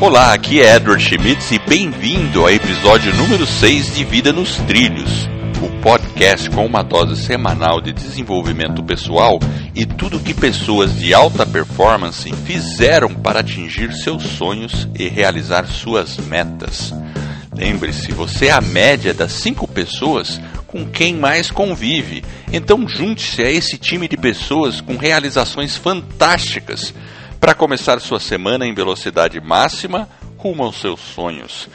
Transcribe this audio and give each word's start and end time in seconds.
Olá, 0.00 0.32
aqui 0.32 0.62
é 0.62 0.76
Edward 0.76 1.04
Schmitz 1.04 1.50
e 1.50 1.58
bem-vindo 1.58 2.40
ao 2.40 2.48
episódio 2.48 3.14
número 3.16 3.46
6 3.46 3.96
de 3.96 4.02
Vida 4.02 4.32
nos 4.32 4.56
Trilhos, 4.56 5.28
o 5.62 5.68
podcast 5.82 6.48
com 6.48 6.64
uma 6.64 6.82
dose 6.82 7.22
semanal 7.22 7.82
de 7.82 7.92
desenvolvimento 7.92 8.82
pessoal 8.82 9.38
e 9.74 9.84
tudo 9.84 10.18
que 10.18 10.32
pessoas 10.32 10.98
de 10.98 11.12
alta 11.12 11.44
performance 11.44 12.32
fizeram 12.46 13.14
para 13.14 13.40
atingir 13.40 13.92
seus 13.92 14.22
sonhos 14.22 14.88
e 14.98 15.06
realizar 15.06 15.66
suas 15.66 16.16
metas. 16.16 16.94
Lembre-se, 17.54 18.10
você 18.10 18.46
é 18.46 18.52
a 18.52 18.60
média 18.62 19.12
das 19.12 19.32
cinco 19.32 19.68
pessoas 19.68 20.40
com 20.66 20.86
quem 20.86 21.14
mais 21.14 21.50
convive. 21.50 22.24
Então 22.50 22.88
junte-se 22.88 23.42
a 23.42 23.50
esse 23.50 23.76
time 23.76 24.08
de 24.08 24.16
pessoas 24.16 24.80
com 24.80 24.96
realizações 24.96 25.76
fantásticas 25.76 26.94
para 27.40 27.54
começar 27.54 27.98
sua 28.00 28.20
semana 28.20 28.66
em 28.66 28.74
velocidade 28.74 29.40
máxima 29.40 30.06
rumo 30.36 30.62
aos 30.62 30.78
seus 30.78 31.00
sonhos. 31.00 31.68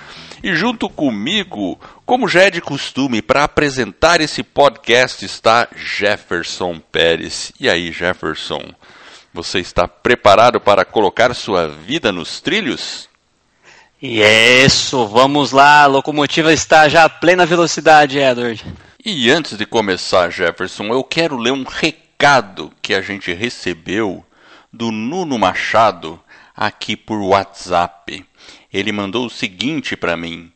E 0.44 0.53
junto 0.55 0.88
comigo, 0.88 1.80
como 2.05 2.27
já 2.27 2.44
é 2.44 2.52
de 2.52 2.62
costume, 2.62 3.20
para 3.20 3.44
apresentar 3.44 4.21
esse 4.21 4.43
podcast 4.43 5.26
está 5.26 5.67
Jefferson 5.76 6.80
Pérez. 6.91 7.52
E 7.59 7.67
aí, 7.67 7.91
Jefferson, 7.91 8.63
você 9.34 9.59
está 9.59 9.88
preparado 9.88 10.62
para 10.62 10.85
colocar 10.85 11.34
sua 11.34 11.68
vida 11.68 12.12
nos 12.12 12.40
trilhos? 12.40 13.09
Isso, 13.99 15.07
vamos 15.07 15.52
lá, 15.52 15.82
a 15.82 15.88
locomotiva 15.88 16.54
está 16.54 16.88
já 16.88 17.05
a 17.05 17.09
plena 17.09 17.43
velocidade, 17.43 18.20
Edward. 18.20 18.63
E 19.04 19.32
antes 19.32 19.57
de 19.57 19.66
começar, 19.66 20.29
Jefferson, 20.29 20.85
eu 20.85 21.04
quero 21.04 21.38
ler 21.38 21.54
um 21.54 21.63
recado 21.63 22.71
que 22.84 22.93
a 22.93 23.02
gente 23.02 23.34
recebeu 23.34 24.23
do 24.75 24.91
Nuno 24.91 25.39
Machado 25.39 26.20
aqui 26.53 26.97
por 26.97 27.17
WhatsApp. 27.21 28.25
Ele 28.73 28.91
mandou 28.91 29.25
o 29.25 29.29
seguinte 29.29 29.95
para 29.95 30.17
mim: 30.17 30.51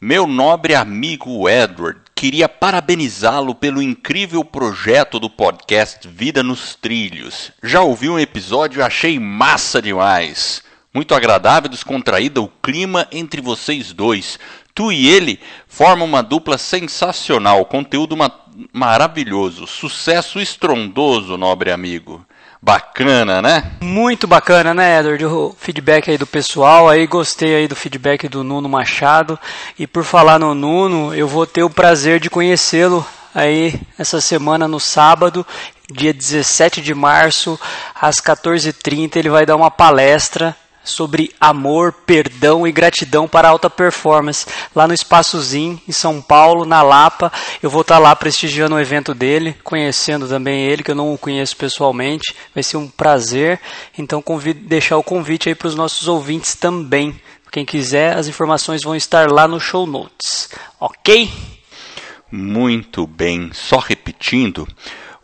Meu 0.00 0.26
nobre 0.26 0.74
amigo 0.74 1.46
Edward, 1.46 2.00
queria 2.14 2.48
parabenizá-lo 2.48 3.54
pelo 3.54 3.82
incrível 3.82 4.42
projeto 4.42 5.20
do 5.20 5.28
podcast 5.28 6.08
Vida 6.08 6.42
nos 6.42 6.74
Trilhos. 6.74 7.52
Já 7.62 7.82
ouvi 7.82 8.08
um 8.08 8.18
episódio 8.18 8.80
e 8.80 8.82
achei 8.82 9.18
massa 9.18 9.82
demais. 9.82 10.62
Muito 10.92 11.14
agradável 11.14 11.68
e 11.68 11.70
descontraída 11.70 12.40
o 12.40 12.48
clima 12.62 13.06
entre 13.12 13.42
vocês 13.42 13.92
dois. 13.92 14.38
Tu 14.74 14.90
e 14.90 15.06
ele 15.06 15.38
formam 15.68 16.06
uma 16.06 16.22
dupla 16.22 16.56
sensacional, 16.56 17.66
conteúdo 17.66 18.16
ma 18.16 18.30
maravilhoso, 18.72 19.66
sucesso 19.66 20.40
estrondoso, 20.40 21.36
nobre 21.36 21.70
amigo. 21.70 22.26
Bacana, 22.62 23.40
né? 23.40 23.72
Muito 23.80 24.26
bacana, 24.26 24.74
né, 24.74 25.00
Edward? 25.00 25.24
O 25.24 25.56
feedback 25.58 26.10
aí 26.10 26.18
do 26.18 26.26
pessoal, 26.26 26.88
aí 26.88 27.06
gostei 27.06 27.54
aí 27.54 27.66
do 27.66 27.74
feedback 27.74 28.28
do 28.28 28.44
Nuno 28.44 28.68
Machado. 28.68 29.38
E 29.78 29.86
por 29.86 30.04
falar 30.04 30.38
no 30.38 30.54
Nuno, 30.54 31.14
eu 31.14 31.26
vou 31.26 31.46
ter 31.46 31.62
o 31.62 31.70
prazer 31.70 32.20
de 32.20 32.28
conhecê-lo 32.28 33.04
aí 33.34 33.80
essa 33.98 34.20
semana 34.20 34.68
no 34.68 34.78
sábado, 34.78 35.46
dia 35.90 36.12
17 36.12 36.82
de 36.82 36.92
março, 36.94 37.58
às 37.94 38.16
14h30, 38.16 39.16
ele 39.16 39.30
vai 39.30 39.46
dar 39.46 39.56
uma 39.56 39.70
palestra 39.70 40.54
sobre 40.82 41.32
amor, 41.40 41.92
perdão 41.92 42.66
e 42.66 42.72
gratidão 42.72 43.28
para 43.28 43.48
alta 43.48 43.68
performance, 43.68 44.46
lá 44.74 44.88
no 44.88 44.94
Espaçozinho, 44.94 45.80
em 45.88 45.92
São 45.92 46.20
Paulo, 46.20 46.64
na 46.64 46.82
Lapa. 46.82 47.32
Eu 47.62 47.70
vou 47.70 47.82
estar 47.82 47.98
lá 47.98 48.14
prestigiando 48.16 48.74
o 48.74 48.80
evento 48.80 49.14
dele, 49.14 49.56
conhecendo 49.62 50.28
também 50.28 50.64
ele, 50.66 50.82
que 50.82 50.90
eu 50.90 50.94
não 50.94 51.12
o 51.12 51.18
conheço 51.18 51.56
pessoalmente. 51.56 52.34
Vai 52.54 52.62
ser 52.62 52.76
um 52.76 52.88
prazer. 52.88 53.60
Então, 53.96 54.22
convido, 54.22 54.60
deixar 54.66 54.96
o 54.96 55.02
convite 55.02 55.48
aí 55.48 55.54
para 55.54 55.68
os 55.68 55.74
nossos 55.74 56.08
ouvintes 56.08 56.54
também. 56.54 57.20
Quem 57.50 57.64
quiser, 57.64 58.16
as 58.16 58.28
informações 58.28 58.82
vão 58.82 58.94
estar 58.94 59.30
lá 59.30 59.48
no 59.48 59.58
show 59.58 59.86
notes. 59.86 60.48
Ok? 60.78 61.28
Muito 62.30 63.06
bem. 63.06 63.50
Só 63.52 63.78
repetindo. 63.78 64.68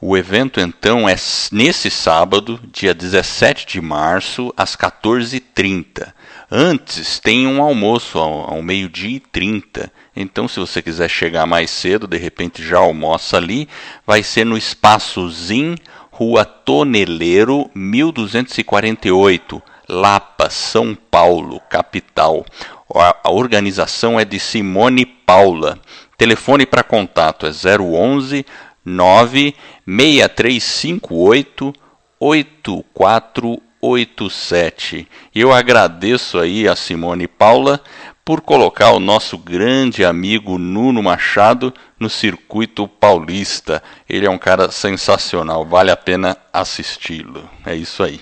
O 0.09 0.17
evento 0.17 0.61
então 0.61 1.09
é 1.09 1.17
nesse 1.50 1.91
sábado, 1.91 2.61
dia 2.72 2.94
17 2.94 3.67
de 3.67 3.81
março, 3.81 4.55
às 4.56 4.77
14h30. 4.77 6.12
Antes 6.49 7.19
tem 7.19 7.44
um 7.44 7.61
almoço 7.61 8.17
ao, 8.17 8.55
ao 8.55 8.62
meio-dia 8.62 9.17
e 9.17 9.19
30. 9.19 9.91
Então, 10.15 10.47
se 10.47 10.61
você 10.61 10.81
quiser 10.81 11.11
chegar 11.11 11.44
mais 11.44 11.72
cedo, 11.72 12.06
de 12.06 12.19
repente 12.19 12.62
já 12.65 12.78
almoça 12.78 13.37
ali, 13.37 13.69
vai 14.06 14.22
ser 14.22 14.47
no 14.47 14.56
Espaço 14.56 15.28
Zin, 15.28 15.75
Rua 16.12 16.44
Toneleiro, 16.44 17.69
1248, 17.75 19.61
Lapa, 19.88 20.49
São 20.50 20.94
Paulo, 20.94 21.61
capital. 21.69 22.47
A, 22.94 23.33
organização 23.33 24.21
é 24.21 24.25
de 24.25 24.38
Simone 24.38 25.05
Paula. 25.05 25.81
Telefone 26.17 26.65
para 26.65 26.84
contato 26.84 27.44
é 27.44 27.50
011 27.50 28.47
96358 28.87 31.75
8487. 32.19 35.07
Eu 35.35 35.53
agradeço 35.53 36.39
aí 36.39 36.67
a 36.67 36.75
Simone 36.75 37.29
Paula 37.29 37.79
por 38.25 38.41
colocar 38.41 38.91
o 38.91 38.99
nosso 38.99 39.37
grande 39.39 40.05
amigo 40.05 40.59
Nuno 40.59 41.01
Machado 41.03 41.73
no 42.01 42.09
circuito 42.11 42.89
paulista. 42.89 43.83
Ele 44.09 44.27
é 44.27 44.31
um 44.31 44.39
cara 44.39 44.71
sensacional, 44.71 45.65
vale 45.65 45.91
a 45.91 45.97
pena 45.97 46.37
assisti-lo. 46.53 47.49
É 47.65 47.77
isso 47.77 48.03
aí. 48.03 48.21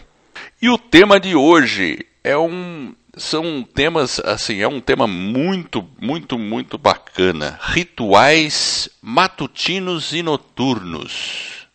E 0.61 0.69
o 0.69 0.77
tema 0.77 1.21
de 1.21 1.35
hoje 1.35 2.05
é 2.23 2.37
um 2.37 2.95
são 3.17 3.63
temas, 3.63 4.21
assim, 4.21 4.61
é 4.61 4.69
um 4.69 4.81
tema 4.81 5.07
muito, 5.07 5.87
muito, 6.01 6.39
muito 6.39 6.79
bacana. 6.79 7.59
Rituais 7.63 8.89
matutinos 9.03 10.13
e 10.13 10.23
noturnos. 10.23 11.67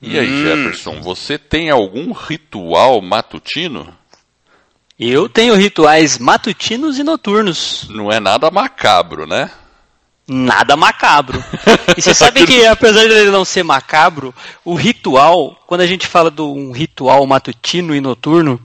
E 0.00 0.18
aí, 0.18 0.28
hum. 0.28 0.42
Jefferson, 0.42 1.00
você 1.00 1.38
tem 1.38 1.70
algum 1.70 2.12
ritual 2.12 3.00
matutino? 3.00 3.96
Eu 4.98 5.28
tenho 5.28 5.54
rituais 5.54 6.18
matutinos 6.18 6.98
e 6.98 7.02
noturnos. 7.02 7.88
Não 7.88 8.12
é 8.12 8.20
nada 8.20 8.50
macabro, 8.50 9.26
né? 9.26 9.50
nada 10.26 10.76
macabro. 10.76 11.42
E 11.96 12.02
você 12.02 12.14
sabe 12.14 12.46
que, 12.46 12.66
apesar 12.66 13.06
de 13.06 13.12
ele 13.12 13.30
não 13.30 13.44
ser 13.44 13.62
macabro, 13.62 14.34
o 14.64 14.74
ritual, 14.74 15.56
quando 15.66 15.82
a 15.82 15.86
gente 15.86 16.06
fala 16.06 16.30
de 16.30 16.42
um 16.42 16.72
ritual 16.72 17.26
matutino 17.26 17.94
e 17.94 18.00
noturno, 18.00 18.60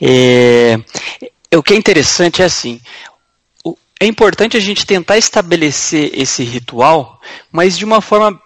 é, 0.00 0.78
o 1.54 1.62
que 1.62 1.74
é 1.74 1.76
interessante 1.76 2.42
é 2.42 2.44
assim. 2.44 2.80
É 4.00 4.06
importante 4.06 4.56
a 4.56 4.60
gente 4.60 4.86
tentar 4.86 5.18
estabelecer 5.18 6.10
esse 6.14 6.44
ritual, 6.44 7.20
mas 7.50 7.76
de 7.76 7.84
uma 7.84 8.00
forma 8.00 8.40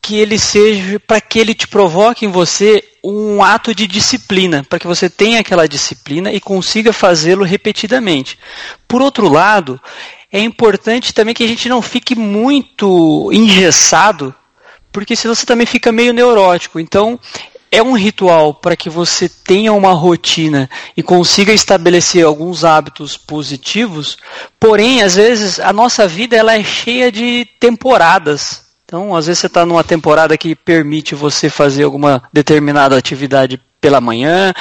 que 0.00 0.16
ele 0.16 0.38
seja 0.38 0.98
para 1.00 1.20
que 1.20 1.38
ele 1.38 1.54
te 1.54 1.68
provoque 1.68 2.24
em 2.24 2.30
você 2.30 2.82
um 3.04 3.42
ato 3.42 3.74
de 3.74 3.86
disciplina, 3.86 4.64
para 4.68 4.78
que 4.78 4.86
você 4.86 5.08
tenha 5.08 5.40
aquela 5.40 5.68
disciplina 5.68 6.32
e 6.32 6.40
consiga 6.40 6.92
fazê-lo 6.92 7.44
repetidamente. 7.44 8.38
Por 8.86 9.02
outro 9.02 9.28
lado, 9.28 9.80
é 10.32 10.40
importante 10.40 11.14
também 11.14 11.34
que 11.34 11.44
a 11.44 11.48
gente 11.48 11.68
não 11.68 11.80
fique 11.80 12.14
muito 12.14 13.30
engessado, 13.32 14.34
porque 14.90 15.14
senão 15.14 15.34
você 15.34 15.46
também 15.46 15.66
fica 15.66 15.92
meio 15.92 16.12
neurótico. 16.12 16.80
Então, 16.80 17.18
é 17.70 17.82
um 17.82 17.92
ritual 17.92 18.54
para 18.54 18.76
que 18.76 18.88
você 18.88 19.28
tenha 19.28 19.72
uma 19.72 19.92
rotina 19.92 20.68
e 20.96 21.02
consiga 21.02 21.52
estabelecer 21.52 22.24
alguns 22.24 22.64
hábitos 22.64 23.16
positivos, 23.16 24.16
porém, 24.58 25.02
às 25.02 25.16
vezes, 25.16 25.60
a 25.60 25.72
nossa 25.72 26.06
vida 26.08 26.36
ela 26.36 26.54
é 26.54 26.64
cheia 26.64 27.12
de 27.12 27.46
temporadas. 27.60 28.64
Então, 28.84 29.14
às 29.14 29.26
vezes 29.26 29.40
você 29.40 29.46
está 29.48 29.66
numa 29.66 29.84
temporada 29.84 30.38
que 30.38 30.54
permite 30.54 31.14
você 31.14 31.50
fazer 31.50 31.84
alguma 31.84 32.22
determinada 32.32 32.96
atividade 32.96 33.60
pela 33.80 34.00
manhã, 34.00 34.54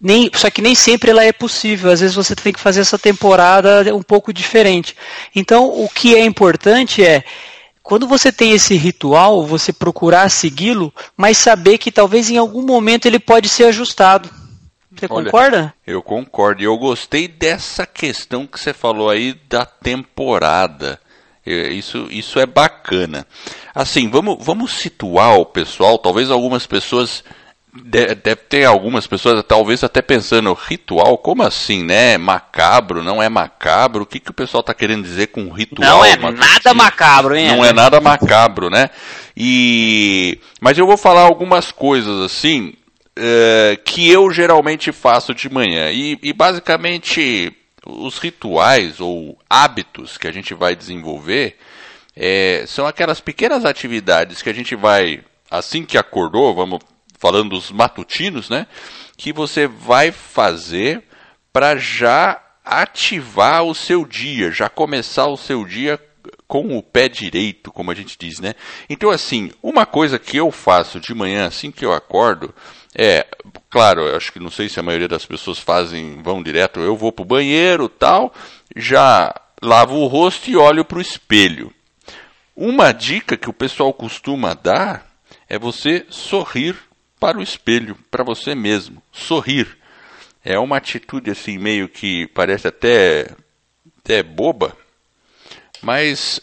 nem, 0.00 0.30
só 0.34 0.50
que 0.50 0.60
nem 0.60 0.74
sempre 0.74 1.10
ela 1.10 1.22
é 1.22 1.32
possível. 1.32 1.92
Às 1.92 2.00
vezes 2.00 2.16
você 2.16 2.34
tem 2.34 2.52
que 2.52 2.58
fazer 2.58 2.80
essa 2.80 2.98
temporada 2.98 3.94
um 3.94 4.02
pouco 4.02 4.32
diferente. 4.32 4.96
Então, 5.34 5.66
o 5.66 5.88
que 5.88 6.16
é 6.16 6.24
importante 6.24 7.04
é 7.04 7.22
quando 7.82 8.06
você 8.06 8.30
tem 8.30 8.52
esse 8.52 8.74
ritual, 8.76 9.44
você 9.44 9.72
procurar 9.72 10.30
segui-lo, 10.30 10.92
mas 11.16 11.38
saber 11.38 11.78
que 11.78 11.90
talvez 11.90 12.30
em 12.30 12.36
algum 12.36 12.62
momento 12.62 13.06
ele 13.06 13.18
pode 13.18 13.48
ser 13.48 13.64
ajustado. 13.64 14.30
Você 14.94 15.06
Olha, 15.10 15.24
concorda? 15.24 15.74
Eu 15.86 16.02
concordo. 16.02 16.62
E 16.62 16.64
eu 16.64 16.76
gostei 16.76 17.26
dessa 17.26 17.86
questão 17.86 18.46
que 18.46 18.60
você 18.60 18.72
falou 18.72 19.10
aí 19.10 19.34
da 19.48 19.64
temporada. 19.64 21.00
Isso, 21.44 22.06
isso 22.10 22.38
é 22.38 22.46
bacana. 22.46 23.26
Assim, 23.74 24.08
vamos, 24.08 24.36
vamos 24.40 24.72
situar 24.72 25.38
o 25.38 25.46
pessoal. 25.46 25.98
Talvez 25.98 26.30
algumas 26.30 26.66
pessoas 26.66 27.24
Deve, 27.74 28.36
ter 28.36 28.66
algumas 28.66 29.06
pessoas, 29.06 29.42
talvez 29.48 29.82
até 29.82 30.02
pensando, 30.02 30.52
ritual, 30.52 31.16
como 31.16 31.42
assim, 31.42 31.82
né? 31.82 32.18
Macabro, 32.18 33.02
não 33.02 33.22
é 33.22 33.30
macabro? 33.30 34.02
O 34.02 34.06
que, 34.06 34.20
que 34.20 34.30
o 34.30 34.34
pessoal 34.34 34.60
está 34.60 34.74
querendo 34.74 35.04
dizer 35.04 35.28
com 35.28 35.48
ritual? 35.48 35.88
Não 35.88 36.04
é 36.04 36.14
nada 36.16 36.74
macabro, 36.74 37.34
hein? 37.34 37.48
Não 37.48 37.64
é 37.64 37.72
nada 37.72 37.98
macabro, 37.98 38.68
né? 38.68 38.90
E... 39.34 40.38
Mas 40.60 40.76
eu 40.76 40.86
vou 40.86 40.98
falar 40.98 41.22
algumas 41.22 41.72
coisas 41.72 42.20
assim, 42.20 42.74
uh, 43.18 43.82
que 43.86 44.10
eu 44.10 44.30
geralmente 44.30 44.92
faço 44.92 45.34
de 45.34 45.48
manhã. 45.48 45.90
E, 45.90 46.18
e 46.22 46.32
basicamente 46.34 47.56
os 47.86 48.18
rituais 48.18 49.00
ou 49.00 49.38
hábitos 49.48 50.18
que 50.18 50.28
a 50.28 50.32
gente 50.32 50.52
vai 50.52 50.76
desenvolver 50.76 51.56
é, 52.14 52.64
são 52.66 52.86
aquelas 52.86 53.20
pequenas 53.20 53.64
atividades 53.64 54.42
que 54.42 54.50
a 54.50 54.52
gente 54.52 54.76
vai, 54.76 55.22
assim 55.50 55.84
que 55.84 55.96
acordou, 55.96 56.54
vamos 56.54 56.80
falando 57.22 57.50
dos 57.50 57.70
matutinos, 57.70 58.50
né? 58.50 58.66
Que 59.16 59.32
você 59.32 59.68
vai 59.68 60.10
fazer 60.10 61.04
para 61.52 61.76
já 61.76 62.42
ativar 62.64 63.62
o 63.62 63.76
seu 63.76 64.04
dia, 64.04 64.50
já 64.50 64.68
começar 64.68 65.28
o 65.28 65.36
seu 65.36 65.64
dia 65.64 66.00
com 66.48 66.76
o 66.76 66.82
pé 66.82 67.08
direito, 67.08 67.70
como 67.70 67.92
a 67.92 67.94
gente 67.94 68.18
diz, 68.18 68.40
né? 68.40 68.54
Então, 68.90 69.08
assim, 69.08 69.52
uma 69.62 69.86
coisa 69.86 70.18
que 70.18 70.36
eu 70.36 70.50
faço 70.50 70.98
de 70.98 71.14
manhã, 71.14 71.46
assim 71.46 71.70
que 71.70 71.84
eu 71.84 71.92
acordo, 71.92 72.52
é, 72.92 73.24
claro, 73.70 74.02
eu 74.02 74.16
acho 74.16 74.32
que 74.32 74.40
não 74.40 74.50
sei 74.50 74.68
se 74.68 74.80
a 74.80 74.82
maioria 74.82 75.08
das 75.08 75.24
pessoas 75.24 75.60
fazem, 75.60 76.20
vão 76.22 76.42
direto, 76.42 76.80
eu 76.80 76.96
vou 76.96 77.12
pro 77.12 77.24
banheiro, 77.24 77.88
tal, 77.88 78.34
já 78.74 79.32
lavo 79.62 79.94
o 79.94 80.08
rosto 80.08 80.50
e 80.50 80.56
olho 80.56 80.84
pro 80.84 81.00
espelho. 81.00 81.72
Uma 82.56 82.90
dica 82.90 83.36
que 83.36 83.48
o 83.48 83.54
pessoal 83.54 83.94
costuma 83.94 84.54
dar 84.54 85.06
é 85.48 85.56
você 85.56 86.04
sorrir 86.10 86.76
para 87.22 87.38
o 87.38 87.42
espelho, 87.42 87.96
para 88.10 88.24
você 88.24 88.52
mesmo, 88.52 89.00
sorrir. 89.12 89.78
É 90.44 90.58
uma 90.58 90.78
atitude 90.78 91.30
assim 91.30 91.56
meio 91.56 91.88
que 91.88 92.26
parece 92.34 92.66
até 92.66 93.28
até 94.00 94.24
boba, 94.24 94.76
mas 95.80 96.40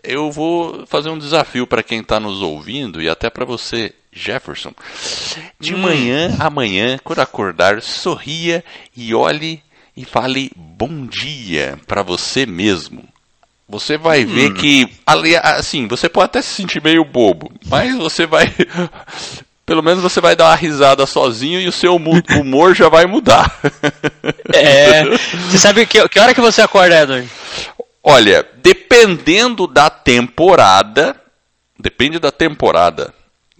eu 0.00 0.30
vou 0.30 0.86
fazer 0.86 1.10
um 1.10 1.18
desafio 1.18 1.66
para 1.66 1.82
quem 1.82 1.98
está 1.98 2.20
nos 2.20 2.40
ouvindo 2.40 3.02
e 3.02 3.08
até 3.08 3.28
para 3.28 3.44
você, 3.44 3.92
Jefferson. 4.12 4.72
De 5.58 5.74
hum. 5.74 5.78
manhã 5.78 6.36
amanhã, 6.38 7.00
quando 7.02 7.18
acordar, 7.18 7.82
sorria 7.82 8.64
e 8.96 9.12
olhe 9.12 9.60
e 9.96 10.04
fale 10.04 10.52
bom 10.54 11.04
dia 11.04 11.80
para 11.84 12.04
você 12.04 12.46
mesmo. 12.46 13.02
Você 13.68 13.98
vai 13.98 14.24
hum. 14.24 14.28
ver 14.28 14.54
que, 14.54 14.88
assim, 15.42 15.88
você 15.88 16.08
pode 16.08 16.26
até 16.26 16.40
se 16.40 16.54
sentir 16.54 16.80
meio 16.80 17.04
bobo, 17.04 17.52
mas 17.66 17.96
você 17.96 18.24
vai 18.24 18.46
pelo 19.72 19.82
menos 19.82 20.02
você 20.02 20.20
vai 20.20 20.36
dar 20.36 20.50
uma 20.50 20.54
risada 20.54 21.06
sozinho 21.06 21.58
e 21.58 21.66
o 21.66 21.72
seu 21.72 21.96
humor 22.38 22.74
já 22.74 22.90
vai 22.90 23.06
mudar. 23.06 23.58
É. 24.52 25.02
Você 25.48 25.56
sabe 25.56 25.86
que, 25.86 26.06
que 26.10 26.20
hora 26.20 26.34
que 26.34 26.42
você 26.42 26.60
acorda, 26.60 27.00
Edward? 27.00 27.26
Olha, 28.04 28.46
dependendo 28.62 29.66
da 29.66 29.88
temporada, 29.88 31.16
depende 31.80 32.18
da 32.18 32.30
temporada. 32.30 33.14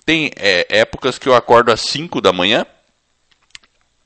Tem 0.05 0.31
é, 0.37 0.67
épocas 0.69 1.19
que 1.19 1.27
eu 1.27 1.35
acordo 1.35 1.73
às 1.73 1.81
5 1.81 2.21
da 2.21 2.31
manhã 2.31 2.67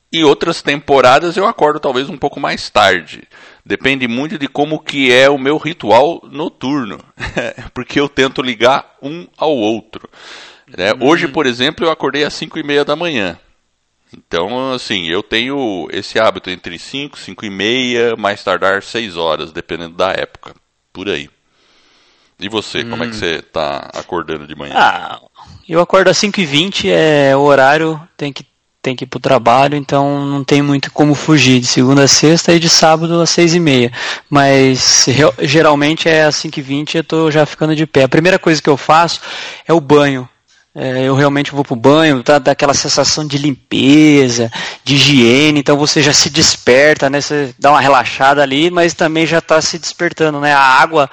e 0.09 0.23
outras 0.23 0.61
temporadas 0.61 1.35
eu 1.35 1.45
acordo 1.45 1.77
talvez 1.77 2.07
um 2.07 2.17
pouco 2.17 2.39
mais 2.39 2.69
tarde. 2.69 3.27
Depende 3.65 4.07
muito 4.07 4.37
de 4.37 4.47
como 4.47 4.79
que 4.79 5.11
é 5.11 5.29
o 5.29 5.37
meu 5.37 5.57
ritual 5.57 6.21
noturno, 6.31 7.03
porque 7.75 7.99
eu 7.99 8.07
tento 8.07 8.41
ligar 8.41 8.95
um 9.01 9.27
ao 9.37 9.53
outro. 9.53 10.09
Né? 10.75 10.93
Uhum. 10.93 11.07
Hoje, 11.07 11.27
por 11.27 11.45
exemplo, 11.45 11.85
eu 11.85 11.91
acordei 11.91 12.23
às 12.23 12.33
5 12.33 12.59
e 12.59 12.63
meia 12.63 12.83
da 12.83 12.95
manhã. 12.95 13.39
Então, 14.13 14.73
assim, 14.73 15.07
eu 15.07 15.21
tenho 15.21 15.87
esse 15.91 16.19
hábito 16.19 16.49
entre 16.49 16.79
5, 16.79 17.19
5 17.19 17.45
e 17.45 17.49
meia, 17.49 18.15
mais 18.15 18.43
tardar 18.43 18.81
6 18.81 19.17
horas, 19.17 19.51
dependendo 19.51 19.95
da 19.95 20.11
época. 20.11 20.55
Por 20.93 21.09
aí. 21.09 21.29
E 22.39 22.49
você, 22.49 22.79
hum. 22.79 22.89
como 22.89 23.03
é 23.03 23.07
que 23.07 23.15
hum. 23.15 23.19
você 23.19 23.35
está 23.35 23.89
acordando 23.93 24.47
de 24.47 24.55
manhã? 24.55 24.73
Ah, 24.75 25.19
eu 25.67 25.81
acordo 25.81 26.09
às 26.09 26.17
5 26.17 26.39
e 26.39 26.45
20 26.45 26.89
é 26.89 27.35
o 27.35 27.41
horário, 27.41 27.99
tem 28.15 28.31
que, 28.31 28.45
tem 28.81 28.95
que 28.95 29.03
ir 29.03 29.07
para 29.07 29.17
o 29.17 29.21
trabalho, 29.21 29.75
então 29.75 30.25
não 30.25 30.43
tem 30.43 30.61
muito 30.61 30.91
como 30.91 31.13
fugir. 31.13 31.59
De 31.59 31.67
segunda 31.67 32.03
a 32.03 32.07
sexta 32.07 32.53
e 32.53 32.59
de 32.59 32.69
sábado 32.69 33.19
às 33.19 33.29
6 33.31 33.55
e 33.55 33.59
meia. 33.59 33.91
Mas 34.29 35.07
geralmente 35.39 36.07
é 36.07 36.23
às 36.23 36.35
5 36.37 36.59
e 36.59 36.61
20 36.61 36.95
eu 36.95 37.01
estou 37.01 37.31
já 37.31 37.45
ficando 37.45 37.75
de 37.75 37.85
pé. 37.85 38.03
A 38.03 38.09
primeira 38.09 38.39
coisa 38.39 38.61
que 38.61 38.69
eu 38.69 38.77
faço 38.77 39.19
é 39.67 39.73
o 39.73 39.81
banho 39.81 40.29
é, 40.79 41.05
eu 41.05 41.15
realmente 41.15 41.51
vou 41.51 41.63
para 41.63 41.73
o 41.73 41.75
banho, 41.75 42.21
tá, 42.21 42.37
dá 42.37 42.51
aquela 42.51 42.75
sensação 42.75 43.25
de 43.25 43.35
limpeza, 43.39 44.51
de 44.83 44.93
higiene, 44.93 45.59
então 45.59 45.75
você 45.75 46.03
já 46.03 46.13
se 46.13 46.29
desperta, 46.29 47.09
né? 47.09 47.19
Você 47.19 47.55
dá 47.57 47.71
uma 47.71 47.81
relaxada 47.81 48.43
ali, 48.43 48.69
mas 48.69 48.93
também 48.93 49.25
já 49.25 49.39
está 49.39 49.59
se 49.59 49.79
despertando, 49.79 50.39
né? 50.39 50.53
A 50.53 50.59
água, 50.59 51.09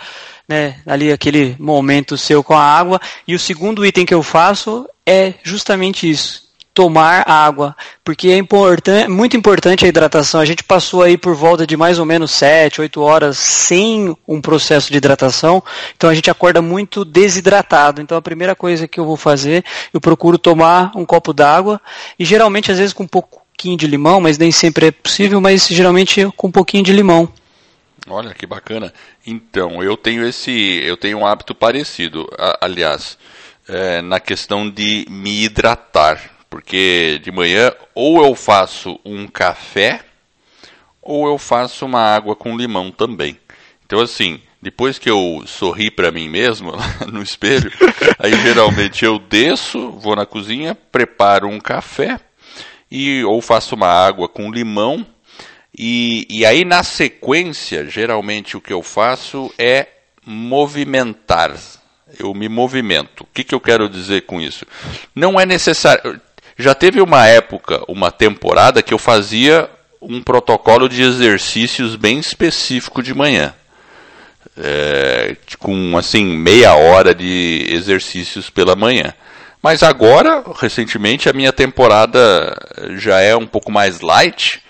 né? 0.47 0.77
Ali 0.87 1.11
aquele 1.11 1.57
momento 1.59 2.19
seu 2.19 2.45
com 2.45 2.53
a 2.53 2.63
água. 2.63 3.01
E 3.27 3.35
o 3.35 3.39
segundo 3.39 3.87
item 3.87 4.05
que 4.05 4.13
eu 4.13 4.23
faço 4.23 4.87
é 5.07 5.33
justamente 5.43 6.11
isso 6.11 6.44
tomar 6.75 7.31
água, 7.31 7.77
porque 8.03 8.29
é 8.29 8.37
important, 8.37 9.09
muito 9.09 9.37
importante 9.37 9.85
a 9.85 9.89
hidratação. 9.89 10.41
A 10.41 10.45
gente 10.45 10.65
passou 10.65 11.03
aí 11.03 11.17
por 11.17 11.35
volta 11.35 11.65
de 11.65 11.77
mais 11.77 12.01
ou 12.01 12.05
menos 12.05 12.33
7, 12.33 12.81
8 12.81 13.01
horas 13.01 13.39
sem 13.39 14.15
um 14.27 14.41
processo 14.41 14.91
de 14.91 14.99
hidratação, 14.99 15.63
então 15.97 16.11
a 16.11 16.15
gente 16.15 16.31
acorda 16.31 16.61
muito 16.61 17.05
desidratado. 17.05 18.03
Então 18.03 18.19
a 18.19 18.23
primeira 18.23 18.57
coisa 18.57 18.89
que 18.89 18.99
eu 18.99 19.07
vou 19.07 19.17
fazer, 19.17 19.65
eu 19.93 20.01
procuro 20.01 20.37
tomar 20.37 20.91
um 20.97 21.07
copo 21.07 21.33
d'água 21.33 21.81
e 22.19 22.25
geralmente 22.25 22.73
às 22.73 22.79
vezes 22.79 22.93
com 22.93 23.05
um 23.05 23.09
pouquinho 23.09 23.77
de 23.77 23.87
limão, 23.87 24.21
mas 24.21 24.37
nem 24.37 24.51
sempre 24.51 24.89
é 24.89 24.91
possível, 24.91 25.41
mas 25.41 25.69
geralmente 25.69 26.29
com 26.37 26.49
um 26.49 26.53
pouquinho 26.53 26.83
de 26.83 26.93
limão. 26.93 27.33
Olha 28.09 28.35
que 28.35 28.47
bacana. 28.47 28.93
Então, 29.27 29.83
eu 29.83 29.97
tenho 29.97 30.27
esse, 30.27 30.51
eu 30.85 30.97
tenho 30.97 31.19
um 31.19 31.27
hábito 31.27 31.55
parecido, 31.55 32.29
aliás, 32.61 33.17
é, 33.67 34.03
na 34.03 34.21
questão 34.21 34.69
de 34.69 35.07
me 35.09 35.45
hidratar. 35.45 36.21
Porque 36.55 37.19
de 37.21 37.33
manhã 37.33 37.73
ou 37.97 38.25
eu 38.25 38.33
faço 38.37 39.01
um 39.05 39.27
café 39.27 40.03
ou 41.03 41.27
eu 41.27 41.37
faço 41.37 41.85
uma 41.85 41.99
água 41.99 42.37
com 42.37 42.57
limão 42.57 42.93
também. 42.93 43.37
Então 43.85 43.99
assim, 44.01 44.41
depois 44.63 44.97
que 44.97 45.11
eu 45.11 45.43
sorri 45.47 45.91
para 45.91 46.13
mim 46.13 46.29
mesmo 46.29 46.71
lá 46.71 46.87
no 47.11 47.21
espelho, 47.21 47.73
aí 48.21 48.41
geralmente 48.41 49.05
eu 49.05 49.19
desço, 49.19 49.91
vou 49.91 50.15
na 50.15 50.25
cozinha, 50.25 50.77
preparo 50.77 51.49
um 51.49 51.59
café 51.59 52.21
e 52.89 53.25
ou 53.25 53.43
faço 53.43 53.75
uma 53.75 53.89
água 53.89 54.29
com 54.29 54.49
limão 54.49 55.05
e, 55.77 56.25
e 56.31 56.47
aí 56.47 56.65
na 56.65 56.85
sequência, 56.85 57.91
geralmente 57.91 58.57
o 58.57 58.61
que 58.61 58.73
eu 58.73 58.81
faço 58.81 59.53
é 59.59 59.89
movimentar. 60.25 61.59
Eu 62.19 62.33
me 62.33 62.49
movimento. 62.49 63.23
O 63.23 63.27
que, 63.33 63.43
que 63.43 63.55
eu 63.55 63.61
quero 63.61 63.89
dizer 63.89 64.23
com 64.23 64.41
isso? 64.41 64.65
Não 65.15 65.41
é 65.41 65.45
necessário. 65.45 66.21
Já 66.57 66.75
teve 66.75 67.01
uma 67.01 67.27
época, 67.27 67.83
uma 67.89 68.11
temporada, 68.11 68.83
que 68.83 68.95
eu 68.95 68.99
fazia 68.99 69.69
um 70.01 70.23
protocolo 70.23 70.89
de 70.89 71.03
exercícios 71.03 71.97
bem 71.97 72.19
específico 72.19 73.03
de 73.03 73.15
manhã. 73.15 73.55
É, 74.57 75.37
com 75.59 75.99
assim 75.99 76.25
meia 76.25 76.75
hora 76.75 77.13
de 77.13 77.67
exercícios 77.69 78.51
pela 78.51 78.77
manhã. 78.77 79.13
Mas 79.61 79.83
agora, 79.83 80.45
recentemente, 80.61 81.29
a 81.29 81.33
minha 81.33 81.53
temporada 81.53 82.55
já 82.97 83.19
é 83.21 83.35
um 83.35 83.47
pouco 83.47 83.73
mais 83.73 84.01
light, 84.01 84.63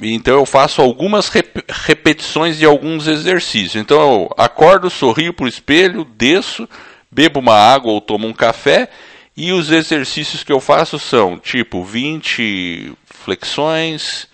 então 0.00 0.34
eu 0.34 0.46
faço 0.46 0.82
algumas 0.82 1.28
rep 1.28 1.62
repetições 1.68 2.58
de 2.58 2.64
alguns 2.64 3.06
exercícios. 3.06 3.76
Então 3.76 4.00
eu 4.00 4.34
acordo, 4.36 4.90
sorrio 4.90 5.32
para 5.32 5.44
o 5.44 5.48
espelho, 5.48 6.04
desço, 6.16 6.68
bebo 7.10 7.38
uma 7.38 7.54
água 7.54 7.92
ou 7.92 8.00
tomo 8.00 8.26
um 8.26 8.32
café 8.32 8.88
e 9.36 9.52
os 9.52 9.70
exercícios 9.70 10.44
que 10.44 10.52
eu 10.52 10.60
faço 10.60 10.98
são 10.98 11.38
tipo 11.38 11.82
20 11.82 12.92
flexões, 13.04 14.28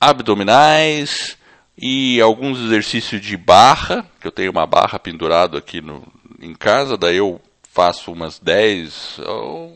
abdominais 0.00 1.36
e 1.78 2.20
alguns 2.20 2.58
exercícios 2.60 3.20
de 3.20 3.36
barra, 3.36 4.04
que 4.20 4.26
eu 4.26 4.32
tenho 4.32 4.50
uma 4.50 4.66
barra 4.66 4.98
pendurado 4.98 5.56
aqui 5.56 5.80
no, 5.80 6.02
em 6.40 6.54
casa, 6.54 6.96
daí 6.96 7.16
eu 7.16 7.40
faço 7.72 8.12
umas 8.12 8.38
10, 8.38 9.20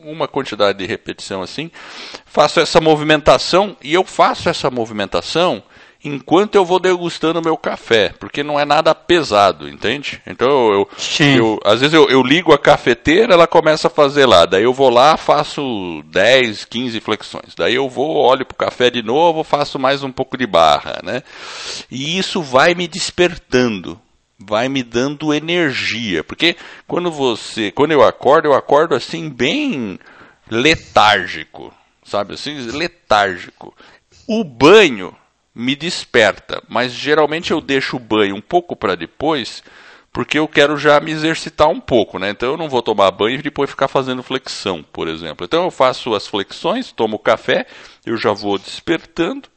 uma 0.03 0.27
quantidade 0.27 0.77
de 0.77 0.85
repetição 0.85 1.41
assim, 1.41 1.69
faço 2.25 2.59
essa 2.59 2.79
movimentação 2.79 3.75
e 3.83 3.93
eu 3.93 4.05
faço 4.05 4.47
essa 4.47 4.71
movimentação 4.71 5.61
enquanto 6.03 6.55
eu 6.55 6.63
vou 6.63 6.79
degustando 6.79 7.41
meu 7.41 7.57
café, 7.57 8.13
porque 8.19 8.41
não 8.41 8.59
é 8.59 8.63
nada 8.63 8.95
pesado, 8.95 9.67
entende? 9.67 10.21
Então 10.25 10.71
eu, 10.71 10.89
eu 11.19 11.59
às 11.65 11.81
vezes 11.81 11.93
eu, 11.93 12.09
eu, 12.09 12.23
ligo 12.23 12.53
a 12.53 12.57
cafeteira, 12.57 13.33
ela 13.33 13.47
começa 13.47 13.87
a 13.87 13.91
fazer 13.91 14.25
lá, 14.25 14.45
daí 14.45 14.63
eu 14.63 14.73
vou 14.73 14.89
lá, 14.89 15.17
faço 15.17 16.01
10, 16.05 16.65
15 16.65 16.99
flexões, 17.01 17.53
daí 17.55 17.75
eu 17.75 17.89
vou, 17.89 18.15
olho 18.15 18.45
pro 18.45 18.55
café 18.55 18.89
de 18.89 19.03
novo, 19.03 19.43
faço 19.43 19.77
mais 19.77 20.01
um 20.01 20.11
pouco 20.11 20.37
de 20.37 20.47
barra, 20.47 20.99
né? 21.03 21.21
E 21.91 22.17
isso 22.17 22.41
vai 22.41 22.73
me 22.73 22.87
despertando, 22.87 23.99
vai 24.37 24.69
me 24.69 24.83
dando 24.83 25.33
energia, 25.33 26.23
porque 26.23 26.55
quando 26.87 27.11
você, 27.11 27.71
quando 27.71 27.91
eu 27.91 28.03
acordo, 28.03 28.47
eu 28.47 28.53
acordo 28.53 28.95
assim 28.95 29.29
bem 29.29 29.99
letárgico, 30.49 31.73
sabe 32.03 32.35
assim, 32.35 32.55
letárgico. 32.71 33.75
O 34.27 34.43
banho 34.43 35.13
me 35.53 35.75
desperta, 35.75 36.61
mas 36.67 36.93
geralmente 36.93 37.51
eu 37.51 37.59
deixo 37.59 37.97
o 37.97 37.99
banho 37.99 38.35
um 38.35 38.41
pouco 38.41 38.75
para 38.75 38.95
depois, 38.95 39.63
porque 40.11 40.39
eu 40.39 40.47
quero 40.47 40.77
já 40.77 40.99
me 40.99 41.11
exercitar 41.11 41.69
um 41.69 41.79
pouco, 41.79 42.17
né? 42.17 42.29
Então 42.29 42.51
eu 42.51 42.57
não 42.57 42.69
vou 42.69 42.81
tomar 42.81 43.11
banho 43.11 43.39
e 43.39 43.41
depois 43.41 43.69
ficar 43.69 43.87
fazendo 43.87 44.23
flexão, 44.23 44.83
por 44.83 45.07
exemplo. 45.07 45.45
Então 45.45 45.63
eu 45.63 45.71
faço 45.71 46.13
as 46.13 46.27
flexões, 46.27 46.91
tomo 46.91 47.19
café, 47.19 47.65
eu 48.05 48.17
já 48.17 48.31
vou 48.31 48.57
despertando 48.57 49.49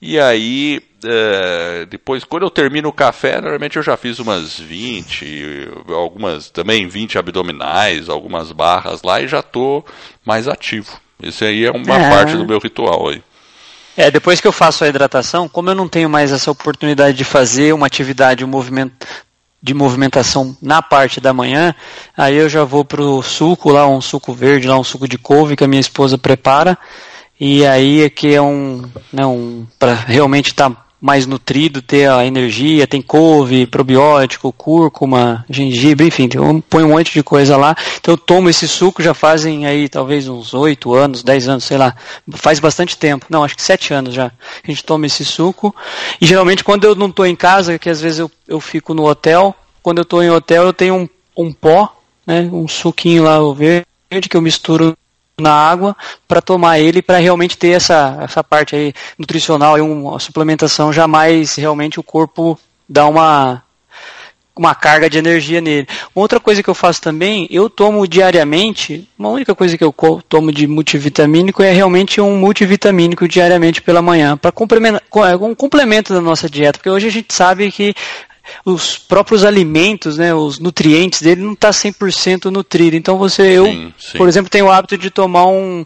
e 0.00 0.18
aí, 0.18 0.80
é, 1.04 1.84
depois, 1.86 2.22
quando 2.22 2.44
eu 2.44 2.50
termino 2.50 2.88
o 2.88 2.92
café, 2.92 3.40
normalmente 3.40 3.76
eu 3.76 3.82
já 3.82 3.96
fiz 3.96 4.20
umas 4.20 4.58
20, 4.58 5.68
algumas 5.88 6.50
também 6.50 6.86
20 6.86 7.18
abdominais, 7.18 8.08
algumas 8.08 8.52
barras 8.52 9.02
lá 9.02 9.20
e 9.20 9.26
já 9.26 9.40
estou 9.40 9.84
mais 10.24 10.46
ativo. 10.46 11.00
Esse 11.20 11.44
aí 11.44 11.64
é 11.64 11.72
uma 11.72 11.96
é. 11.96 12.10
parte 12.10 12.36
do 12.36 12.46
meu 12.46 12.60
ritual 12.60 13.08
aí. 13.08 13.20
É, 13.98 14.12
depois 14.12 14.40
que 14.40 14.46
eu 14.46 14.52
faço 14.52 14.84
a 14.84 14.88
hidratação, 14.88 15.48
como 15.48 15.70
eu 15.70 15.74
não 15.74 15.88
tenho 15.88 16.08
mais 16.08 16.30
essa 16.30 16.52
oportunidade 16.52 17.16
de 17.16 17.24
fazer 17.24 17.74
uma 17.74 17.88
atividade, 17.88 18.44
um 18.44 18.48
movimento 18.48 19.04
de 19.60 19.74
movimentação 19.74 20.56
na 20.62 20.80
parte 20.80 21.20
da 21.20 21.32
manhã, 21.32 21.74
aí 22.16 22.36
eu 22.36 22.48
já 22.48 22.62
vou 22.62 22.84
pro 22.84 23.20
suco 23.22 23.72
lá, 23.72 23.88
um 23.88 24.00
suco 24.00 24.32
verde, 24.32 24.68
lá 24.68 24.78
um 24.78 24.84
suco 24.84 25.08
de 25.08 25.18
couve 25.18 25.56
que 25.56 25.64
a 25.64 25.66
minha 25.66 25.80
esposa 25.80 26.16
prepara. 26.16 26.78
E 27.40 27.66
aí 27.66 28.02
é 28.02 28.08
que 28.08 28.32
é 28.32 28.40
um, 28.40 28.88
né, 29.12 29.26
um 29.26 29.66
para 29.80 29.94
realmente 29.94 30.52
estar 30.52 30.70
tá 30.70 30.76
mais 31.00 31.26
nutrido, 31.26 31.80
ter 31.80 32.10
a 32.10 32.26
energia, 32.26 32.86
tem 32.86 33.00
couve, 33.00 33.66
probiótico, 33.66 34.52
cúrcuma, 34.52 35.44
gengibre, 35.48 36.08
enfim, 36.08 36.28
ponho 36.68 36.86
um 36.86 36.90
monte 36.90 37.12
de 37.12 37.22
coisa 37.22 37.56
lá. 37.56 37.76
Então 38.00 38.14
eu 38.14 38.18
tomo 38.18 38.50
esse 38.50 38.66
suco 38.66 39.02
já 39.02 39.14
fazem 39.14 39.66
aí 39.66 39.88
talvez 39.88 40.26
uns 40.26 40.52
8 40.52 40.92
anos, 40.94 41.22
10 41.22 41.48
anos, 41.48 41.64
sei 41.64 41.78
lá, 41.78 41.94
faz 42.32 42.58
bastante 42.58 42.96
tempo. 42.96 43.26
Não, 43.30 43.44
acho 43.44 43.54
que 43.54 43.62
7 43.62 43.94
anos 43.94 44.14
já. 44.14 44.26
A 44.26 44.66
gente 44.66 44.84
toma 44.84 45.06
esse 45.06 45.24
suco. 45.24 45.74
E 46.20 46.26
geralmente 46.26 46.64
quando 46.64 46.84
eu 46.84 46.94
não 46.94 47.06
estou 47.06 47.26
em 47.26 47.36
casa, 47.36 47.78
que 47.78 47.88
às 47.88 48.00
vezes 48.00 48.18
eu, 48.18 48.30
eu 48.46 48.60
fico 48.60 48.92
no 48.92 49.06
hotel, 49.08 49.54
quando 49.82 49.98
eu 49.98 50.02
estou 50.02 50.22
em 50.22 50.30
hotel 50.30 50.64
eu 50.64 50.72
tenho 50.72 50.94
um, 50.96 51.08
um 51.36 51.52
pó, 51.52 51.96
né, 52.26 52.48
um 52.52 52.66
suquinho 52.66 53.22
lá 53.22 53.38
verde 53.54 54.28
que 54.28 54.36
eu 54.36 54.42
misturo 54.42 54.96
na 55.40 55.52
água 55.52 55.96
para 56.26 56.42
tomar 56.42 56.78
ele 56.78 57.00
para 57.00 57.18
realmente 57.18 57.56
ter 57.56 57.70
essa, 57.70 58.18
essa 58.20 58.42
parte 58.42 58.74
aí 58.74 58.92
nutricional 59.18 59.78
e 59.78 59.80
uma 59.80 60.18
suplementação 60.18 60.92
jamais 60.92 61.54
realmente 61.54 62.00
o 62.00 62.02
corpo 62.02 62.58
dá 62.88 63.06
uma 63.06 63.62
uma 64.58 64.74
carga 64.74 65.08
de 65.08 65.16
energia 65.16 65.60
nele. 65.60 65.86
Outra 66.14 66.40
coisa 66.40 66.62
que 66.62 66.68
eu 66.68 66.74
faço 66.74 67.00
também, 67.00 67.46
eu 67.50 67.70
tomo 67.70 68.06
diariamente, 68.08 69.08
uma 69.16 69.28
única 69.28 69.54
coisa 69.54 69.78
que 69.78 69.84
eu 69.84 69.94
tomo 70.28 70.50
de 70.50 70.66
multivitamínico 70.66 71.62
é 71.62 71.70
realmente 71.70 72.20
um 72.20 72.36
multivitamínico 72.36 73.28
diariamente 73.28 73.80
pela 73.80 74.02
manhã, 74.02 74.36
para 74.36 74.50
complementar 74.50 75.02
é 75.30 75.36
um 75.36 75.54
complemento 75.54 76.12
da 76.12 76.20
nossa 76.20 76.50
dieta, 76.50 76.78
porque 76.78 76.90
hoje 76.90 77.06
a 77.06 77.10
gente 77.10 77.32
sabe 77.32 77.70
que 77.70 77.94
os 78.64 78.98
próprios 78.98 79.44
alimentos, 79.44 80.18
né, 80.18 80.34
os 80.34 80.58
nutrientes 80.58 81.22
dele 81.22 81.42
não 81.42 81.52
está 81.52 81.70
100% 81.70 82.46
nutrido. 82.46 82.96
Então 82.96 83.18
você, 83.18 83.42
eu, 83.58 83.66
sim, 83.66 83.92
sim. 83.98 84.18
por 84.18 84.28
exemplo, 84.28 84.50
tenho 84.50 84.66
o 84.66 84.70
hábito 84.70 84.98
de 84.98 85.10
tomar 85.10 85.46
um, 85.46 85.84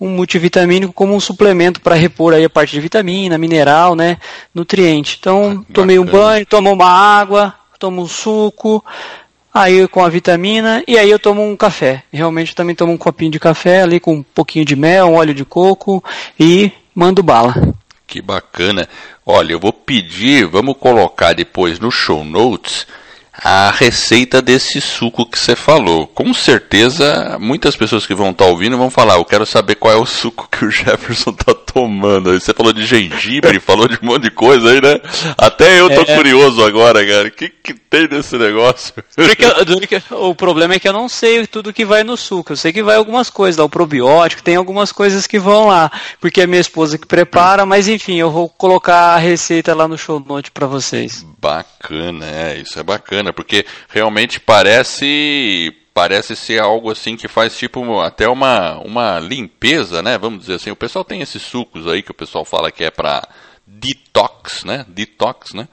um 0.00 0.08
multivitamínico 0.08 0.92
como 0.92 1.14
um 1.14 1.20
suplemento 1.20 1.80
para 1.80 1.94
repor 1.94 2.34
aí 2.34 2.44
a 2.44 2.50
parte 2.50 2.72
de 2.72 2.80
vitamina, 2.80 3.36
mineral, 3.36 3.94
né, 3.94 4.18
nutriente. 4.54 5.16
Então 5.20 5.64
ah, 5.68 5.72
tomei 5.72 5.98
um 5.98 6.04
banho, 6.04 6.46
tomo 6.46 6.72
uma 6.72 6.88
água, 6.88 7.54
tomo 7.78 8.02
um 8.02 8.06
suco, 8.06 8.84
aí 9.52 9.86
com 9.88 10.04
a 10.04 10.08
vitamina 10.08 10.82
e 10.86 10.96
aí 10.96 11.10
eu 11.10 11.18
tomo 11.18 11.42
um 11.42 11.56
café. 11.56 12.04
Realmente 12.12 12.50
eu 12.50 12.56
também 12.56 12.74
tomo 12.74 12.92
um 12.92 12.98
copinho 12.98 13.30
de 13.30 13.40
café 13.40 13.82
ali 13.82 14.00
com 14.00 14.14
um 14.14 14.22
pouquinho 14.22 14.64
de 14.64 14.76
mel, 14.76 15.08
um 15.08 15.14
óleo 15.14 15.34
de 15.34 15.44
coco 15.44 16.02
e 16.38 16.72
mando 16.94 17.22
bala. 17.22 17.54
Que 18.10 18.20
bacana. 18.20 18.88
Olha, 19.24 19.52
eu 19.52 19.60
vou 19.60 19.72
pedir, 19.72 20.44
vamos 20.44 20.76
colocar 20.76 21.32
depois 21.32 21.78
no 21.78 21.92
show 21.92 22.24
notes 22.24 22.84
a 23.32 23.70
receita 23.70 24.42
desse 24.42 24.80
suco 24.80 25.24
que 25.24 25.38
você 25.38 25.54
falou. 25.54 26.08
Com 26.08 26.34
certeza, 26.34 27.38
muitas 27.38 27.76
pessoas 27.76 28.08
que 28.08 28.14
vão 28.14 28.30
estar 28.30 28.46
tá 28.46 28.50
ouvindo 28.50 28.76
vão 28.76 28.90
falar: 28.90 29.14
Eu 29.14 29.24
quero 29.24 29.46
saber 29.46 29.76
qual 29.76 29.94
é 29.94 29.96
o 29.96 30.04
suco 30.04 30.48
que 30.50 30.64
o 30.64 30.70
Jefferson 30.72 31.30
está 31.30 31.54
tomando. 31.72 32.38
Você 32.38 32.52
falou 32.52 32.72
de 32.72 32.84
gengibre, 32.84 33.58
falou 33.60 33.88
de 33.88 33.98
um 34.02 34.06
monte 34.06 34.24
de 34.24 34.30
coisa 34.30 34.70
aí, 34.70 34.80
né? 34.80 35.00
Até 35.38 35.80
eu 35.80 35.88
tô 35.88 36.02
é. 36.02 36.16
curioso 36.16 36.64
agora, 36.64 37.04
cara. 37.06 37.28
O 37.28 37.30
que, 37.30 37.48
que 37.48 37.74
tem 37.74 38.08
nesse 38.08 38.36
negócio? 38.36 38.94
O 40.10 40.34
problema 40.34 40.74
é 40.74 40.78
que 40.78 40.88
eu 40.88 40.92
não 40.92 41.08
sei 41.08 41.46
tudo 41.46 41.72
que 41.72 41.84
vai 41.84 42.02
no 42.04 42.16
suco. 42.16 42.52
Eu 42.52 42.56
sei 42.56 42.72
que 42.72 42.82
vai 42.82 42.96
algumas 42.96 43.30
coisas, 43.30 43.58
lá, 43.58 43.64
o 43.64 43.68
probiótico, 43.68 44.42
tem 44.42 44.56
algumas 44.56 44.92
coisas 44.92 45.26
que 45.26 45.38
vão 45.38 45.68
lá. 45.68 45.90
Porque 46.20 46.40
é 46.40 46.46
minha 46.46 46.60
esposa 46.60 46.98
que 46.98 47.06
prepara, 47.06 47.64
mas 47.64 47.88
enfim, 47.88 48.16
eu 48.16 48.30
vou 48.30 48.48
colocar 48.48 49.14
a 49.14 49.18
receita 49.18 49.74
lá 49.74 49.86
no 49.86 49.98
show 49.98 50.20
note 50.20 50.50
para 50.50 50.66
vocês. 50.66 51.24
Bacana, 51.38 52.26
é, 52.26 52.58
isso 52.58 52.78
é 52.78 52.82
bacana, 52.82 53.32
porque 53.32 53.64
realmente 53.88 54.38
parece 54.38 55.74
parece 55.92 56.36
ser 56.36 56.60
algo 56.60 56.90
assim 56.90 57.16
que 57.16 57.28
faz 57.28 57.56
tipo 57.56 58.00
até 58.00 58.28
uma, 58.28 58.78
uma 58.78 59.18
limpeza, 59.18 60.02
né? 60.02 60.16
Vamos 60.18 60.40
dizer 60.40 60.54
assim, 60.54 60.70
o 60.70 60.76
pessoal 60.76 61.04
tem 61.04 61.20
esses 61.20 61.42
sucos 61.42 61.86
aí 61.86 62.02
que 62.02 62.10
o 62.10 62.14
pessoal 62.14 62.44
fala 62.44 62.70
que 62.70 62.84
é 62.84 62.90
para 62.90 63.26
detox, 63.66 64.64
né? 64.64 64.84
Detox, 64.88 65.52
né? 65.52 65.68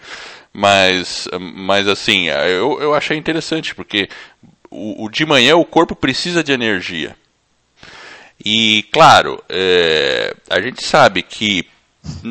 Mas, 0.51 1.27
mas 1.39 1.88
assim, 1.88 2.27
eu, 2.27 2.81
eu 2.81 2.93
achei 2.95 3.17
interessante 3.17 3.75
porque 3.75 4.09
o, 4.69 5.05
o 5.05 5.09
de 5.09 5.25
manhã 5.25 5.55
o 5.55 5.65
corpo 5.65 5.95
precisa 5.95 6.43
de 6.43 6.51
energia. 6.51 7.15
E 8.43 8.83
claro, 8.91 9.43
é, 9.50 10.36
a 10.50 10.62
gente 10.62 10.86
sabe 10.86 11.21
que 11.21 11.67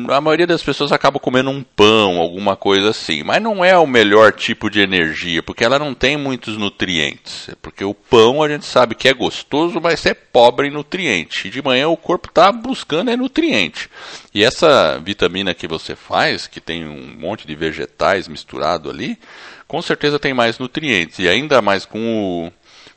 a 0.09 0.21
maioria 0.21 0.47
das 0.47 0.63
pessoas 0.63 0.91
acaba 0.91 1.19
comendo 1.19 1.49
um 1.49 1.63
pão, 1.63 2.17
alguma 2.17 2.55
coisa 2.55 2.89
assim, 2.89 3.23
mas 3.23 3.41
não 3.41 3.63
é 3.63 3.77
o 3.77 3.87
melhor 3.87 4.33
tipo 4.33 4.69
de 4.69 4.79
energia, 4.79 5.41
porque 5.41 5.63
ela 5.63 5.79
não 5.79 5.93
tem 5.93 6.17
muitos 6.17 6.57
nutrientes. 6.57 7.49
Porque 7.61 7.83
o 7.83 7.93
pão 7.93 8.43
a 8.43 8.49
gente 8.49 8.65
sabe 8.65 8.95
que 8.95 9.07
é 9.07 9.13
gostoso, 9.13 9.79
mas 9.81 10.05
é 10.05 10.13
pobre 10.13 10.67
em 10.67 10.71
nutrientes. 10.71 11.45
E 11.45 11.49
de 11.49 11.61
manhã 11.61 11.87
o 11.87 11.97
corpo 11.97 12.29
está 12.29 12.51
buscando 12.51 13.11
é 13.11 13.17
nutriente. 13.17 13.89
E 14.33 14.43
essa 14.43 14.99
vitamina 14.99 15.53
que 15.53 15.67
você 15.67 15.95
faz, 15.95 16.47
que 16.47 16.61
tem 16.61 16.87
um 16.87 17.15
monte 17.17 17.47
de 17.47 17.55
vegetais 17.55 18.27
misturado 18.27 18.89
ali, 18.89 19.17
com 19.67 19.81
certeza 19.81 20.19
tem 20.19 20.33
mais 20.33 20.59
nutrientes. 20.59 21.19
E 21.19 21.27
ainda 21.27 21.61
mais 21.61 21.85
com 21.85 21.99
o, 22.47 22.51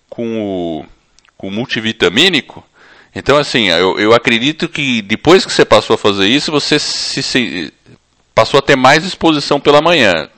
com 0.08 0.42
o, 0.42 0.84
com 1.37 1.49
o 1.49 1.50
multivitamínico, 1.50 2.64
então, 3.14 3.37
assim, 3.37 3.69
eu, 3.69 3.99
eu 3.99 4.14
acredito 4.14 4.69
que 4.69 5.02
depois 5.02 5.45
que 5.45 5.52
você 5.52 5.64
passou 5.64 5.95
a 5.95 5.99
fazer 5.99 6.26
isso, 6.26 6.52
você 6.52 6.79
se, 6.79 7.23
se 7.23 7.73
passou 8.35 8.59
a 8.59 8.62
ter 8.62 8.76
mais 8.76 9.05
exposição 9.05 9.61
pela 9.61 9.83
manhã. 9.83 10.29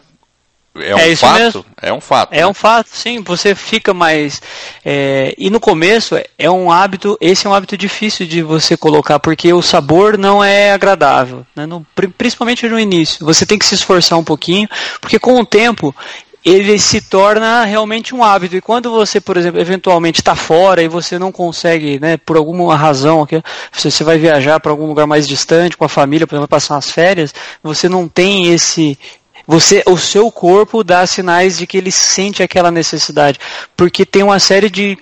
É 0.74 0.94
um 0.94 0.98
é 0.98 1.14
fato? 1.14 1.38
Mesmo. 1.38 1.66
É 1.82 1.92
um 1.92 2.00
fato. 2.00 2.32
É 2.32 2.38
né? 2.38 2.46
um 2.46 2.54
fato, 2.54 2.88
sim. 2.90 3.22
Você 3.22 3.54
fica 3.54 3.92
mais. 3.92 4.40
É... 4.82 5.34
E 5.36 5.50
no 5.50 5.60
começo 5.60 6.18
é 6.38 6.50
um 6.50 6.70
hábito. 6.70 7.18
Esse 7.20 7.46
é 7.46 7.50
um 7.50 7.52
hábito 7.52 7.76
difícil 7.76 8.26
de 8.26 8.42
você 8.42 8.74
colocar, 8.74 9.18
porque 9.18 9.52
o 9.52 9.60
sabor 9.60 10.16
não 10.16 10.42
é 10.42 10.72
agradável. 10.72 11.46
Né? 11.54 11.66
No, 11.66 11.86
principalmente 12.16 12.66
no 12.68 12.80
início. 12.80 13.24
Você 13.26 13.44
tem 13.44 13.58
que 13.58 13.66
se 13.66 13.74
esforçar 13.74 14.18
um 14.18 14.24
pouquinho, 14.24 14.66
porque 14.98 15.18
com 15.18 15.38
o 15.38 15.44
tempo 15.44 15.94
ele 16.44 16.78
se 16.78 17.00
torna 17.00 17.64
realmente 17.64 18.14
um 18.14 18.22
hábito. 18.22 18.56
E 18.56 18.60
quando 18.60 18.90
você, 18.90 19.20
por 19.20 19.36
exemplo, 19.36 19.60
eventualmente 19.60 20.20
está 20.20 20.34
fora 20.34 20.82
e 20.82 20.88
você 20.88 21.18
não 21.18 21.30
consegue, 21.30 22.00
né, 22.00 22.16
por 22.16 22.36
alguma 22.36 22.76
razão, 22.76 23.26
você 23.72 24.04
vai 24.04 24.18
viajar 24.18 24.58
para 24.60 24.72
algum 24.72 24.86
lugar 24.86 25.06
mais 25.06 25.26
distante 25.26 25.76
com 25.76 25.84
a 25.84 25.88
família, 25.88 26.26
por 26.26 26.34
exemplo, 26.34 26.48
passar 26.48 26.76
as 26.76 26.90
férias, 26.90 27.34
você 27.62 27.88
não 27.88 28.08
tem 28.08 28.52
esse 28.52 28.98
você, 29.46 29.82
o 29.86 29.98
seu 29.98 30.30
corpo 30.30 30.84
dá 30.84 31.04
sinais 31.04 31.58
de 31.58 31.66
que 31.66 31.76
ele 31.76 31.90
sente 31.90 32.42
aquela 32.42 32.70
necessidade, 32.70 33.40
porque 33.76 34.06
tem 34.06 34.22
uma 34.22 34.38
série 34.38 34.70
de 34.70 34.96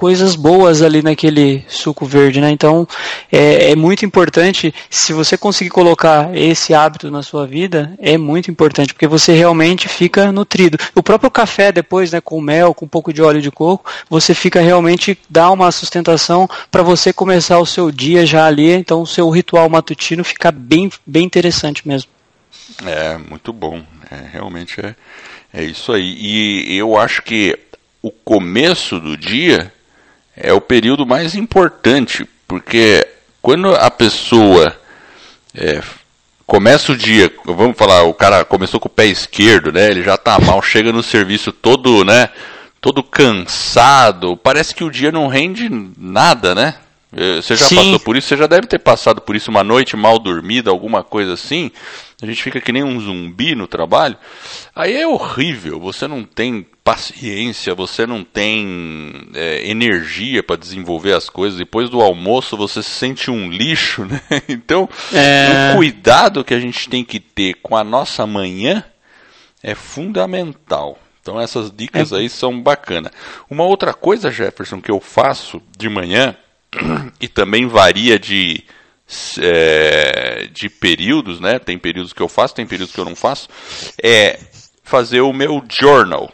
coisas 0.00 0.34
boas 0.34 0.80
ali 0.80 1.02
naquele 1.02 1.62
suco 1.68 2.06
verde, 2.06 2.40
né? 2.40 2.50
Então 2.50 2.88
é, 3.30 3.72
é, 3.72 3.76
muito 3.76 4.02
importante 4.02 4.74
se 4.88 5.12
você 5.12 5.36
conseguir 5.36 5.68
colocar 5.68 6.34
esse 6.34 6.72
hábito 6.72 7.10
na 7.10 7.22
sua 7.22 7.46
vida 7.46 7.92
é 7.98 8.16
muito 8.16 8.50
importante 8.50 8.94
porque 8.94 9.06
você 9.06 9.34
realmente 9.34 9.90
fica 9.90 10.32
nutrido. 10.32 10.78
O 10.94 11.02
próprio 11.02 11.30
café 11.30 11.70
depois, 11.70 12.12
né, 12.12 12.18
com 12.18 12.40
mel, 12.40 12.72
com 12.72 12.86
um 12.86 12.88
pouco 12.88 13.12
de 13.12 13.20
óleo 13.20 13.42
de 13.42 13.50
coco, 13.50 13.92
você 14.08 14.32
fica 14.32 14.58
realmente 14.62 15.18
dá 15.28 15.50
uma 15.50 15.70
sustentação 15.70 16.48
para 16.70 16.82
você 16.82 17.12
começar 17.12 17.58
o 17.58 17.66
seu 17.66 17.90
dia 17.90 18.24
já 18.24 18.46
ali. 18.46 18.70
Então 18.70 19.02
o 19.02 19.06
seu 19.06 19.28
ritual 19.28 19.68
matutino 19.68 20.24
fica 20.24 20.50
bem 20.50 20.90
bem 21.06 21.26
interessante 21.26 21.86
mesmo. 21.86 22.08
É 22.86 23.18
muito 23.18 23.52
bom, 23.52 23.82
é, 24.10 24.30
realmente 24.32 24.80
é 24.80 24.94
é 25.52 25.62
isso 25.62 25.92
aí. 25.92 26.16
E 26.18 26.74
eu 26.74 26.96
acho 26.96 27.20
que 27.20 27.58
o 28.02 28.10
começo 28.10 28.98
do 28.98 29.14
dia 29.14 29.70
é 30.42 30.52
o 30.52 30.60
período 30.60 31.06
mais 31.06 31.34
importante, 31.34 32.26
porque 32.48 33.06
quando 33.42 33.74
a 33.74 33.90
pessoa 33.90 34.76
é, 35.54 35.82
começa 36.46 36.92
o 36.92 36.96
dia, 36.96 37.32
vamos 37.44 37.76
falar, 37.76 38.02
o 38.02 38.14
cara 38.14 38.44
começou 38.44 38.80
com 38.80 38.88
o 38.88 38.90
pé 38.90 39.06
esquerdo, 39.06 39.70
né? 39.70 39.90
Ele 39.90 40.02
já 40.02 40.16
tá 40.16 40.38
mal, 40.38 40.60
chega 40.62 40.92
no 40.92 41.02
serviço 41.02 41.52
todo, 41.52 42.04
né? 42.04 42.28
Todo 42.80 43.02
cansado, 43.02 44.36
parece 44.36 44.74
que 44.74 44.82
o 44.82 44.90
dia 44.90 45.12
não 45.12 45.28
rende 45.28 45.68
nada, 45.96 46.54
né? 46.54 46.74
É, 47.12 47.36
você 47.36 47.56
já 47.56 47.66
Sim. 47.66 47.76
passou 47.76 48.00
por 48.00 48.16
isso? 48.16 48.28
Você 48.28 48.36
já 48.36 48.46
deve 48.46 48.66
ter 48.66 48.78
passado 48.78 49.20
por 49.20 49.34
isso 49.34 49.50
uma 49.50 49.64
noite 49.64 49.96
mal 49.96 50.18
dormida, 50.18 50.70
alguma 50.70 51.02
coisa 51.02 51.34
assim. 51.34 51.70
A 52.22 52.26
gente 52.26 52.42
fica 52.42 52.60
que 52.60 52.72
nem 52.72 52.82
um 52.82 53.00
zumbi 53.00 53.54
no 53.54 53.66
trabalho. 53.66 54.16
Aí 54.74 54.94
é 54.96 55.06
horrível, 55.06 55.80
você 55.80 56.06
não 56.06 56.22
tem 56.24 56.66
paciência, 56.90 57.72
você 57.72 58.04
não 58.04 58.24
tem 58.24 59.28
é, 59.32 59.70
energia 59.70 60.42
para 60.42 60.56
desenvolver 60.56 61.12
as 61.12 61.30
coisas. 61.30 61.56
Depois 61.56 61.88
do 61.88 62.00
almoço 62.00 62.56
você 62.56 62.82
se 62.82 62.90
sente 62.90 63.30
um 63.30 63.48
lixo, 63.48 64.04
né? 64.10 64.20
Então, 64.48 64.88
é... 65.12 65.72
o 65.72 65.76
cuidado 65.76 66.42
que 66.42 66.52
a 66.52 66.58
gente 66.58 66.88
tem 66.88 67.04
que 67.04 67.20
ter 67.20 67.54
com 67.62 67.76
a 67.76 67.84
nossa 67.84 68.26
manhã 68.26 68.84
é 69.62 69.72
fundamental. 69.72 70.98
Então 71.22 71.40
essas 71.40 71.70
dicas 71.70 72.10
é... 72.10 72.16
aí 72.16 72.28
são 72.28 72.60
bacanas. 72.60 73.12
Uma 73.48 73.62
outra 73.62 73.94
coisa, 73.94 74.32
Jefferson, 74.32 74.80
que 74.80 74.90
eu 74.90 74.98
faço 74.98 75.62
de 75.78 75.88
manhã 75.88 76.34
e 77.20 77.28
também 77.28 77.68
varia 77.68 78.18
de 78.18 78.64
é, 79.40 80.48
de 80.52 80.68
períodos, 80.68 81.38
né? 81.38 81.60
Tem 81.60 81.78
períodos 81.78 82.12
que 82.12 82.20
eu 82.20 82.28
faço, 82.28 82.54
tem 82.54 82.66
períodos 82.66 82.92
que 82.92 83.00
eu 83.00 83.04
não 83.04 83.14
faço. 83.14 83.48
É 84.02 84.40
fazer 84.82 85.20
o 85.20 85.32
meu 85.32 85.62
journal, 85.70 86.32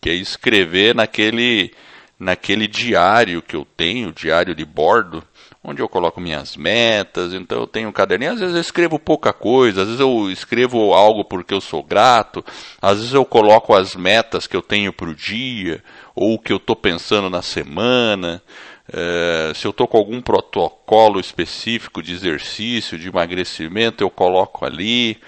que 0.00 0.10
é 0.10 0.14
escrever 0.14 0.94
naquele 0.94 1.72
naquele 2.18 2.66
diário 2.66 3.40
que 3.40 3.54
eu 3.54 3.64
tenho, 3.64 4.12
diário 4.12 4.54
de 4.54 4.64
bordo, 4.64 5.22
onde 5.62 5.80
eu 5.80 5.88
coloco 5.88 6.20
minhas 6.20 6.56
metas. 6.56 7.32
Então 7.32 7.60
eu 7.60 7.66
tenho 7.66 7.88
um 7.88 7.92
caderninho. 7.92 8.32
Às 8.32 8.40
vezes 8.40 8.54
eu 8.54 8.60
escrevo 8.60 8.98
pouca 8.98 9.32
coisa, 9.32 9.82
às 9.82 9.86
vezes 9.86 10.00
eu 10.00 10.30
escrevo 10.30 10.92
algo 10.92 11.24
porque 11.24 11.54
eu 11.54 11.60
sou 11.60 11.82
grato, 11.82 12.44
às 12.82 12.98
vezes 12.98 13.14
eu 13.14 13.24
coloco 13.24 13.74
as 13.74 13.94
metas 13.94 14.46
que 14.46 14.56
eu 14.56 14.62
tenho 14.62 14.92
para 14.92 15.08
o 15.08 15.14
dia 15.14 15.82
ou 16.14 16.34
o 16.34 16.38
que 16.38 16.52
eu 16.52 16.56
estou 16.56 16.74
pensando 16.74 17.30
na 17.30 17.42
semana. 17.42 18.42
É, 18.90 19.52
se 19.54 19.66
eu 19.66 19.70
estou 19.70 19.86
com 19.86 19.98
algum 19.98 20.20
protocolo 20.20 21.20
específico 21.20 22.02
de 22.02 22.14
exercício, 22.14 22.98
de 22.98 23.08
emagrecimento, 23.08 24.02
eu 24.02 24.10
coloco 24.10 24.64
ali. 24.64 25.18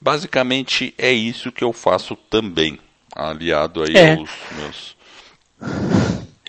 Basicamente 0.00 0.92
é 0.98 1.12
isso 1.12 1.52
que 1.52 1.62
eu 1.62 1.72
faço 1.72 2.16
também, 2.16 2.78
aliado 3.14 3.82
aí 3.82 3.96
é. 3.96 4.14
aos 4.14 4.30
meus. 4.56 4.96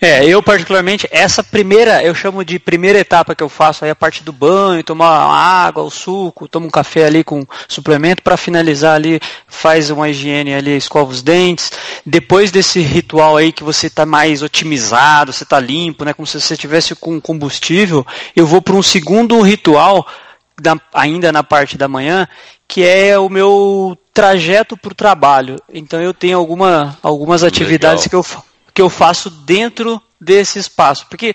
É, 0.04 0.22
eu 0.26 0.42
particularmente, 0.42 1.08
essa 1.10 1.42
primeira, 1.42 2.04
eu 2.04 2.14
chamo 2.14 2.44
de 2.44 2.58
primeira 2.58 2.98
etapa 2.98 3.34
que 3.34 3.42
eu 3.42 3.48
faço 3.48 3.86
aí 3.86 3.90
a 3.90 3.94
parte 3.94 4.22
do 4.22 4.32
banho, 4.34 4.84
tomar 4.84 5.08
água, 5.08 5.82
o 5.82 5.90
suco, 5.90 6.46
tomo 6.46 6.66
um 6.66 6.70
café 6.70 7.06
ali 7.06 7.24
com 7.24 7.46
suplemento, 7.66 8.22
para 8.22 8.36
finalizar 8.36 8.96
ali, 8.96 9.18
faz 9.48 9.88
uma 9.88 10.10
higiene 10.10 10.52
ali, 10.52 10.76
escova 10.76 11.10
os 11.10 11.22
dentes. 11.22 11.72
Depois 12.04 12.50
desse 12.50 12.80
ritual 12.80 13.38
aí 13.38 13.50
que 13.50 13.64
você 13.64 13.86
está 13.86 14.04
mais 14.04 14.42
otimizado, 14.42 15.32
você 15.32 15.44
está 15.44 15.58
limpo, 15.58 16.04
né, 16.04 16.12
como 16.12 16.26
se 16.26 16.38
você 16.38 16.54
tivesse 16.54 16.94
com 16.94 17.18
combustível, 17.18 18.06
eu 18.36 18.46
vou 18.46 18.60
para 18.60 18.74
um 18.74 18.82
segundo 18.82 19.40
ritual, 19.40 20.06
da, 20.60 20.78
ainda 20.92 21.32
na 21.32 21.42
parte 21.42 21.76
da 21.76 21.88
manhã, 21.88 22.28
que 22.66 22.84
é 22.84 23.18
o 23.18 23.28
meu 23.28 23.96
trajeto 24.12 24.76
para 24.76 24.92
o 24.92 24.94
trabalho. 24.94 25.56
Então 25.72 26.00
eu 26.00 26.14
tenho 26.14 26.38
alguma, 26.38 26.98
algumas 27.02 27.42
atividades 27.42 28.04
Legal. 28.04 28.22
que 28.22 28.34
eu 28.36 28.42
que 28.74 28.82
eu 28.82 28.90
faço 28.90 29.30
dentro 29.30 30.02
desse 30.20 30.58
espaço. 30.58 31.06
Porque 31.08 31.32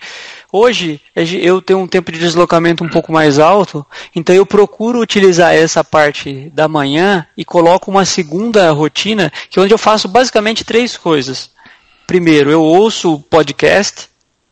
hoje 0.52 1.00
eu 1.16 1.62
tenho 1.62 1.78
um 1.78 1.86
tempo 1.86 2.12
de 2.12 2.18
deslocamento 2.18 2.84
um 2.84 2.88
pouco 2.88 3.10
mais 3.10 3.38
alto, 3.38 3.84
então 4.14 4.36
eu 4.36 4.44
procuro 4.44 5.00
utilizar 5.00 5.54
essa 5.54 5.82
parte 5.82 6.50
da 6.52 6.68
manhã 6.68 7.26
e 7.34 7.44
coloco 7.44 7.90
uma 7.90 8.04
segunda 8.04 8.70
rotina, 8.72 9.32
que 9.48 9.58
é 9.58 9.62
onde 9.62 9.72
eu 9.72 9.78
faço 9.78 10.06
basicamente 10.06 10.64
três 10.64 10.98
coisas. 10.98 11.50
Primeiro, 12.06 12.50
eu 12.50 12.62
ouço 12.62 13.20
podcast, 13.30 14.09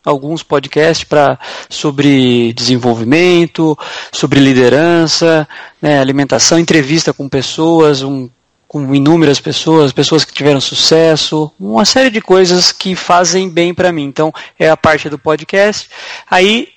alguns 0.08 0.42
podcasts 0.42 1.04
para 1.04 1.38
sobre 1.68 2.52
desenvolvimento, 2.52 3.78
sobre 4.10 4.40
liderança, 4.40 5.48
né, 5.80 6.00
alimentação, 6.00 6.58
entrevista 6.58 7.12
com 7.12 7.28
pessoas, 7.28 8.02
um 8.02 8.28
com 8.66 8.94
inúmeras 8.94 9.40
pessoas, 9.40 9.92
pessoas 9.92 10.26
que 10.26 10.32
tiveram 10.32 10.60
sucesso, 10.60 11.50
uma 11.58 11.86
série 11.86 12.10
de 12.10 12.20
coisas 12.20 12.70
que 12.70 12.94
fazem 12.94 13.48
bem 13.48 13.72
para 13.72 13.90
mim. 13.90 14.04
Então, 14.04 14.30
é 14.58 14.68
a 14.68 14.76
parte 14.76 15.08
do 15.08 15.18
podcast. 15.18 15.88
Aí 16.30 16.68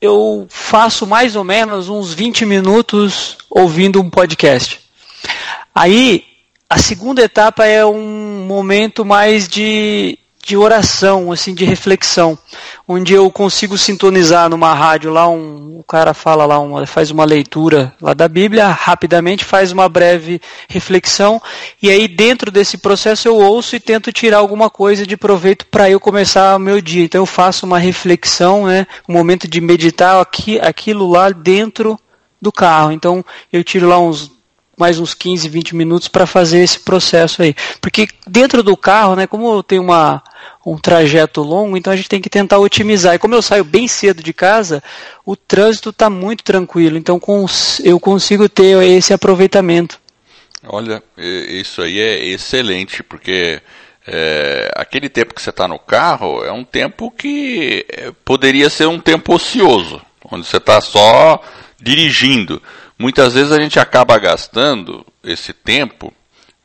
eu 0.00 0.46
faço 0.48 1.04
mais 1.04 1.34
ou 1.34 1.42
menos 1.42 1.88
uns 1.88 2.14
20 2.14 2.46
minutos 2.46 3.36
ouvindo 3.50 4.00
um 4.00 4.08
podcast. 4.08 4.78
Aí 5.74 6.22
a 6.70 6.78
segunda 6.78 7.22
etapa 7.22 7.66
é 7.66 7.84
um 7.84 8.44
momento 8.46 9.04
mais 9.04 9.48
de 9.48 10.16
de 10.44 10.56
oração, 10.56 11.32
assim, 11.32 11.54
de 11.54 11.64
reflexão, 11.64 12.38
onde 12.86 13.14
eu 13.14 13.30
consigo 13.30 13.78
sintonizar 13.78 14.48
numa 14.50 14.74
rádio 14.74 15.10
lá, 15.10 15.26
um, 15.26 15.78
o 15.78 15.82
cara 15.82 16.12
fala 16.12 16.44
lá, 16.44 16.58
uma, 16.58 16.86
faz 16.86 17.10
uma 17.10 17.24
leitura 17.24 17.94
lá 18.00 18.12
da 18.12 18.28
Bíblia, 18.28 18.68
rapidamente 18.68 19.44
faz 19.44 19.72
uma 19.72 19.88
breve 19.88 20.40
reflexão, 20.68 21.40
e 21.82 21.88
aí 21.88 22.06
dentro 22.06 22.50
desse 22.50 22.76
processo 22.76 23.26
eu 23.26 23.36
ouço 23.36 23.74
e 23.74 23.80
tento 23.80 24.12
tirar 24.12 24.38
alguma 24.38 24.68
coisa 24.68 25.06
de 25.06 25.16
proveito 25.16 25.66
para 25.66 25.88
eu 25.88 25.98
começar 25.98 26.56
o 26.56 26.60
meu 26.60 26.80
dia. 26.80 27.04
Então 27.04 27.22
eu 27.22 27.26
faço 27.26 27.64
uma 27.64 27.78
reflexão, 27.78 28.66
né, 28.66 28.86
um 29.08 29.14
momento 29.14 29.48
de 29.48 29.60
meditar 29.62 30.20
aqui, 30.20 30.60
aquilo 30.60 31.08
lá 31.10 31.30
dentro 31.30 31.98
do 32.40 32.52
carro. 32.52 32.92
Então 32.92 33.24
eu 33.50 33.64
tiro 33.64 33.88
lá 33.88 33.98
uns 33.98 34.33
mais 34.76 34.98
uns 34.98 35.14
15, 35.14 35.48
20 35.48 35.76
minutos 35.76 36.08
para 36.08 36.26
fazer 36.26 36.62
esse 36.62 36.80
processo 36.80 37.42
aí. 37.42 37.54
Porque 37.80 38.08
dentro 38.26 38.62
do 38.62 38.76
carro, 38.76 39.14
né, 39.14 39.26
como 39.26 39.54
eu 39.54 39.62
tenho 39.62 39.82
uma, 39.82 40.22
um 40.66 40.76
trajeto 40.76 41.42
longo, 41.42 41.76
então 41.76 41.92
a 41.92 41.96
gente 41.96 42.08
tem 42.08 42.20
que 42.20 42.30
tentar 42.30 42.58
otimizar. 42.58 43.14
E 43.14 43.18
como 43.18 43.34
eu 43.34 43.42
saio 43.42 43.64
bem 43.64 43.86
cedo 43.86 44.22
de 44.22 44.32
casa, 44.32 44.82
o 45.24 45.36
trânsito 45.36 45.90
está 45.90 46.10
muito 46.10 46.42
tranquilo, 46.42 46.98
então 46.98 47.20
eu 47.84 48.00
consigo 48.00 48.48
ter 48.48 48.82
esse 48.82 49.12
aproveitamento. 49.12 50.00
Olha, 50.66 51.02
isso 51.16 51.82
aí 51.82 52.00
é 52.00 52.24
excelente, 52.24 53.02
porque 53.02 53.60
é, 54.06 54.70
aquele 54.74 55.08
tempo 55.08 55.34
que 55.34 55.42
você 55.42 55.50
está 55.50 55.68
no 55.68 55.78
carro 55.78 56.44
é 56.44 56.52
um 56.52 56.64
tempo 56.64 57.10
que 57.10 57.84
é, 57.88 58.12
poderia 58.24 58.70
ser 58.70 58.86
um 58.86 58.98
tempo 58.98 59.34
ocioso, 59.34 60.00
onde 60.30 60.46
você 60.46 60.56
está 60.56 60.80
só 60.80 61.42
dirigindo. 61.80 62.62
Muitas 63.04 63.34
vezes 63.34 63.52
a 63.52 63.60
gente 63.60 63.78
acaba 63.78 64.16
gastando 64.18 65.04
esse 65.22 65.52
tempo 65.52 66.10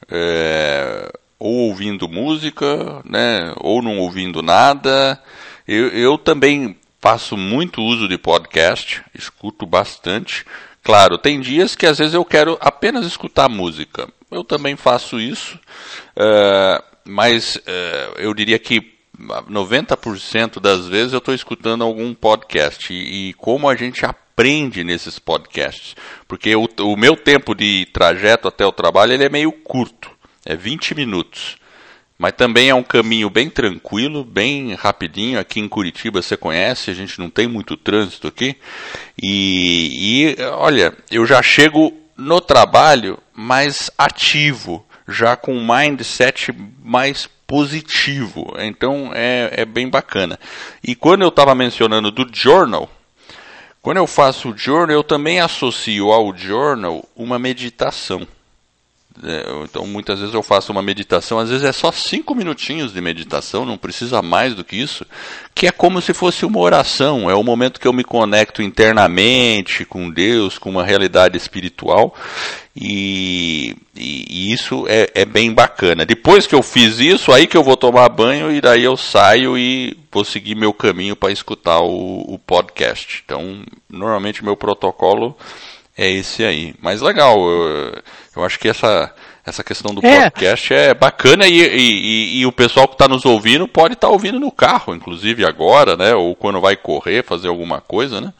é, 0.09 1.11
ou 1.37 1.67
ouvindo 1.67 2.07
música, 2.07 3.01
né, 3.03 3.51
ou 3.57 3.81
não 3.81 3.99
ouvindo 3.99 4.41
nada. 4.41 5.21
Eu, 5.67 5.89
eu 5.89 6.17
também 6.17 6.77
faço 7.01 7.35
muito 7.35 7.81
uso 7.81 8.07
de 8.07 8.17
podcast, 8.17 9.03
escuto 9.13 9.65
bastante. 9.65 10.45
Claro, 10.81 11.17
tem 11.17 11.41
dias 11.41 11.75
que 11.75 11.85
às 11.85 11.97
vezes 11.97 12.13
eu 12.13 12.23
quero 12.23 12.57
apenas 12.61 13.05
escutar 13.05 13.49
música. 13.49 14.07
Eu 14.31 14.45
também 14.45 14.77
faço 14.77 15.19
isso, 15.19 15.59
uh, 16.15 16.81
mas 17.03 17.57
uh, 17.57 18.15
eu 18.17 18.33
diria 18.33 18.57
que 18.57 18.97
90% 19.19 20.59
das 20.59 20.87
vezes 20.87 21.13
eu 21.13 21.19
estou 21.19 21.33
escutando 21.33 21.83
algum 21.83 22.13
podcast. 22.13 22.93
E, 22.93 23.29
e, 23.29 23.33
como 23.33 23.67
a 23.67 23.75
gente 23.75 24.05
aprende 24.05 24.83
nesses 24.83 25.19
podcasts. 25.19 25.95
Porque 26.27 26.55
o, 26.55 26.67
o 26.79 26.95
meu 26.95 27.15
tempo 27.15 27.53
de 27.53 27.87
trajeto 27.91 28.47
até 28.47 28.65
o 28.65 28.71
trabalho 28.71 29.13
ele 29.13 29.25
é 29.25 29.29
meio 29.29 29.51
curto, 29.51 30.09
é 30.45 30.55
20 30.55 30.95
minutos. 30.95 31.57
Mas 32.17 32.33
também 32.33 32.67
é 32.67 32.75
um 32.75 32.83
caminho 32.83 33.29
bem 33.29 33.49
tranquilo, 33.49 34.25
bem 34.25 34.73
rapidinho. 34.73 35.39
Aqui 35.39 35.61
em 35.61 35.69
Curitiba 35.69 36.21
você 36.21 36.35
conhece, 36.35 36.91
a 36.91 36.93
gente 36.93 37.17
não 37.17 37.29
tem 37.29 37.47
muito 37.47 37.77
trânsito 37.77 38.27
aqui. 38.27 38.57
E, 39.21 40.35
e 40.37 40.43
olha, 40.43 40.93
eu 41.09 41.25
já 41.25 41.41
chego 41.41 41.93
no 42.17 42.41
trabalho 42.41 43.17
mais 43.33 43.89
ativo, 43.97 44.85
já 45.07 45.37
com 45.37 45.53
um 45.53 45.65
mindset 45.65 46.53
mais 46.83 47.29
positivo. 47.49 48.53
Então 48.59 49.09
é, 49.11 49.49
é 49.61 49.65
bem 49.65 49.89
bacana. 49.89 50.39
E 50.83 50.93
quando 50.93 51.23
eu 51.23 51.29
estava 51.29 51.55
mencionando 51.55 52.11
do 52.11 52.29
journal, 52.31 52.87
quando 53.81 53.97
eu 53.97 54.05
faço 54.05 54.51
o 54.51 54.57
journal, 54.57 54.95
eu 54.95 55.03
também 55.03 55.39
associo 55.39 56.11
ao 56.11 56.37
journal 56.37 57.03
uma 57.15 57.39
meditação. 57.39 58.27
É, 59.23 59.43
então, 59.63 59.85
muitas 59.85 60.19
vezes 60.19 60.33
eu 60.33 60.41
faço 60.41 60.71
uma 60.71 60.81
meditação, 60.81 61.39
às 61.39 61.49
vezes 61.49 61.65
é 61.65 61.71
só 61.71 61.91
cinco 61.91 62.33
minutinhos 62.33 62.93
de 62.93 63.01
meditação, 63.01 63.65
não 63.65 63.77
precisa 63.77 64.21
mais 64.21 64.55
do 64.55 64.63
que 64.63 64.77
isso, 64.77 65.05
que 65.53 65.67
é 65.67 65.71
como 65.71 66.01
se 66.01 66.13
fosse 66.13 66.45
uma 66.45 66.59
oração, 66.59 67.29
é 67.29 67.35
o 67.35 67.43
momento 67.43 67.79
que 67.79 67.87
eu 67.87 67.91
me 67.91 68.03
conecto 68.03 68.61
internamente 68.61 69.83
com 69.83 70.09
Deus, 70.09 70.57
com 70.57 70.69
uma 70.69 70.85
realidade 70.85 71.35
espiritual, 71.35 72.15
e, 72.73 73.75
e, 73.93 74.25
e 74.29 74.53
isso 74.53 74.85
é, 74.87 75.09
é, 75.13 75.25
bem 75.25 75.53
bacana. 75.53 76.05
Depois 76.05 76.47
que 76.47 76.55
eu 76.55 76.63
fiz 76.63 76.99
isso, 76.99 77.33
aí 77.33 77.45
que 77.45 77.57
eu 77.57 77.63
vou 77.63 77.75
tomar 77.75 78.07
banho 78.07 78.49
e 78.51 78.61
daí 78.61 78.85
eu 78.85 78.95
saio 78.95 79.57
e 79.57 79.97
vou 80.09 80.23
seguir 80.23 80.55
meu 80.55 80.71
caminho 80.71 81.15
para 81.15 81.31
escutar 81.31 81.81
o, 81.81 82.21
o 82.21 82.39
podcast. 82.39 83.21
Então, 83.25 83.63
normalmente 83.89 84.45
meu 84.45 84.55
protocolo 84.55 85.35
é 85.97 86.09
esse 86.09 86.45
aí. 86.45 86.73
Mas 86.81 87.01
legal, 87.01 87.37
eu, 87.49 88.01
eu 88.39 88.45
acho 88.45 88.59
que 88.59 88.67
essa, 88.67 89.13
essa 89.45 89.63
questão 89.63 89.93
do 89.93 90.05
é. 90.05 90.23
podcast 90.23 90.73
é 90.73 90.93
bacana 90.93 91.47
e, 91.47 91.59
e, 91.59 92.39
e, 92.39 92.45
o 92.45 92.51
pessoal 92.51 92.87
que 92.87 92.95
está 92.95 93.07
nos 93.07 93.25
ouvindo 93.25 93.67
pode 93.67 93.93
estar 93.93 94.07
tá 94.07 94.13
ouvindo 94.13 94.39
no 94.39 94.51
carro, 94.51 94.95
inclusive 94.95 95.45
agora, 95.45 95.95
né? 95.95 96.15
Ou 96.15 96.35
quando 96.35 96.61
vai 96.61 96.75
correr, 96.75 97.23
fazer 97.23 97.47
alguma 97.47 97.81
coisa, 97.81 98.21
né? 98.21 98.33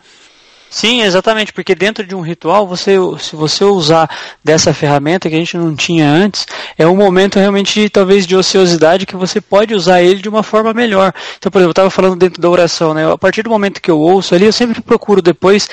Sim, 0.70 1.02
exatamente, 1.02 1.52
porque 1.52 1.74
dentro 1.74 2.06
de 2.06 2.14
um 2.14 2.22
ritual, 2.22 2.68
você, 2.68 2.96
se 3.20 3.36
você 3.36 3.66
usar 3.66 4.08
dessa 4.44 4.72
ferramenta 4.72 5.28
que 5.28 5.36
a 5.36 5.40
gente 5.40 5.58
não 5.58 5.76
tinha 5.76 6.08
antes, 6.08 6.46
é 6.78 6.86
um 6.86 6.96
momento 6.96 7.40
realmente 7.40 7.90
talvez 7.90 8.28
de 8.28 8.36
ociosidade 8.36 9.06
que 9.08 9.16
você 9.16 9.42
pode 9.42 9.74
usar 9.74 10.04
ele 10.04 10.22
de 10.22 10.30
uma 10.30 10.44
forma 10.44 10.72
melhor. 10.72 11.12
Então, 11.38 11.52
por 11.52 11.58
exemplo, 11.58 11.70
eu 11.70 11.72
estava 11.72 11.90
falando 11.90 12.16
dentro 12.16 12.40
da 12.40 12.50
oração, 12.50 12.94
né? 12.94 13.12
A 13.12 13.18
partir 13.18 13.42
do 13.42 13.50
momento 13.50 13.82
que 13.82 13.90
eu 13.90 14.00
ouço 14.00 14.36
ali, 14.36 14.46
eu 14.46 14.54
sempre 14.54 14.80
procuro 14.80 15.24
depois 15.24 15.68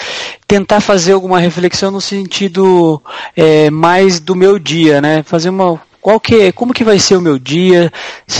tentar 0.48 0.80
fazer 0.80 1.12
alguma 1.12 1.38
reflexão 1.38 1.90
no 1.90 2.00
sentido 2.00 3.02
é, 3.36 3.68
mais 3.70 4.18
do 4.18 4.34
meu 4.34 4.58
dia, 4.58 5.02
né? 5.02 5.22
Fazer 5.22 5.50
uma 5.50 5.78
qual 6.06 6.20
que, 6.20 6.52
como 6.52 6.72
que 6.72 6.84
vai 6.84 7.00
ser 7.00 7.16
o 7.16 7.20
meu 7.20 7.36
dia? 7.36 7.92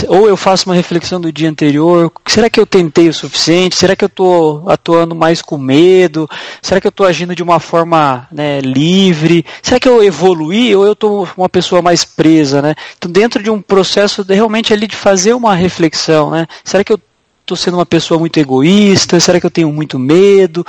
Ou 0.07 0.25
eu 0.25 0.37
faço 0.37 0.69
uma 0.69 0.73
reflexão 0.73 1.19
do 1.19 1.33
dia 1.33 1.49
anterior? 1.49 2.09
Será 2.25 2.49
que 2.49 2.57
eu 2.57 2.65
tentei 2.65 3.09
o 3.09 3.13
suficiente? 3.13 3.75
Será 3.75 3.93
que 3.93 4.05
eu 4.05 4.07
estou 4.07 4.63
atuando 4.69 5.13
mais 5.13 5.41
com 5.41 5.57
medo? 5.57 6.29
Será 6.61 6.79
que 6.79 6.87
eu 6.87 6.91
estou 6.91 7.05
agindo 7.05 7.35
de 7.35 7.43
uma 7.43 7.59
forma 7.59 8.25
né, 8.31 8.61
livre? 8.61 9.45
Será 9.61 9.81
que 9.81 9.89
eu 9.89 10.01
evoluí 10.01 10.73
ou 10.73 10.85
eu 10.85 10.93
estou 10.93 11.27
uma 11.35 11.49
pessoa 11.49 11.81
mais 11.81 12.05
presa? 12.05 12.61
Né? 12.61 12.73
Então, 12.97 13.11
dentro 13.11 13.43
de 13.43 13.49
um 13.49 13.61
processo 13.61 14.23
de, 14.23 14.33
realmente 14.33 14.71
ali 14.71 14.87
de 14.87 14.95
fazer 14.95 15.33
uma 15.33 15.53
reflexão, 15.53 16.29
né? 16.31 16.47
Será 16.63 16.85
que 16.85 16.93
eu 16.93 16.99
estou 17.41 17.57
sendo 17.57 17.75
uma 17.75 17.85
pessoa 17.85 18.17
muito 18.17 18.39
egoísta? 18.39 19.19
Será 19.19 19.41
que 19.41 19.45
eu 19.45 19.51
tenho 19.51 19.73
muito 19.73 19.99
medo? 19.99 20.65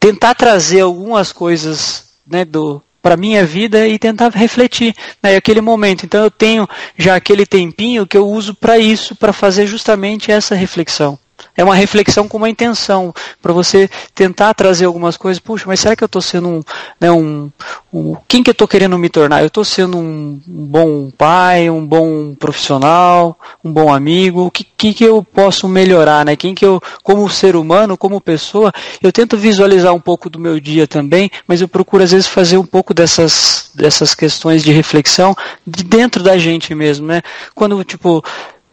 Tentar 0.00 0.34
trazer 0.34 0.80
algumas 0.80 1.30
coisas 1.30 2.08
né, 2.26 2.42
do, 2.42 2.80
para 3.08 3.16
minha 3.16 3.42
vida 3.42 3.88
e 3.88 3.98
tentar 3.98 4.28
refletir 4.28 4.94
né, 5.22 5.34
aquele 5.34 5.62
momento. 5.62 6.04
Então 6.04 6.22
eu 6.24 6.30
tenho 6.30 6.68
já 6.94 7.16
aquele 7.16 7.46
tempinho 7.46 8.06
que 8.06 8.18
eu 8.18 8.28
uso 8.28 8.54
para 8.54 8.78
isso, 8.78 9.16
para 9.16 9.32
fazer 9.32 9.66
justamente 9.66 10.30
essa 10.30 10.54
reflexão. 10.54 11.18
É 11.56 11.64
uma 11.64 11.74
reflexão 11.74 12.28
com 12.28 12.36
uma 12.36 12.48
intenção, 12.48 13.12
para 13.42 13.52
você 13.52 13.88
tentar 14.14 14.54
trazer 14.54 14.84
algumas 14.84 15.16
coisas. 15.16 15.40
Puxa, 15.40 15.64
mas 15.66 15.80
será 15.80 15.96
que 15.96 16.04
eu 16.04 16.06
estou 16.06 16.22
sendo 16.22 16.48
um, 16.48 16.62
né, 17.00 17.10
um, 17.10 17.50
um, 17.92 18.16
Quem 18.26 18.42
que 18.42 18.50
eu 18.50 18.52
estou 18.52 18.68
querendo 18.68 18.98
me 18.98 19.08
tornar? 19.08 19.40
Eu 19.40 19.48
estou 19.48 19.64
sendo 19.64 19.98
um, 19.98 20.40
um, 20.48 20.66
bom 20.66 21.10
pai, 21.10 21.68
um 21.68 21.84
bom 21.84 22.34
profissional, 22.34 23.38
um 23.64 23.72
bom 23.72 23.92
amigo? 23.92 24.46
O 24.46 24.50
que, 24.50 24.64
que, 24.64 24.94
que 24.94 25.04
eu 25.04 25.22
posso 25.22 25.68
melhorar? 25.68 26.24
Né? 26.24 26.36
Quem 26.36 26.54
que 26.54 26.64
eu, 26.64 26.80
como 27.02 27.28
ser 27.28 27.56
humano, 27.56 27.96
como 27.96 28.20
pessoa, 28.20 28.72
eu 29.02 29.12
tento 29.12 29.36
visualizar 29.36 29.92
um 29.92 30.00
pouco 30.00 30.30
do 30.30 30.38
meu 30.38 30.60
dia 30.60 30.86
também, 30.86 31.30
mas 31.46 31.60
eu 31.60 31.68
procuro 31.68 32.04
às 32.04 32.12
vezes 32.12 32.26
fazer 32.26 32.58
um 32.58 32.66
pouco 32.66 32.94
dessas, 32.94 33.70
dessas 33.74 34.14
questões 34.14 34.62
de 34.62 34.72
reflexão 34.72 35.36
de 35.66 35.82
dentro 35.82 36.22
da 36.22 36.38
gente 36.38 36.74
mesmo, 36.74 37.06
né? 37.06 37.22
Quando, 37.54 37.82
tipo, 37.84 38.22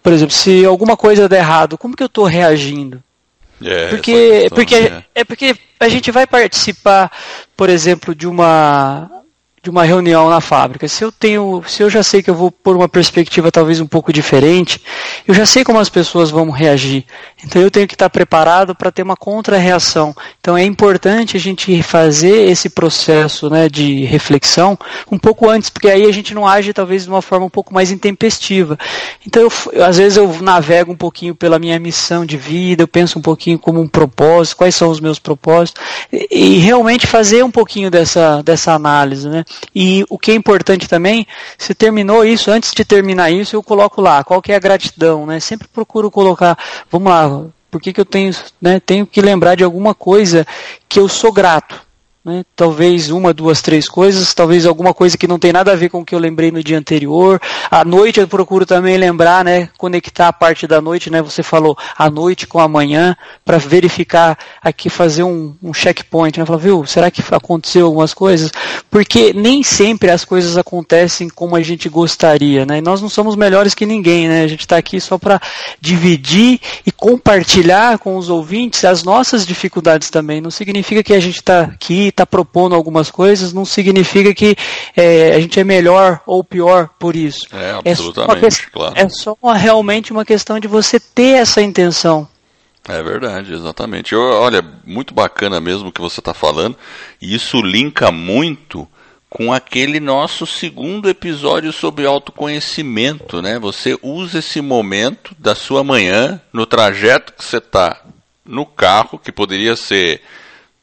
por 0.05 0.13
exemplo, 0.13 0.35
se 0.35 0.63
alguma 0.63 0.95
coisa 0.95 1.27
der 1.27 1.39
errado, 1.39 1.79
como 1.79 1.95
que 1.95 2.03
eu 2.03 2.05
estou 2.05 2.25
reagindo? 2.25 3.01
É, 3.59 3.87
porque, 3.87 4.11
questão, 4.11 4.49
porque, 4.55 4.75
é. 4.75 5.03
é 5.15 5.23
porque 5.23 5.55
a 5.79 5.89
gente 5.89 6.11
vai 6.11 6.27
participar, 6.27 7.11
por 7.57 7.71
exemplo, 7.71 8.13
de 8.13 8.27
uma 8.27 9.09
de 9.65 9.69
uma 9.71 9.83
reunião 9.83 10.29
na 10.29 10.39
fábrica. 10.39 10.87
Se 10.87 11.03
eu 11.03 11.11
tenho, 11.11 11.63
se 11.67 11.81
eu 11.81 11.89
já 11.89 12.03
sei 12.03 12.21
que 12.21 12.29
eu 12.29 12.35
vou 12.35 12.51
por 12.51 12.75
uma 12.75 12.87
perspectiva 12.87 13.51
talvez 13.51 13.81
um 13.81 13.87
pouco 13.87 14.13
diferente, 14.13 14.79
eu 15.27 15.33
já 15.33 15.43
sei 15.43 15.63
como 15.63 15.79
as 15.79 15.89
pessoas 15.89 16.29
vão 16.29 16.51
reagir. 16.51 17.03
Então 17.43 17.59
eu 17.59 17.71
tenho 17.71 17.87
que 17.87 17.95
estar 17.95 18.07
preparado 18.11 18.75
para 18.75 18.91
ter 18.91 19.01
uma 19.01 19.15
contra-reação. 19.15 20.15
Então 20.39 20.55
é 20.55 20.63
importante 20.63 21.35
a 21.35 21.39
gente 21.39 21.81
fazer 21.81 22.47
esse 22.47 22.69
processo 22.69 23.49
né, 23.49 23.67
de 23.67 24.05
reflexão 24.05 24.77
um 25.11 25.17
pouco 25.17 25.49
antes, 25.49 25.71
porque 25.71 25.89
aí 25.89 26.05
a 26.05 26.13
gente 26.13 26.35
não 26.35 26.47
age 26.47 26.71
talvez 26.71 27.03
de 27.03 27.09
uma 27.09 27.23
forma 27.23 27.47
um 27.47 27.49
pouco 27.49 27.73
mais 27.73 27.89
intempestiva. 27.89 28.77
Então 29.25 29.41
eu, 29.41 29.83
às 29.83 29.97
vezes 29.97 30.15
eu 30.15 30.31
navego 30.43 30.91
um 30.91 30.95
pouquinho 30.95 31.33
pela 31.33 31.57
minha 31.57 31.79
missão 31.79 32.23
de 32.23 32.37
vida, 32.37 32.83
eu 32.83 32.87
penso 32.87 33.17
um 33.17 33.21
pouquinho 33.21 33.57
como 33.57 33.81
um 33.81 33.87
propósito, 33.87 34.57
quais 34.57 34.75
são 34.75 34.91
os 34.91 34.99
meus 34.99 35.17
propósitos, 35.17 35.81
e, 36.13 36.27
e 36.29 36.57
realmente 36.59 37.07
fazer 37.07 37.43
um 37.43 37.49
pouquinho 37.49 37.89
dessa, 37.89 38.43
dessa 38.43 38.71
análise. 38.71 39.27
Né? 39.27 39.43
E 39.73 40.05
o 40.09 40.17
que 40.17 40.31
é 40.31 40.35
importante 40.35 40.87
também, 40.87 41.27
se 41.57 41.73
terminou 41.73 42.25
isso, 42.25 42.51
antes 42.51 42.73
de 42.73 42.83
terminar 42.85 43.31
isso, 43.31 43.55
eu 43.55 43.63
coloco 43.63 44.01
lá, 44.01 44.23
qual 44.23 44.41
que 44.41 44.51
é 44.51 44.55
a 44.55 44.59
gratidão, 44.59 45.25
né? 45.25 45.39
Sempre 45.39 45.67
procuro 45.67 46.09
colocar, 46.09 46.57
vamos 46.89 47.09
lá, 47.09 47.45
por 47.69 47.81
que, 47.81 47.91
que 47.91 47.99
eu 47.99 48.05
tenho, 48.05 48.33
né, 48.61 48.79
tenho 48.79 49.05
que 49.05 49.21
lembrar 49.21 49.55
de 49.55 49.63
alguma 49.63 49.93
coisa 49.93 50.47
que 50.87 50.99
eu 50.99 51.09
sou 51.09 51.31
grato. 51.31 51.84
Né? 52.25 52.43
Talvez 52.55 53.11
uma, 53.11 53.31
duas, 53.31 53.61
três 53.61 53.87
coisas, 53.87 54.33
talvez 54.33 54.65
alguma 54.65 54.95
coisa 54.95 55.15
que 55.15 55.27
não 55.27 55.37
tem 55.37 55.53
nada 55.53 55.71
a 55.71 55.75
ver 55.75 55.89
com 55.89 56.01
o 56.01 56.05
que 56.05 56.15
eu 56.15 56.17
lembrei 56.17 56.49
no 56.49 56.63
dia 56.63 56.75
anterior. 56.75 57.39
À 57.69 57.85
noite 57.85 58.19
eu 58.19 58.27
procuro 58.27 58.65
também 58.65 58.97
lembrar, 58.97 59.45
né, 59.45 59.69
conectar 59.77 60.29
a 60.29 60.33
parte 60.33 60.65
da 60.65 60.81
noite, 60.81 61.11
né? 61.11 61.21
Você 61.21 61.43
falou 61.43 61.77
a 61.95 62.09
noite 62.09 62.47
com 62.47 62.59
a 62.59 62.67
manhã 62.67 63.15
para 63.45 63.59
verificar 63.59 64.39
aqui, 64.59 64.89
fazer 64.89 65.21
um, 65.21 65.55
um 65.61 65.71
checkpoint, 65.71 66.39
né? 66.39 66.45
Falar, 66.47 66.57
viu, 66.57 66.83
será 66.87 67.11
que 67.11 67.21
aconteceu 67.29 67.85
algumas 67.85 68.11
coisas? 68.11 68.51
Porque 68.89 69.31
nem 69.31 69.61
sempre 69.61 70.09
as 70.09 70.25
coisas 70.25 70.57
acontecem 70.57 71.29
como 71.29 71.55
a 71.55 71.61
gente 71.61 71.87
gostaria, 71.87 72.65
né? 72.65 72.79
E 72.79 72.81
nós 72.81 73.03
não 73.03 73.09
somos 73.09 73.35
melhores 73.35 73.75
que 73.75 73.85
ninguém, 73.85 74.27
né? 74.27 74.41
A 74.41 74.47
gente 74.47 74.61
está 74.61 74.77
aqui 74.77 74.99
só 74.99 75.19
para 75.19 75.39
dividir 75.79 76.59
e 76.83 76.91
compartilhar 77.05 77.99
com 77.99 78.17
os 78.17 78.31
ouvintes 78.31 78.83
as 78.83 79.03
nossas 79.03 79.45
dificuldades 79.45 80.09
também. 80.09 80.41
Não 80.41 80.49
significa 80.49 81.03
que 81.03 81.13
a 81.13 81.19
gente 81.19 81.35
está 81.35 81.61
aqui 81.61 82.07
está 82.07 82.25
propondo 82.25 82.73
algumas 82.73 83.11
coisas, 83.11 83.53
não 83.53 83.63
significa 83.63 84.33
que 84.33 84.55
é, 84.97 85.35
a 85.35 85.39
gente 85.39 85.59
é 85.59 85.63
melhor 85.63 86.19
ou 86.25 86.43
pior 86.43 86.89
por 86.97 87.15
isso. 87.15 87.45
É, 87.53 87.73
absolutamente, 87.73 88.45
é 88.47 88.49
só, 88.49 88.69
claro. 88.73 88.93
É 88.97 89.09
só 89.09 89.37
uma, 89.39 89.53
realmente 89.53 90.11
uma 90.11 90.25
questão 90.25 90.59
de 90.59 90.67
você 90.67 90.99
ter 90.99 91.37
essa 91.37 91.61
intenção. 91.61 92.27
É 92.89 93.03
verdade, 93.03 93.53
exatamente. 93.53 94.13
Eu, 94.13 94.21
olha, 94.21 94.65
muito 94.83 95.13
bacana 95.13 95.61
mesmo 95.61 95.89
o 95.89 95.91
que 95.91 96.01
você 96.01 96.19
está 96.19 96.33
falando, 96.33 96.75
e 97.21 97.35
isso 97.35 97.61
linka 97.61 98.11
muito 98.11 98.87
com 99.35 99.51
aquele 99.51 99.99
nosso 99.99 100.47
segundo 100.47 101.09
episódio 101.09 101.73
sobre 101.73 102.05
autoconhecimento, 102.05 103.41
né? 103.41 103.59
Você 103.59 103.99
usa 104.01 104.39
esse 104.39 104.61
momento 104.61 105.35
da 105.37 105.53
sua 105.53 105.83
manhã 105.83 106.39
no 106.53 106.65
trajeto 106.65 107.33
que 107.33 107.43
você 107.43 107.57
está 107.57 108.01
no 108.45 108.65
carro, 108.65 109.19
que 109.19 109.33
poderia 109.33 109.75
ser 109.75 110.21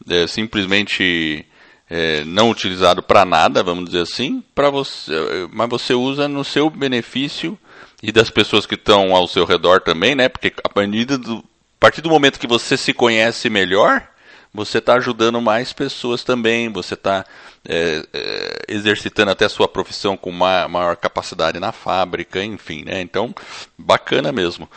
é, 0.07 0.27
simplesmente 0.27 1.47
é, 1.89 2.25
não 2.25 2.51
utilizado 2.51 3.03
para 3.03 3.25
nada, 3.25 3.63
vamos 3.63 3.87
dizer 3.87 4.03
assim, 4.03 4.45
para 4.55 4.69
você, 4.69 5.15
mas 5.51 5.71
você 5.71 5.95
usa 5.95 6.29
no 6.29 6.45
seu 6.45 6.69
benefício 6.69 7.59
e 8.03 8.13
das 8.13 8.29
pessoas 8.29 8.67
que 8.67 8.75
estão 8.75 9.17
ao 9.17 9.27
seu 9.27 9.47
redor 9.47 9.81
também, 9.81 10.15
né? 10.15 10.29
Porque 10.29 10.53
a 10.63 11.17
do, 11.17 11.39
a 11.39 11.81
partir 11.81 12.03
do 12.03 12.11
momento 12.11 12.39
que 12.39 12.47
você 12.47 12.77
se 12.77 12.93
conhece 12.93 13.49
melhor, 13.49 14.07
você 14.53 14.79
está 14.79 14.95
ajudando 14.95 15.41
mais 15.41 15.73
pessoas 15.73 16.23
também, 16.23 16.69
você 16.71 16.95
está 16.95 17.25
é, 17.69 18.03
é, 18.13 18.63
exercitando 18.69 19.31
até 19.31 19.47
a 19.47 19.49
sua 19.49 19.67
profissão 19.67 20.17
com 20.17 20.31
uma, 20.31 20.69
maior 20.69 20.97
capacidade 20.97 21.59
na 21.59 21.73
fábrica, 21.73 22.43
enfim, 22.45 22.85
né? 22.85 23.01
Então, 23.01 23.35
bacana 23.79 24.31
mesmo. 24.31 24.69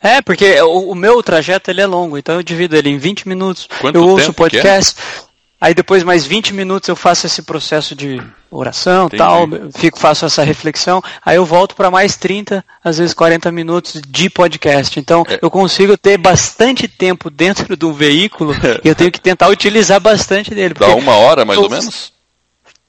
É, 0.00 0.22
porque 0.22 0.60
o, 0.60 0.90
o, 0.90 0.94
meu 0.94 1.22
trajeto 1.22 1.70
ele 1.70 1.80
é 1.80 1.86
longo, 1.86 2.16
então 2.16 2.36
eu 2.36 2.42
divido 2.42 2.76
ele 2.76 2.90
em 2.90 2.98
20 2.98 3.26
minutos. 3.26 3.68
Quanto 3.80 3.96
eu 3.96 4.06
ouço 4.06 4.28
o 4.28 4.30
é? 4.30 4.34
podcast, 4.34 5.00
é? 5.00 5.27
Aí 5.60 5.74
depois 5.74 6.02
mais 6.02 6.26
20 6.26 6.54
minutos 6.54 6.88
eu 6.88 6.96
faço 6.96 7.26
esse 7.26 7.42
processo 7.42 7.94
de 7.94 8.22
oração, 8.50 9.06
Entendi. 9.06 9.18
tal, 9.18 9.46
fico 9.76 9.98
faço 9.98 10.24
essa 10.24 10.42
reflexão, 10.42 11.02
aí 11.24 11.36
eu 11.36 11.44
volto 11.44 11.74
para 11.74 11.90
mais 11.90 12.16
30, 12.16 12.64
às 12.82 12.98
vezes 12.98 13.14
40 13.14 13.50
minutos 13.52 14.00
de 14.06 14.30
podcast. 14.30 14.98
Então 14.98 15.24
é. 15.28 15.38
eu 15.42 15.50
consigo 15.50 15.96
ter 15.96 16.16
bastante 16.16 16.88
tempo 16.88 17.30
dentro 17.30 17.76
de 17.76 17.84
um 17.84 17.92
veículo 17.92 18.54
e 18.82 18.88
eu 18.88 18.94
tenho 18.94 19.12
que 19.12 19.20
tentar 19.20 19.48
utilizar 19.48 20.00
bastante 20.00 20.54
dele. 20.54 20.74
Dá 20.74 20.94
uma 20.94 21.16
hora 21.16 21.44
mais 21.44 21.58
ou 21.58 21.68
menos? 21.68 22.12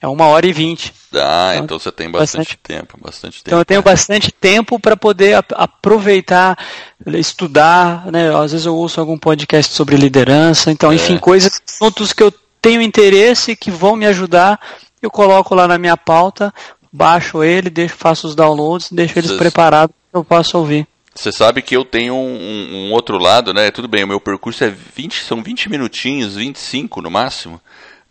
É 0.02 0.08
uma 0.08 0.28
hora 0.28 0.48
e 0.48 0.54
vinte. 0.54 0.94
Ah, 1.14 1.52
então, 1.54 1.66
então 1.66 1.80
você 1.80 1.92
tem 1.92 2.10
bastante, 2.10 2.38
bastante, 2.38 2.58
tempo, 2.64 2.98
bastante 3.02 3.44
tempo. 3.44 3.50
Então 3.50 3.60
eu 3.60 3.66
tenho 3.66 3.82
bastante 3.82 4.32
tempo 4.32 4.80
para 4.80 4.96
poder 4.96 5.44
aproveitar, 5.56 6.58
estudar, 7.06 8.10
né? 8.10 8.34
Às 8.34 8.54
vezes 8.54 8.66
eu 8.66 8.76
ouço 8.76 9.02
algum 9.02 9.18
podcast 9.18 9.74
sobre 9.74 9.98
liderança, 9.98 10.72
então, 10.72 10.90
é. 10.90 10.96
enfim, 10.96 11.18
coisas, 11.18 11.62
assuntos 11.68 12.14
que 12.14 12.24
eu 12.24 12.34
tenho 12.62 12.82
interesse 12.82 13.56
que 13.56 13.72
vão 13.72 13.96
me 13.96 14.06
ajudar, 14.06 14.60
eu 15.02 15.10
coloco 15.10 15.56
lá 15.56 15.68
na 15.68 15.78
minha 15.78 15.98
pauta, 15.98 16.54
baixo 16.92 17.44
ele, 17.44 17.70
deixo, 17.70 17.96
faço 17.96 18.28
os 18.28 18.36
downloads, 18.36 18.92
deixo 18.92 19.18
eles 19.18 19.32
preparados 19.34 19.96
eu 20.14 20.24
posso 20.24 20.58
ouvir. 20.58 20.88
Você 21.14 21.32
sabe 21.32 21.62
que 21.62 21.76
eu 21.76 21.84
tenho 21.84 22.16
um, 22.16 22.88
um, 22.88 22.92
outro 22.94 23.18
lado, 23.18 23.54
né? 23.54 23.72
Tudo 23.72 23.88
bem, 23.88 24.04
o 24.04 24.08
meu 24.08 24.22
percurso 24.22 24.64
é 24.64 24.70
20, 24.70 25.24
são 25.24 25.44
20 25.44 25.70
minutinhos, 25.70 26.36
25 26.36 27.02
no 27.02 27.12
máximo. 27.12 27.60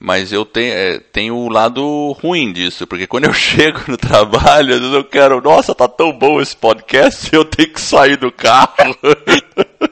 Mas 0.00 0.32
eu 0.32 0.44
tenho, 0.44 0.72
é, 0.72 1.00
tenho 1.12 1.34
o 1.34 1.48
lado 1.48 2.12
ruim 2.22 2.52
disso, 2.52 2.86
porque 2.86 3.06
quando 3.06 3.24
eu 3.24 3.32
chego 3.34 3.80
no 3.88 3.96
trabalho, 3.96 4.74
às 4.74 4.80
vezes 4.80 4.94
eu 4.94 5.04
quero, 5.04 5.42
nossa, 5.42 5.74
tá 5.74 5.88
tão 5.88 6.12
bom 6.12 6.40
esse 6.40 6.56
podcast, 6.56 7.28
eu 7.34 7.44
tenho 7.44 7.72
que 7.72 7.80
sair 7.80 8.16
do 8.16 8.30
carro. 8.30 8.96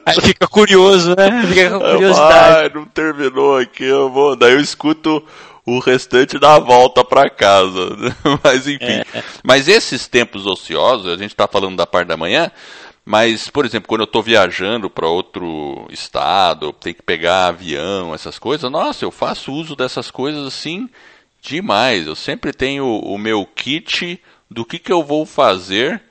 Aí 0.05 0.21
fica 0.21 0.47
curioso, 0.47 1.13
né? 1.17 1.43
Fica 1.47 1.71
com 1.71 1.79
curiosidade. 1.79 2.67
Ah, 2.67 2.71
não 2.73 2.85
terminou 2.85 3.57
aqui, 3.57 3.83
eu 3.83 4.09
vou. 4.09 4.35
Daí 4.35 4.53
eu 4.53 4.61
escuto 4.61 5.21
o 5.65 5.79
restante 5.79 6.39
da 6.39 6.57
volta 6.59 7.03
para 7.03 7.29
casa. 7.29 7.89
Mas 8.41 8.67
enfim. 8.67 9.03
É. 9.13 9.23
Mas 9.43 9.67
esses 9.67 10.07
tempos 10.07 10.45
ociosos, 10.45 11.07
a 11.07 11.17
gente 11.17 11.31
está 11.31 11.47
falando 11.47 11.75
da 11.75 11.85
parte 11.85 12.07
da 12.07 12.15
manhã, 12.15 12.49
Mas, 13.07 13.49
por 13.49 13.65
exemplo, 13.65 13.87
quando 13.87 14.01
eu 14.01 14.05
estou 14.05 14.21
viajando 14.21 14.89
para 14.89 15.07
outro 15.07 15.87
estado, 15.89 16.73
tenho 16.73 16.93
que 16.93 17.01
pegar 17.01 17.47
avião, 17.47 18.13
essas 18.13 18.37
coisas, 18.37 18.69
nossa, 18.69 19.05
eu 19.05 19.11
faço 19.11 19.53
uso 19.53 19.77
dessas 19.77 20.11
coisas 20.11 20.45
assim 20.45 20.89
demais. 21.41 22.05
Eu 22.05 22.15
sempre 22.15 22.51
tenho 22.51 22.85
o 22.85 23.17
meu 23.17 23.45
kit 23.45 24.21
do 24.51 24.65
que, 24.65 24.77
que 24.77 24.91
eu 24.91 25.05
vou 25.05 25.25
fazer 25.25 26.01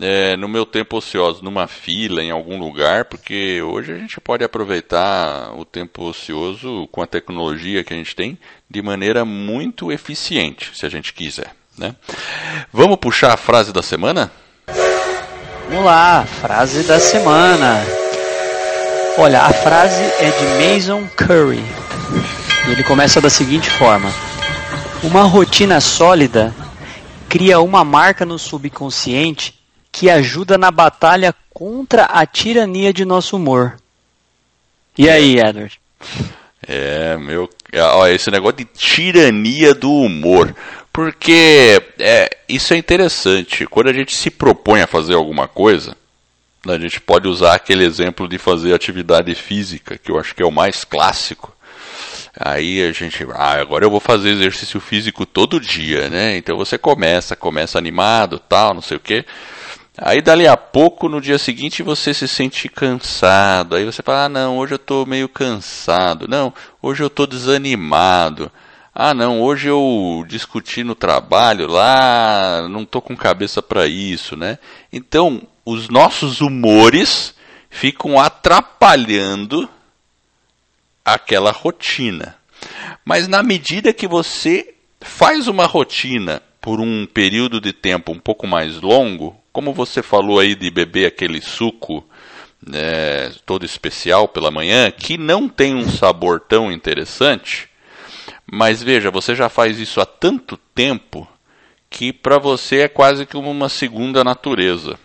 é, 0.00 0.36
no 0.36 0.48
meu 0.48 0.66
tempo 0.66 0.96
ocioso, 0.96 1.44
numa 1.44 1.68
fila, 1.68 2.20
em 2.20 2.32
algum 2.32 2.58
lugar, 2.58 3.04
porque 3.04 3.62
hoje 3.62 3.92
a 3.92 3.96
gente 3.96 4.20
pode 4.20 4.42
aproveitar 4.42 5.56
o 5.56 5.64
tempo 5.64 6.02
ocioso 6.02 6.88
com 6.90 7.00
a 7.00 7.06
tecnologia 7.06 7.84
que 7.84 7.94
a 7.94 7.96
gente 7.96 8.16
tem 8.16 8.36
de 8.68 8.82
maneira 8.82 9.24
muito 9.24 9.92
eficiente, 9.92 10.76
se 10.76 10.84
a 10.84 10.88
gente 10.88 11.14
quiser. 11.14 11.54
Né? 11.78 11.94
Vamos 12.72 12.96
puxar 12.96 13.32
a 13.32 13.36
frase 13.36 13.72
da 13.72 13.84
semana? 13.84 14.32
Vamos 15.68 15.84
lá, 15.84 16.24
frase 16.24 16.82
da 16.82 17.00
semana. 17.00 17.80
Olha, 19.16 19.42
a 19.42 19.52
frase 19.52 20.02
é 20.20 20.30
de 20.30 20.74
Mason 20.74 21.08
Curry. 21.16 21.62
E 22.66 22.72
ele 22.72 22.82
começa 22.82 23.20
da 23.20 23.30
seguinte 23.30 23.70
forma: 23.70 24.10
Uma 25.02 25.22
rotina 25.22 25.80
sólida 25.80 26.54
cria 27.28 27.60
uma 27.60 27.84
marca 27.84 28.24
no 28.24 28.38
subconsciente 28.38 29.54
que 29.90 30.10
ajuda 30.10 30.58
na 30.58 30.70
batalha 30.70 31.34
contra 31.52 32.04
a 32.04 32.26
tirania 32.26 32.92
de 32.92 33.04
nosso 33.04 33.36
humor. 33.36 33.76
E 34.98 35.08
aí, 35.08 35.38
Edward? 35.38 35.80
É, 36.66 37.16
meu. 37.16 37.48
Ó, 37.76 38.06
esse 38.06 38.30
negócio 38.30 38.58
de 38.58 38.64
tirania 38.64 39.74
do 39.74 39.90
humor. 39.90 40.54
Porque 40.94 41.82
é, 41.98 42.36
isso 42.48 42.72
é 42.72 42.76
interessante. 42.76 43.66
Quando 43.66 43.88
a 43.88 43.92
gente 43.92 44.14
se 44.14 44.30
propõe 44.30 44.80
a 44.80 44.86
fazer 44.86 45.14
alguma 45.14 45.48
coisa, 45.48 45.96
a 46.64 46.78
gente 46.78 47.00
pode 47.00 47.26
usar 47.26 47.54
aquele 47.54 47.84
exemplo 47.84 48.28
de 48.28 48.38
fazer 48.38 48.72
atividade 48.72 49.34
física, 49.34 49.98
que 49.98 50.12
eu 50.12 50.20
acho 50.20 50.36
que 50.36 50.40
é 50.40 50.46
o 50.46 50.52
mais 50.52 50.84
clássico. 50.84 51.52
Aí 52.38 52.80
a 52.80 52.92
gente, 52.92 53.26
ah, 53.32 53.60
agora 53.60 53.84
eu 53.84 53.90
vou 53.90 53.98
fazer 53.98 54.30
exercício 54.30 54.78
físico 54.78 55.26
todo 55.26 55.58
dia, 55.58 56.08
né? 56.08 56.36
Então 56.36 56.56
você 56.56 56.78
começa, 56.78 57.34
começa 57.34 57.76
animado, 57.76 58.38
tal, 58.38 58.72
não 58.72 58.80
sei 58.80 58.96
o 58.96 59.00
quê. 59.00 59.24
Aí 59.98 60.22
dali 60.22 60.46
a 60.46 60.56
pouco, 60.56 61.08
no 61.08 61.20
dia 61.20 61.38
seguinte, 61.38 61.82
você 61.82 62.14
se 62.14 62.28
sente 62.28 62.68
cansado. 62.68 63.74
Aí 63.74 63.84
você 63.84 64.00
fala: 64.00 64.26
ah, 64.26 64.28
não, 64.28 64.58
hoje 64.58 64.74
eu 64.74 64.76
estou 64.76 65.04
meio 65.04 65.28
cansado. 65.28 66.28
Não, 66.28 66.54
hoje 66.80 67.02
eu 67.02 67.08
estou 67.08 67.26
desanimado. 67.26 68.48
Ah, 68.96 69.12
não, 69.12 69.42
hoje 69.42 69.66
eu 69.66 70.24
discuti 70.28 70.84
no 70.84 70.94
trabalho 70.94 71.66
lá, 71.66 72.68
não 72.70 72.82
estou 72.82 73.02
com 73.02 73.16
cabeça 73.16 73.60
para 73.60 73.88
isso, 73.88 74.36
né? 74.36 74.56
Então, 74.92 75.42
os 75.64 75.88
nossos 75.88 76.40
humores 76.40 77.34
ficam 77.68 78.20
atrapalhando 78.20 79.68
aquela 81.04 81.50
rotina. 81.50 82.36
Mas 83.04 83.26
na 83.26 83.42
medida 83.42 83.92
que 83.92 84.06
você 84.06 84.74
faz 85.00 85.48
uma 85.48 85.66
rotina 85.66 86.40
por 86.60 86.80
um 86.80 87.04
período 87.04 87.60
de 87.60 87.72
tempo 87.72 88.12
um 88.12 88.18
pouco 88.20 88.46
mais 88.46 88.80
longo, 88.80 89.36
como 89.52 89.72
você 89.72 90.04
falou 90.04 90.38
aí 90.38 90.54
de 90.54 90.70
beber 90.70 91.06
aquele 91.06 91.40
suco 91.40 92.06
é, 92.72 93.32
todo 93.44 93.64
especial 93.64 94.28
pela 94.28 94.52
manhã, 94.52 94.88
que 94.92 95.18
não 95.18 95.48
tem 95.48 95.74
um 95.74 95.88
sabor 95.88 96.38
tão 96.38 96.70
interessante, 96.70 97.68
mas 98.50 98.82
veja, 98.82 99.10
você 99.10 99.34
já 99.34 99.48
faz 99.48 99.78
isso 99.78 100.00
há 100.00 100.06
tanto 100.06 100.56
tempo 100.74 101.26
que 101.88 102.12
para 102.12 102.38
você 102.38 102.80
é 102.80 102.88
quase 102.88 103.24
que 103.26 103.36
uma 103.36 103.68
segunda 103.68 104.24
natureza. 104.24 104.98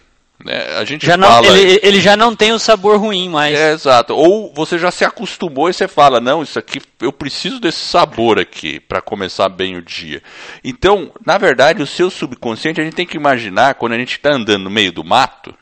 Né? 0.43 0.77
A 0.77 0.85
gente 0.85 1.05
já 1.05 1.17
fala... 1.17 1.47
não, 1.47 1.55
ele, 1.55 1.79
ele, 1.83 1.99
já 1.99 2.15
não 2.15 2.35
tem 2.35 2.53
o 2.53 2.59
sabor 2.59 2.97
ruim 2.97 3.29
mais. 3.29 3.55
É, 3.55 3.73
exato. 3.73 4.15
Ou 4.15 4.53
você 4.53 4.79
já 4.79 4.89
se 4.89 5.03
acostumou 5.03 5.69
e 5.69 5.73
você 5.73 5.87
fala, 5.87 6.21
não, 6.21 6.41
isso 6.41 6.57
aqui, 6.57 6.81
eu 7.01 7.11
preciso 7.11 7.59
desse 7.59 7.79
sabor 7.79 8.39
aqui 8.39 8.79
para 8.79 9.01
começar 9.01 9.49
bem 9.49 9.77
o 9.77 9.81
dia. 9.81 10.23
Então, 10.63 11.11
na 11.25 11.37
verdade, 11.37 11.83
o 11.83 11.87
seu 11.87 12.09
subconsciente, 12.09 12.79
a 12.79 12.83
gente 12.83 12.95
tem 12.95 13.05
que 13.05 13.17
imaginar, 13.17 13.75
quando 13.75 13.93
a 13.93 13.97
gente 13.97 14.13
está 14.13 14.33
andando 14.33 14.63
no 14.63 14.69
meio 14.69 14.91
do 14.91 15.03
mato, 15.03 15.53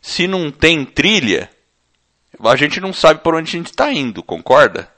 se 0.00 0.26
não 0.28 0.50
tem 0.50 0.84
trilha, 0.84 1.50
a 2.42 2.56
gente 2.56 2.80
não 2.80 2.92
sabe 2.92 3.20
por 3.20 3.34
onde 3.34 3.48
a 3.48 3.58
gente 3.58 3.70
está 3.70 3.92
indo, 3.92 4.22
concorda? 4.22 4.88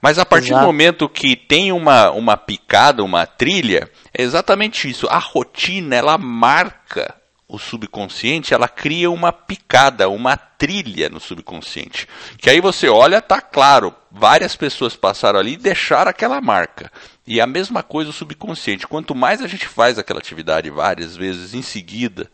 Mas 0.00 0.18
a 0.18 0.24
partir 0.24 0.48
Exato. 0.48 0.60
do 0.60 0.66
momento 0.66 1.08
que 1.08 1.36
tem 1.36 1.72
uma, 1.72 2.10
uma 2.10 2.36
picada, 2.36 3.02
uma 3.02 3.26
trilha, 3.26 3.90
é 4.12 4.22
exatamente 4.22 4.88
isso. 4.88 5.06
A 5.08 5.18
rotina, 5.18 5.96
ela 5.96 6.18
marca 6.18 7.14
o 7.52 7.58
subconsciente, 7.58 8.54
ela 8.54 8.66
cria 8.66 9.10
uma 9.10 9.30
picada, 9.30 10.08
uma 10.08 10.38
trilha 10.38 11.10
no 11.10 11.20
subconsciente. 11.20 12.08
Que 12.38 12.48
aí 12.48 12.62
você 12.62 12.88
olha, 12.88 13.20
tá 13.20 13.42
claro, 13.42 13.94
várias 14.10 14.56
pessoas 14.56 14.96
passaram 14.96 15.38
ali 15.38 15.52
e 15.52 15.58
deixaram 15.58 16.10
aquela 16.10 16.40
marca. 16.40 16.90
E 17.26 17.40
a 17.42 17.46
mesma 17.46 17.82
coisa 17.82 18.08
o 18.08 18.12
subconsciente. 18.12 18.86
Quanto 18.86 19.14
mais 19.14 19.42
a 19.42 19.46
gente 19.46 19.68
faz 19.68 19.98
aquela 19.98 20.18
atividade 20.18 20.70
várias 20.70 21.14
vezes 21.14 21.52
em 21.52 21.60
seguida, 21.60 22.30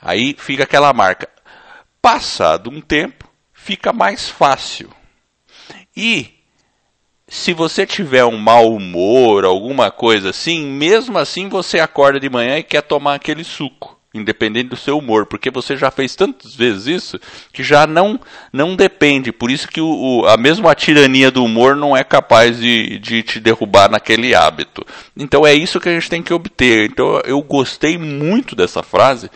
aí 0.00 0.34
fica 0.38 0.62
aquela 0.62 0.92
marca. 0.94 1.28
Passado 2.00 2.70
um 2.70 2.80
tempo, 2.80 3.30
fica 3.52 3.92
mais 3.92 4.30
fácil. 4.30 4.90
E 5.94 6.41
se 7.32 7.54
você 7.54 7.86
tiver 7.86 8.26
um 8.26 8.36
mau 8.36 8.74
humor, 8.74 9.46
alguma 9.46 9.90
coisa 9.90 10.28
assim, 10.28 10.66
mesmo 10.66 11.16
assim 11.16 11.48
você 11.48 11.80
acorda 11.80 12.20
de 12.20 12.28
manhã 12.28 12.58
e 12.58 12.62
quer 12.62 12.82
tomar 12.82 13.14
aquele 13.14 13.42
suco 13.42 13.98
independente 14.12 14.68
do 14.68 14.76
seu 14.76 14.98
humor, 14.98 15.24
porque 15.24 15.50
você 15.50 15.74
já 15.74 15.90
fez 15.90 16.14
tantas 16.14 16.54
vezes 16.54 16.86
isso 16.86 17.18
que 17.50 17.62
já 17.62 17.86
não 17.86 18.20
não 18.52 18.76
depende. 18.76 19.32
Por 19.32 19.50
isso 19.50 19.66
que 19.66 19.80
o, 19.80 19.86
o, 19.86 20.26
a 20.26 20.36
mesma 20.36 20.74
tirania 20.74 21.30
do 21.30 21.42
humor 21.42 21.74
não 21.74 21.96
é 21.96 22.04
capaz 22.04 22.60
de, 22.60 22.98
de 22.98 23.22
te 23.22 23.40
derrubar 23.40 23.90
naquele 23.90 24.34
hábito. 24.34 24.86
Então 25.16 25.46
é 25.46 25.54
isso 25.54 25.80
que 25.80 25.88
a 25.88 25.94
gente 25.94 26.10
tem 26.10 26.22
que 26.22 26.34
obter. 26.34 26.90
Então 26.90 27.22
eu 27.24 27.40
gostei 27.40 27.96
muito 27.96 28.54
dessa 28.54 28.82
frase 28.82 29.30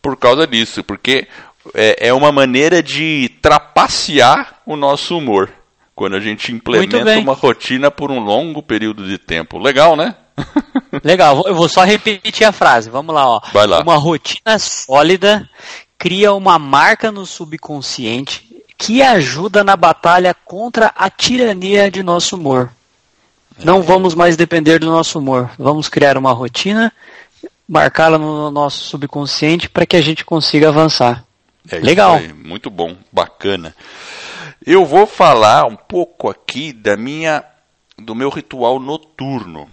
por 0.00 0.16
causa 0.16 0.46
disso, 0.46 0.82
porque 0.82 1.28
é, 1.74 2.08
é 2.08 2.12
uma 2.14 2.32
maneira 2.32 2.82
de 2.82 3.30
trapacear 3.42 4.62
o 4.64 4.76
nosso 4.76 5.18
humor 5.18 5.52
quando 5.94 6.16
a 6.16 6.20
gente 6.20 6.52
implementa 6.52 7.18
uma 7.18 7.34
rotina 7.34 7.90
por 7.90 8.10
um 8.10 8.18
longo 8.18 8.62
período 8.62 9.06
de 9.06 9.18
tempo. 9.18 9.58
Legal, 9.58 9.96
né? 9.96 10.14
Legal, 11.04 11.44
eu 11.46 11.54
vou 11.54 11.68
só 11.68 11.84
repetir 11.84 12.46
a 12.46 12.52
frase. 12.52 12.90
Vamos 12.90 13.14
lá, 13.14 13.28
ó. 13.28 13.40
Vai 13.52 13.66
lá. 13.66 13.80
Uma 13.80 13.96
rotina 13.96 14.58
sólida 14.58 15.48
cria 15.96 16.32
uma 16.32 16.58
marca 16.58 17.12
no 17.12 17.24
subconsciente 17.24 18.44
que 18.76 19.02
ajuda 19.02 19.62
na 19.62 19.76
batalha 19.76 20.34
contra 20.34 20.92
a 20.96 21.08
tirania 21.08 21.90
de 21.90 22.02
nosso 22.02 22.36
humor. 22.36 22.70
Não 23.62 23.82
vamos 23.82 24.14
mais 24.14 24.36
depender 24.36 24.80
do 24.80 24.86
nosso 24.86 25.18
humor. 25.18 25.50
Vamos 25.56 25.88
criar 25.88 26.18
uma 26.18 26.32
rotina, 26.32 26.92
marcá-la 27.68 28.18
no 28.18 28.50
nosso 28.50 28.84
subconsciente 28.84 29.68
para 29.68 29.86
que 29.86 29.96
a 29.96 30.02
gente 30.02 30.24
consiga 30.24 30.68
avançar. 30.68 31.24
É 31.70 31.78
Legal. 31.78 32.20
Muito 32.44 32.68
bom, 32.68 32.96
bacana. 33.12 33.74
Eu 34.66 34.86
vou 34.86 35.06
falar 35.06 35.66
um 35.66 35.76
pouco 35.76 36.30
aqui 36.30 36.72
da 36.72 36.96
minha 36.96 37.44
do 37.98 38.14
meu 38.14 38.30
ritual 38.30 38.80
noturno. 38.80 39.68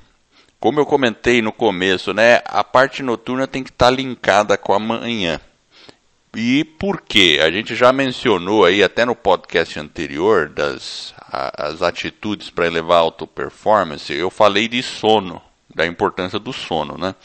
Como 0.59 0.81
eu 0.81 0.85
comentei 0.85 1.41
no 1.41 1.53
começo, 1.53 2.13
né, 2.13 2.41
a 2.45 2.61
parte 2.61 3.01
noturna 3.01 3.47
tem 3.47 3.63
que 3.63 3.69
estar 3.69 3.85
tá 3.85 3.91
linkada 3.91 4.57
com 4.57 4.73
a 4.73 4.79
manhã. 4.79 5.39
E 6.35 6.65
por 6.65 6.99
quê? 6.99 7.39
A 7.41 7.49
gente 7.49 7.73
já 7.73 7.93
mencionou 7.93 8.65
aí 8.65 8.83
até 8.83 9.05
no 9.05 9.15
podcast 9.15 9.79
anterior 9.79 10.49
das 10.49 11.13
a, 11.21 11.67
as 11.67 11.81
atitudes 11.81 12.49
para 12.49 12.67
elevar 12.67 12.97
a 12.97 13.01
auto 13.01 13.25
performance, 13.25 14.11
eu 14.11 14.29
falei 14.29 14.67
de 14.67 14.83
sono, 14.83 15.41
da 15.75 15.85
importância 15.85 16.39
do 16.39 16.51
sono, 16.51 16.97
né? 16.97 17.15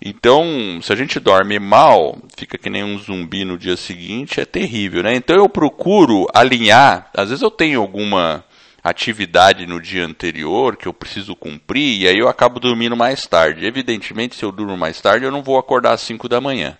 Então, 0.00 0.80
se 0.82 0.92
a 0.92 0.96
gente 0.96 1.18
dorme 1.18 1.58
mal, 1.58 2.18
fica 2.36 2.58
que 2.58 2.68
nem 2.68 2.84
um 2.84 2.98
zumbi 2.98 3.44
no 3.44 3.56
dia 3.56 3.76
seguinte, 3.76 4.40
é 4.40 4.44
terrível, 4.44 5.02
né? 5.02 5.14
Então 5.14 5.36
eu 5.36 5.48
procuro 5.48 6.26
alinhar, 6.34 7.10
às 7.14 7.30
vezes 7.30 7.42
eu 7.42 7.50
tenho 7.50 7.80
alguma 7.80 8.44
atividade 8.82 9.66
no 9.66 9.80
dia 9.80 10.04
anterior 10.04 10.76
que 10.76 10.86
eu 10.86 10.92
preciso 10.92 11.34
cumprir 11.34 12.02
e 12.02 12.06
aí 12.06 12.18
eu 12.18 12.28
acabo 12.28 12.60
dormindo 12.60 12.94
mais 12.94 13.26
tarde. 13.26 13.64
Evidentemente, 13.64 14.36
se 14.36 14.44
eu 14.44 14.52
durmo 14.52 14.76
mais 14.76 15.00
tarde, 15.00 15.24
eu 15.24 15.30
não 15.30 15.42
vou 15.42 15.58
acordar 15.58 15.92
às 15.92 16.02
5 16.02 16.28
da 16.28 16.38
manhã. 16.38 16.76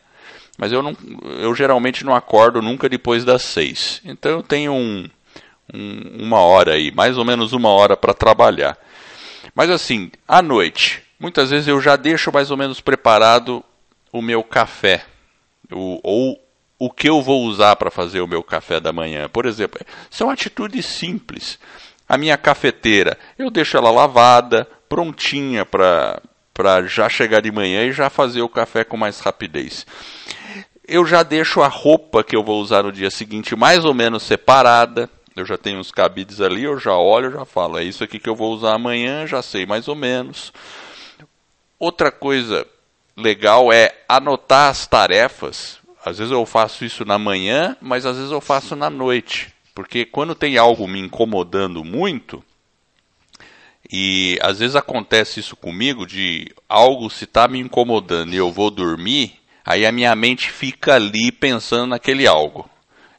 Mas 0.59 0.71
eu, 0.71 0.83
não, 0.83 0.95
eu 1.41 1.55
geralmente 1.55 2.05
não 2.05 2.15
acordo 2.15 2.61
nunca 2.61 2.89
depois 2.91 3.25
das 3.25 3.43
6. 3.43 4.03
Então 4.05 4.33
eu 4.33 4.43
tenho 4.43 4.73
um, 4.73 5.09
um, 5.73 6.27
uma 6.27 6.41
hora 6.41 6.75
aí, 6.75 6.93
mais 6.93 7.17
ou 7.17 7.25
menos 7.25 7.53
uma 7.55 7.71
hora 7.71 7.97
para 7.97 8.13
trabalhar. 8.13 8.77
Mas 9.55 9.71
assim, 9.71 10.11
à 10.27 10.43
noite, 10.43 11.03
muitas 11.19 11.51
vezes 11.51 11.69
eu 11.69 11.81
já 11.81 11.97
deixo 11.97 12.33
mais 12.33 12.51
ou 12.51 12.57
menos 12.57 12.81
preparado 12.81 13.65
o 14.13 14.21
meu 14.21 14.43
café. 14.43 15.05
O, 15.71 16.01
ou 16.03 16.45
o 16.79 16.91
que 16.91 17.09
eu 17.09 17.23
vou 17.23 17.45
usar 17.45 17.77
para 17.77 17.91
fazer 17.91 18.21
o 18.21 18.27
meu 18.27 18.43
café 18.43 18.81
da 18.81 18.93
manhã. 18.93 19.29
Por 19.29 19.47
exemplo, 19.47 19.81
são 20.11 20.29
atitudes 20.29 20.85
simples. 20.85 21.59
A 22.09 22.19
minha 22.19 22.37
cafeteira, 22.37 23.17
eu 23.39 23.51
deixo 23.51 23.77
ela 23.77 23.91
lavada, 23.91 24.69
prontinha 24.89 25.65
para 25.65 26.21
já 26.87 27.09
chegar 27.09 27.41
de 27.41 27.51
manhã 27.51 27.85
e 27.85 27.93
já 27.93 28.11
fazer 28.11 28.43
o 28.43 28.49
café 28.49 28.85
com 28.85 28.97
mais 28.97 29.21
rapidez. 29.21 29.87
eu 30.87 31.07
já 31.07 31.23
deixo 31.23 31.63
a 31.63 31.69
roupa 31.69 32.23
que 32.23 32.37
eu 32.37 32.45
vou 32.45 32.61
usar 32.61 32.83
no 32.83 32.93
dia 32.93 33.11
seguinte 33.11 33.57
mais 33.57 33.85
ou 33.85 33.95
menos 33.95 34.23
separada. 34.23 35.09
Eu 35.37 35.45
já 35.45 35.59
tenho 35.59 35.81
os 35.81 35.91
cabides 35.91 36.41
ali, 36.41 36.63
eu 36.63 36.79
já 36.79 36.97
olho, 36.97 37.33
já 37.33 37.45
falo, 37.45 37.79
é 37.79 37.85
isso 37.85 38.05
aqui 38.05 38.19
que 38.19 38.29
eu 38.29 38.37
vou 38.37 38.53
usar 38.53 38.75
amanhã, 38.75 39.27
já 39.27 39.43
sei 39.43 39.67
mais 39.67 39.89
ou 39.89 39.97
menos. 39.97 40.53
Outra 41.79 42.13
coisa 42.13 42.67
legal 43.17 43.73
é 43.73 43.95
anotar 44.09 44.71
as 44.71 44.87
tarefas. 44.87 45.79
Às 46.05 46.19
vezes 46.19 46.33
eu 46.33 46.45
faço 46.47 46.85
isso 46.85 47.05
na 47.05 47.19
manhã, 47.19 47.77
mas 47.81 48.07
às 48.07 48.17
vezes 48.17 48.31
eu 48.31 48.41
faço 48.41 48.77
na 48.77 48.89
noite. 48.89 49.53
Porque 49.75 50.05
quando 50.05 50.35
tem 50.35 50.57
algo 50.57 50.87
me 50.87 51.01
incomodando 51.01 51.83
muito, 51.83 52.45
e 53.91 54.39
às 54.41 54.61
vezes 54.61 54.77
acontece 54.77 55.41
isso 55.41 55.57
comigo, 55.57 56.07
de 56.07 56.47
algo 56.69 57.11
se 57.11 57.25
está 57.25 57.49
me 57.49 57.59
incomodando 57.59 58.33
e 58.33 58.37
eu 58.37 58.53
vou 58.53 58.71
dormir, 58.71 59.35
aí 59.65 59.85
a 59.85 59.93
minha 59.93 60.15
mente 60.15 60.51
fica 60.51 60.95
ali 60.95 61.33
pensando 61.33 61.89
naquele 61.89 62.27
algo. 62.27 62.69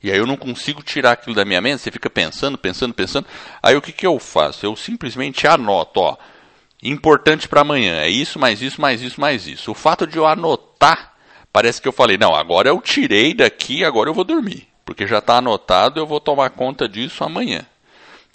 E 0.06 0.12
aí 0.12 0.20
eu 0.20 0.28
não 0.28 0.38
consigo 0.38 0.84
tirar 0.84 1.14
aquilo 1.14 1.36
da 1.36 1.44
minha 1.44 1.60
mente, 1.60 1.82
você 1.82 1.90
fica 1.90 2.12
pensando, 2.12 2.60
pensando, 2.60 2.94
pensando. 2.94 3.26
Aí 3.64 3.76
o 3.76 3.82
que, 3.82 3.92
que 3.92 4.06
eu 4.06 4.20
faço? 4.20 4.64
Eu 4.64 4.76
simplesmente 4.76 5.48
anoto, 5.48 6.00
ó, 6.00 6.16
importante 6.84 7.48
para 7.48 7.62
amanhã, 7.62 8.02
é 8.02 8.08
isso, 8.08 8.38
mais 8.38 8.62
isso, 8.62 8.80
mais 8.80 9.02
isso, 9.02 9.20
mais 9.20 9.48
isso. 9.48 9.72
O 9.72 9.74
fato 9.74 10.06
de 10.06 10.18
eu 10.18 10.28
anotar, 10.28 11.16
parece 11.52 11.82
que 11.82 11.88
eu 11.88 11.92
falei, 11.92 12.20
não, 12.20 12.36
agora 12.36 12.70
eu 12.70 12.80
tirei 12.80 13.34
daqui, 13.34 13.84
agora 13.84 14.08
eu 14.08 14.14
vou 14.14 14.24
dormir. 14.24 14.68
Porque 14.86 15.08
já 15.08 15.18
está 15.18 15.38
anotado, 15.38 16.00
eu 16.00 16.06
vou 16.06 16.20
tomar 16.20 16.52
conta 16.52 16.88
disso 16.88 17.24
amanhã. 17.24 17.66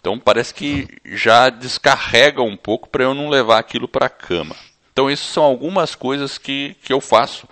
Então 0.00 0.18
parece 0.18 0.52
que 0.52 0.88
já 1.04 1.50
descarrega 1.50 2.42
um 2.42 2.56
pouco 2.56 2.88
para 2.88 3.04
eu 3.04 3.14
não 3.14 3.28
levar 3.28 3.60
aquilo 3.60 3.86
para 3.86 4.06
a 4.06 4.10
cama. 4.10 4.56
Então, 4.92 5.08
essas 5.08 5.26
são 5.26 5.44
algumas 5.44 5.94
coisas 5.94 6.36
que, 6.36 6.74
que 6.82 6.92
eu 6.92 7.00
faço. 7.00 7.48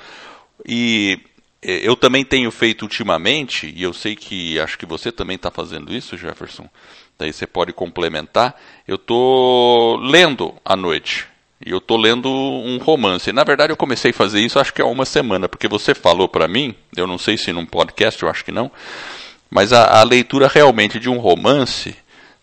E 0.66 1.20
eu 1.62 1.96
também 1.96 2.24
tenho 2.24 2.50
feito 2.50 2.82
ultimamente, 2.82 3.72
e 3.74 3.82
eu 3.82 3.92
sei 3.92 4.14
que 4.14 4.58
acho 4.60 4.78
que 4.78 4.86
você 4.86 5.10
também 5.10 5.36
está 5.36 5.50
fazendo 5.50 5.92
isso, 5.92 6.16
Jefferson. 6.16 6.68
Daí 7.18 7.32
você 7.32 7.46
pode 7.46 7.72
complementar. 7.72 8.54
Eu 8.86 8.94
estou 8.94 9.96
lendo 9.96 10.54
à 10.64 10.76
noite. 10.76 11.26
E 11.64 11.70
eu 11.70 11.78
estou 11.78 11.96
lendo 11.96 12.30
um 12.30 12.78
romance. 12.78 13.32
Na 13.32 13.42
verdade, 13.42 13.72
eu 13.72 13.76
comecei 13.76 14.12
a 14.12 14.14
fazer 14.14 14.40
isso 14.40 14.60
acho 14.60 14.72
que 14.72 14.80
há 14.80 14.86
uma 14.86 15.04
semana, 15.04 15.48
porque 15.48 15.66
você 15.66 15.94
falou 15.94 16.28
para 16.28 16.46
mim, 16.46 16.74
eu 16.96 17.06
não 17.06 17.18
sei 17.18 17.36
se 17.36 17.52
num 17.52 17.66
podcast, 17.66 18.22
eu 18.22 18.28
acho 18.28 18.44
que 18.44 18.52
não, 18.52 18.70
mas 19.50 19.72
a, 19.72 19.98
a 19.98 20.02
leitura 20.04 20.46
realmente 20.46 21.00
de 21.00 21.08
um 21.08 21.18
romance 21.18 21.96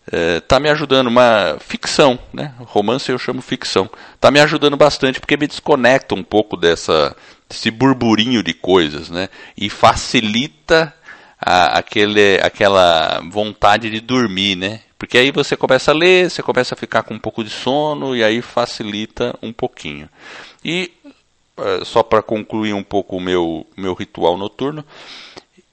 está 0.06 0.56
é, 0.56 0.60
me 0.60 0.68
ajudando, 0.68 1.08
uma 1.08 1.56
ficção, 1.58 2.18
né? 2.32 2.52
Romance 2.58 3.10
eu 3.10 3.18
chamo 3.18 3.40
ficção. 3.40 3.90
Está 4.14 4.30
me 4.30 4.38
ajudando 4.38 4.76
bastante 4.76 5.18
porque 5.18 5.36
me 5.36 5.46
desconecta 5.46 6.14
um 6.14 6.22
pouco 6.22 6.56
dessa, 6.56 7.16
desse 7.48 7.70
burburinho 7.70 8.42
de 8.42 8.52
coisas, 8.52 9.10
né? 9.10 9.28
E 9.56 9.70
facilita 9.70 10.94
a, 11.40 11.78
aquele, 11.78 12.38
aquela 12.42 13.20
vontade 13.30 13.90
de 13.90 14.00
dormir, 14.00 14.56
né? 14.56 14.80
Porque 14.98 15.18
aí 15.18 15.30
você 15.30 15.56
começa 15.56 15.90
a 15.90 15.94
ler, 15.94 16.30
você 16.30 16.42
começa 16.42 16.74
a 16.74 16.78
ficar 16.78 17.02
com 17.02 17.14
um 17.14 17.18
pouco 17.18 17.44
de 17.44 17.50
sono 17.50 18.16
e 18.16 18.24
aí 18.24 18.40
facilita 18.40 19.36
um 19.42 19.52
pouquinho. 19.52 20.08
E 20.64 20.90
é, 21.58 21.84
só 21.84 22.02
para 22.02 22.22
concluir 22.22 22.72
um 22.72 22.82
pouco 22.82 23.16
o 23.16 23.20
meu, 23.20 23.66
meu 23.76 23.94
ritual 23.94 24.36
noturno, 24.36 24.84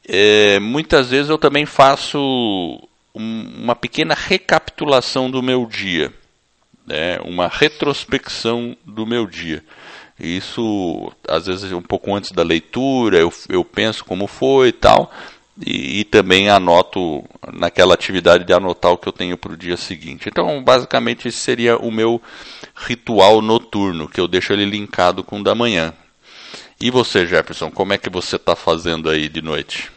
é, 0.08 0.60
muitas 0.60 1.10
vezes 1.10 1.30
eu 1.30 1.38
também 1.38 1.66
faço 1.66 2.82
uma 3.14 3.76
pequena 3.76 4.14
recapitulação 4.14 5.30
do 5.30 5.42
meu 5.42 5.66
dia, 5.66 6.12
né, 6.86 7.20
uma 7.24 7.48
retrospecção 7.48 8.76
do 8.86 9.06
meu 9.06 9.28
dia. 9.28 9.64
Isso, 10.24 11.12
às 11.28 11.48
vezes, 11.48 11.72
um 11.74 11.82
pouco 11.82 12.16
antes 12.16 12.32
da 12.32 12.44
leitura, 12.44 13.18
eu, 13.18 13.32
eu 13.50 13.64
penso 13.66 14.06
como 14.06 14.26
foi 14.26 14.70
e 14.70 14.72
tal, 14.72 15.12
e, 15.66 16.00
e 16.00 16.04
também 16.06 16.50
anoto 16.50 17.24
naquela 17.52 17.94
atividade 17.94 18.46
de 18.46 18.54
anotar 18.54 18.92
o 18.92 18.98
que 18.98 19.08
eu 19.08 19.12
tenho 19.12 19.38
para 19.38 19.52
o 19.52 19.58
dia 19.58 19.76
seguinte. 19.76 20.30
Então, 20.30 20.64
basicamente, 20.64 21.28
esse 21.28 21.38
seria 21.38 21.78
o 21.78 21.92
meu 21.92 22.22
ritual 22.74 23.42
noturno, 23.42 24.08
que 24.08 24.20
eu 24.20 24.28
deixo 24.28 24.54
ele 24.54 24.66
linkado 24.66 25.26
com 25.26 25.42
o 25.42 25.44
da 25.44 25.54
manhã. 25.54 25.94
E 26.80 26.90
você, 26.90 27.28
Jefferson, 27.28 27.70
como 27.70 27.92
é 27.92 27.98
que 27.98 28.10
você 28.10 28.38
está 28.38 28.56
fazendo 28.56 29.10
aí 29.10 29.28
de 29.28 29.42
noite? 29.42 29.92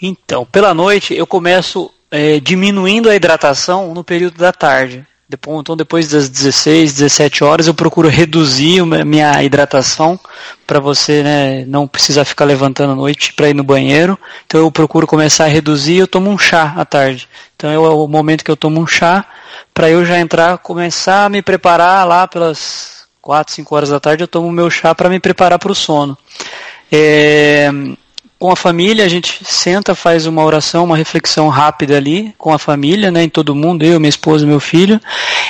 Então, 0.00 0.44
pela 0.44 0.74
noite 0.74 1.14
eu 1.14 1.26
começo 1.26 1.92
é, 2.10 2.38
diminuindo 2.38 3.10
a 3.10 3.16
hidratação 3.16 3.92
no 3.94 4.04
período 4.04 4.38
da 4.38 4.52
tarde. 4.52 5.06
Depois, 5.28 5.58
então, 5.58 5.76
depois 5.76 6.08
das 6.08 6.28
16, 6.28 6.94
17 6.94 7.42
horas, 7.42 7.66
eu 7.66 7.74
procuro 7.74 8.08
reduzir 8.08 8.84
minha 9.04 9.42
hidratação 9.42 10.18
para 10.64 10.78
você 10.78 11.20
né, 11.20 11.64
não 11.66 11.88
precisar 11.88 12.24
ficar 12.24 12.44
levantando 12.44 12.92
à 12.92 12.94
noite 12.94 13.32
para 13.32 13.48
ir 13.48 13.54
no 13.54 13.64
banheiro. 13.64 14.16
Então, 14.46 14.60
eu 14.60 14.70
procuro 14.70 15.04
começar 15.04 15.44
a 15.44 15.48
reduzir 15.48 15.96
eu 15.96 16.06
tomo 16.06 16.30
um 16.30 16.38
chá 16.38 16.74
à 16.76 16.84
tarde. 16.84 17.28
Então, 17.56 17.68
é 17.68 17.76
o 17.76 18.06
momento 18.06 18.44
que 18.44 18.50
eu 18.50 18.56
tomo 18.56 18.80
um 18.80 18.86
chá 18.86 19.24
para 19.74 19.90
eu 19.90 20.04
já 20.04 20.20
entrar, 20.20 20.58
começar 20.58 21.24
a 21.24 21.28
me 21.28 21.42
preparar 21.42 22.06
lá 22.06 22.28
pelas 22.28 23.04
4, 23.20 23.52
5 23.52 23.74
horas 23.74 23.88
da 23.88 23.98
tarde. 23.98 24.22
Eu 24.22 24.28
tomo 24.28 24.46
o 24.46 24.52
meu 24.52 24.70
chá 24.70 24.94
para 24.94 25.08
me 25.08 25.18
preparar 25.18 25.58
para 25.58 25.72
o 25.72 25.74
sono. 25.74 26.16
É, 26.92 27.68
com 28.38 28.50
a 28.50 28.56
família, 28.56 29.04
a 29.04 29.08
gente 29.08 29.40
senta, 29.44 29.94
faz 29.94 30.26
uma 30.26 30.44
oração, 30.44 30.84
uma 30.84 30.96
reflexão 30.96 31.48
rápida 31.48 31.96
ali 31.96 32.34
com 32.36 32.52
a 32.52 32.58
família, 32.58 33.10
né, 33.10 33.22
em 33.22 33.28
todo 33.28 33.54
mundo, 33.54 33.82
eu, 33.82 33.98
minha 33.98 34.10
esposa, 34.10 34.46
meu 34.46 34.60
filho. 34.60 35.00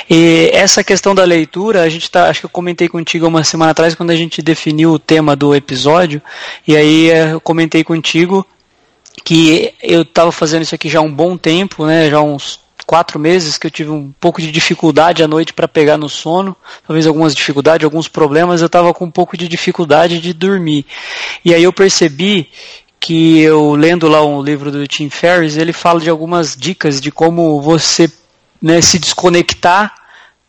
E 0.09 0.49
essa 0.53 0.83
questão 0.83 1.13
da 1.13 1.25
leitura, 1.25 1.81
a 1.81 1.89
gente 1.89 2.09
tá, 2.09 2.29
acho 2.29 2.39
que 2.39 2.45
eu 2.45 2.49
comentei 2.49 2.87
contigo 2.87 3.27
uma 3.27 3.43
semana 3.43 3.71
atrás 3.71 3.93
quando 3.93 4.11
a 4.11 4.15
gente 4.15 4.41
definiu 4.41 4.93
o 4.93 4.99
tema 4.99 5.35
do 5.35 5.53
episódio, 5.53 6.21
e 6.65 6.77
aí 6.77 7.09
eh, 7.09 7.33
eu 7.33 7.41
comentei 7.41 7.83
contigo 7.83 8.45
que 9.23 9.73
eu 9.81 10.03
estava 10.03 10.31
fazendo 10.31 10.61
isso 10.61 10.75
aqui 10.75 10.87
já 10.87 10.99
há 10.99 11.01
um 11.01 11.11
bom 11.11 11.35
tempo, 11.35 11.85
né, 11.85 12.09
já 12.09 12.21
uns 12.21 12.66
quatro 12.87 13.19
meses 13.19 13.57
que 13.57 13.67
eu 13.67 13.71
tive 13.71 13.89
um 13.89 14.13
pouco 14.17 14.41
de 14.41 14.49
dificuldade 14.49 15.21
à 15.21 15.27
noite 15.27 15.53
para 15.53 15.67
pegar 15.67 15.97
no 15.97 16.07
sono, 16.07 16.55
talvez 16.87 17.05
algumas 17.05 17.35
dificuldades, 17.35 17.83
alguns 17.83 18.07
problemas, 18.07 18.61
eu 18.61 18.67
estava 18.67 18.93
com 18.93 19.03
um 19.03 19.11
pouco 19.11 19.35
de 19.35 19.45
dificuldade 19.49 20.21
de 20.21 20.33
dormir. 20.33 20.85
E 21.43 21.53
aí 21.53 21.61
eu 21.61 21.73
percebi 21.73 22.49
que 22.97 23.41
eu 23.41 23.75
lendo 23.75 24.07
lá 24.07 24.25
um 24.25 24.41
livro 24.41 24.71
do 24.71 24.87
Tim 24.87 25.09
Ferriss, 25.09 25.57
ele 25.57 25.73
fala 25.73 25.99
de 25.99 26.09
algumas 26.09 26.55
dicas 26.55 27.01
de 27.01 27.11
como 27.11 27.61
você 27.61 28.09
né, 28.61 28.79
se 28.81 28.97
desconectar 28.97 29.93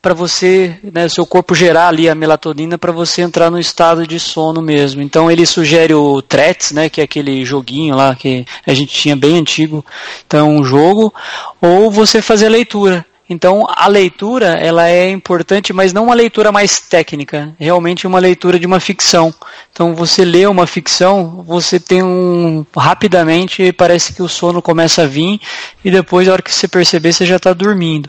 para 0.00 0.14
você, 0.14 0.78
né, 0.92 1.08
seu 1.08 1.26
corpo 1.26 1.54
gerar 1.54 1.88
ali 1.88 2.08
a 2.08 2.14
melatonina 2.14 2.78
para 2.78 2.92
você 2.92 3.22
entrar 3.22 3.50
no 3.50 3.58
estado 3.58 4.06
de 4.06 4.18
sono 4.20 4.62
mesmo. 4.62 5.02
Então 5.02 5.30
ele 5.30 5.44
sugere 5.44 5.92
o 5.92 6.22
Threats, 6.22 6.72
né, 6.72 6.88
que 6.88 7.00
é 7.00 7.04
aquele 7.04 7.44
joguinho 7.44 7.96
lá 7.96 8.14
que 8.14 8.46
a 8.66 8.74
gente 8.74 8.94
tinha 8.94 9.16
bem 9.16 9.38
antigo, 9.38 9.84
então 10.26 10.56
um 10.56 10.64
jogo, 10.64 11.12
ou 11.60 11.90
você 11.90 12.22
fazer 12.22 12.48
leitura. 12.48 13.04
Então, 13.30 13.66
a 13.68 13.86
leitura, 13.88 14.54
ela 14.54 14.88
é 14.88 15.10
importante, 15.10 15.70
mas 15.70 15.92
não 15.92 16.04
uma 16.04 16.14
leitura 16.14 16.50
mais 16.50 16.80
técnica, 16.80 17.54
realmente 17.58 18.06
uma 18.06 18.18
leitura 18.18 18.58
de 18.58 18.66
uma 18.66 18.80
ficção. 18.80 19.34
Então, 19.70 19.94
você 19.94 20.24
lê 20.24 20.46
uma 20.46 20.66
ficção, 20.66 21.44
você 21.46 21.78
tem 21.78 22.02
um 22.02 22.64
rapidamente 22.74 23.70
parece 23.72 24.14
que 24.14 24.22
o 24.22 24.28
sono 24.28 24.62
começa 24.62 25.02
a 25.02 25.06
vir 25.06 25.40
e 25.84 25.90
depois, 25.90 26.26
a 26.26 26.32
hora 26.32 26.42
que 26.42 26.52
você 26.52 26.66
perceber, 26.66 27.12
você 27.12 27.26
já 27.26 27.36
está 27.36 27.52
dormindo. 27.52 28.08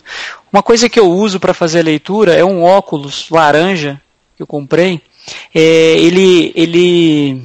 Uma 0.51 0.63
coisa 0.63 0.89
que 0.89 0.99
eu 0.99 1.09
uso 1.09 1.39
para 1.39 1.53
fazer 1.53 1.79
a 1.79 1.83
leitura 1.83 2.33
é 2.33 2.43
um 2.43 2.63
óculos 2.63 3.27
laranja 3.29 4.01
que 4.35 4.41
eu 4.43 4.47
comprei. 4.47 5.01
É, 5.53 5.61
ele, 5.61 6.51
ele 6.55 7.41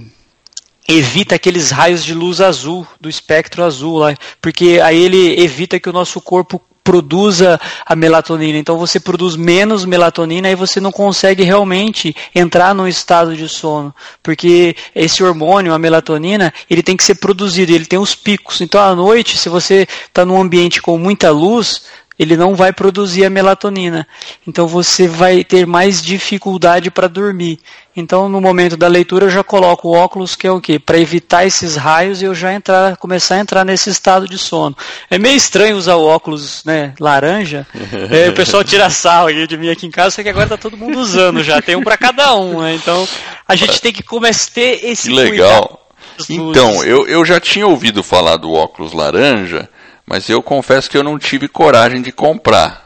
evita 0.89 1.35
aqueles 1.35 1.71
raios 1.71 2.05
de 2.05 2.15
luz 2.15 2.41
azul, 2.41 2.87
do 3.01 3.09
espectro 3.09 3.65
azul 3.65 3.99
lá, 3.99 4.15
porque 4.41 4.81
aí 4.83 5.03
ele 5.03 5.43
evita 5.43 5.79
que 5.81 5.89
o 5.89 5.93
nosso 5.93 6.21
corpo 6.21 6.61
produza 6.85 7.59
a 7.87 7.97
melatonina. 7.97 8.59
Então 8.59 8.77
você 8.77 9.01
produz 9.01 9.35
menos 9.35 9.87
melatonina 9.87 10.51
e 10.51 10.55
você 10.55 10.81
não 10.81 10.93
consegue 10.93 11.43
realmente 11.43 12.15
entrar 12.35 12.75
num 12.75 12.87
estado 12.87 13.35
de 13.35 13.49
sono, 13.49 13.93
porque 14.23 14.77
esse 14.95 15.25
hormônio, 15.25 15.73
a 15.73 15.79
melatonina, 15.79 16.53
ele 16.69 16.83
tem 16.83 16.97
que 16.97 17.03
ser 17.03 17.15
produzido, 17.15 17.73
ele 17.73 17.87
tem 17.87 17.99
os 17.99 18.15
picos. 18.15 18.61
Então 18.61 18.81
à 18.83 18.95
noite, 18.95 19.39
se 19.39 19.49
você 19.49 19.89
está 20.07 20.27
num 20.27 20.41
ambiente 20.41 20.83
com 20.83 20.99
muita 20.99 21.31
luz, 21.31 21.83
ele 22.19 22.37
não 22.37 22.55
vai 22.55 22.73
produzir 22.73 23.25
a 23.25 23.31
melatonina. 23.31 24.07
Então 24.47 24.67
você 24.67 25.09
vai 25.09 25.43
ter 25.43 25.67
mais 25.67 26.03
dificuldade 26.03 26.91
para 26.91 27.09
dormir. 27.09 27.59
Então 27.97 28.29
no 28.29 28.41
momento 28.41 28.77
da 28.77 28.89
leitura 28.89 29.27
eu 29.27 29.31
já 29.31 29.43
coloco 29.43 29.89
o 29.89 29.93
óculos 29.93 30.35
que 30.37 30.47
é 30.47 30.51
o 30.51 30.61
quê? 30.61 30.79
Para 30.79 30.99
evitar 30.99 31.45
esses 31.45 31.77
raios 31.77 32.23
e 32.23 32.25
eu 32.25 32.35
já 32.35 32.53
entrar, 32.53 32.97
começar 32.97 33.37
a 33.37 33.41
entrar 33.41 33.65
nesse 33.65 33.91
estado 33.91 34.29
de 34.29 34.39
sono. 34.39 34.77
É 35.11 35.19
meio 35.19 35.37
estranho 35.37 35.77
usar 35.77 35.97
o 35.97 36.05
óculos, 36.05 36.63
né, 36.65 36.95
laranja. 37.01 37.67
é, 38.11 38.29
o 38.29 38.33
pessoal 38.33 38.65
tira 38.65 38.91
sal 38.91 39.33
de 39.33 39.57
mim 39.57 39.71
aqui 39.71 39.87
em 39.87 39.91
casa, 39.91 40.11
só 40.11 40.23
que 40.23 40.29
agora 40.29 40.49
tá 40.49 40.57
todo 40.57 40.77
mundo 40.77 40.99
usando 40.99 41.43
já, 41.43 41.61
tem 41.61 41.77
um 41.77 41.83
para 41.83 41.97
cada 41.97 42.35
um, 42.35 42.63
né? 42.63 42.75
Então 42.75 43.07
a 43.47 43.57
gente 43.57 43.81
tem 43.81 43.93
que 43.93 44.03
começar 44.03 44.51
a 44.51 44.55
ter 44.55 44.85
esse 44.85 45.09
que 45.09 45.15
legal. 45.15 45.81
Então, 46.29 46.85
eu, 46.85 47.09
eu 47.09 47.25
já 47.25 47.41
tinha 47.41 47.67
ouvido 47.67 48.03
falar 48.03 48.37
do 48.37 48.53
óculos 48.53 48.93
laranja, 48.93 49.69
mas 50.07 50.29
eu 50.29 50.43
confesso 50.43 50.91
que 50.91 50.97
eu 50.97 51.05
não 51.05 51.19
tive 51.19 51.49
coragem 51.49 52.03
de 52.03 52.13
comprar. 52.13 52.85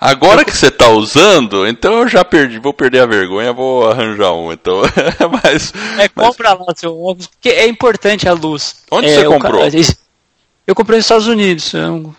Agora 0.00 0.44
que 0.44 0.56
você 0.56 0.68
está 0.68 0.88
usando, 0.90 1.66
então 1.66 1.92
eu 1.94 2.08
já 2.08 2.24
perdi, 2.24 2.58
vou 2.60 2.72
perder 2.72 3.00
a 3.00 3.06
vergonha, 3.06 3.52
vou 3.52 3.90
arranjar 3.90 4.32
um. 4.32 4.52
Então, 4.52 4.82
mas, 5.42 5.72
é, 5.98 6.08
compra 6.08 6.50
mas... 6.50 6.68
lá 6.68 6.74
seu 6.76 6.96
óculos, 6.96 7.26
porque 7.26 7.48
é 7.48 7.66
importante 7.66 8.28
a 8.28 8.32
luz. 8.32 8.76
Onde 8.92 9.08
é, 9.08 9.14
você 9.14 9.24
comprou? 9.24 9.60
Eu 10.68 10.74
comprei 10.74 10.98
nos 10.98 11.06
Estados 11.06 11.26
Unidos, 11.26 11.72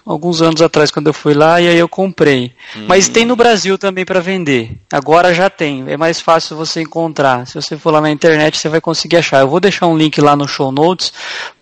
alguns 0.03 0.41
anos 0.41 0.59
atrás, 0.59 0.89
quando 0.89 1.05
eu 1.05 1.13
fui 1.13 1.35
lá, 1.35 1.61
e 1.61 1.67
aí 1.67 1.77
eu 1.77 1.87
comprei. 1.87 2.51
Hum. 2.75 2.85
Mas 2.87 3.07
tem 3.07 3.23
no 3.23 3.35
Brasil 3.35 3.77
também 3.77 4.03
para 4.03 4.19
vender. 4.19 4.75
Agora 4.91 5.35
já 5.35 5.51
tem, 5.51 5.85
é 5.87 5.95
mais 5.95 6.19
fácil 6.19 6.57
você 6.57 6.81
encontrar. 6.81 7.45
Se 7.45 7.53
você 7.53 7.77
for 7.77 7.93
lá 7.93 8.01
na 8.01 8.09
internet, 8.09 8.57
você 8.57 8.67
vai 8.67 8.81
conseguir 8.81 9.17
achar. 9.17 9.41
Eu 9.41 9.47
vou 9.47 9.59
deixar 9.59 9.85
um 9.85 9.95
link 9.95 10.19
lá 10.19 10.35
no 10.35 10.47
show 10.47 10.71
notes 10.71 11.13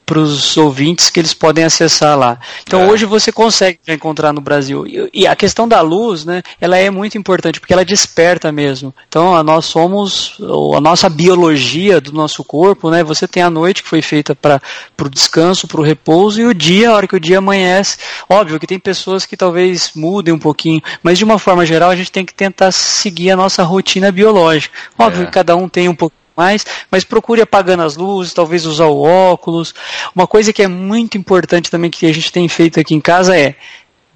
para 0.07 0.19
os 0.19 0.55
ouvintes 0.55 1.09
que 1.09 1.19
eles 1.19 1.33
podem 1.33 1.65
acessar 1.65 2.17
lá. 2.17 2.39
Então 2.63 2.81
é. 2.81 2.87
hoje 2.87 3.05
você 3.05 3.29
consegue 3.29 3.77
encontrar 3.89 4.31
no 4.31 4.39
Brasil. 4.39 4.87
E, 4.87 5.09
e, 5.13 5.27
a 5.27 5.35
questão 5.35 5.67
da 5.67 5.81
luz, 5.81 6.23
né, 6.23 6.41
ela 6.61 6.77
é 6.77 6.89
muito 6.89 7.17
importante 7.17 7.59
porque 7.59 7.73
ela 7.73 7.83
desperta 7.83 8.49
mesmo. 8.49 8.95
Então 9.09 9.43
nós 9.43 9.65
somos 9.65 10.37
a 10.73 10.79
nossa 10.79 11.09
biologia 11.09 11.99
do 11.99 12.13
nosso 12.13 12.41
corpo, 12.41 12.89
né? 12.89 13.03
Você 13.03 13.27
tem 13.27 13.43
a 13.43 13.49
noite 13.49 13.83
que 13.83 13.89
foi 13.89 14.01
feita 14.01 14.33
para 14.33 14.61
o 15.01 15.09
descanso, 15.09 15.67
para 15.67 15.81
o 15.81 15.83
repouso 15.83 16.39
e 16.39 16.45
o 16.45 16.53
dia, 16.53 16.89
a 16.89 16.93
hora 16.93 17.07
que 17.07 17.15
o 17.15 17.19
dia 17.19 17.39
amanhece. 17.39 17.97
Óbvio 18.29 18.61
que 18.61 18.65
tem 18.65 18.79
pessoas 18.79 19.25
que 19.25 19.35
talvez 19.35 19.91
mudem 19.93 20.33
um 20.33 20.39
pouquinho, 20.39 20.81
mas 21.03 21.17
de 21.17 21.25
uma 21.25 21.37
forma 21.37 21.65
geral 21.65 21.89
a 21.89 21.95
gente 21.97 22.13
tem 22.13 22.23
que 22.23 22.33
tentar 22.33 22.71
seguir 22.71 23.31
a 23.31 23.35
nossa 23.35 23.61
rotina 23.61 24.09
biológica. 24.09 24.73
Óbvio 24.97 25.23
é. 25.23 25.25
que 25.25 25.31
cada 25.33 25.53
um 25.57 25.67
tem 25.67 25.89
um 25.89 25.95
pouco 25.95 26.15
mais, 26.37 26.65
mas 26.91 27.03
procure 27.03 27.41
apagando 27.41 27.83
as 27.83 27.97
luzes, 27.97 28.33
talvez 28.33 28.65
usar 28.65 28.85
o 28.85 29.01
óculos. 29.01 29.73
Uma 30.15 30.27
coisa 30.27 30.53
que 30.53 30.61
é 30.61 30.67
muito 30.67 31.17
importante 31.17 31.71
também 31.71 31.89
que 31.89 32.05
a 32.05 32.13
gente 32.13 32.31
tem 32.31 32.47
feito 32.47 32.79
aqui 32.79 32.93
em 32.93 33.01
casa 33.01 33.35
é 33.35 33.55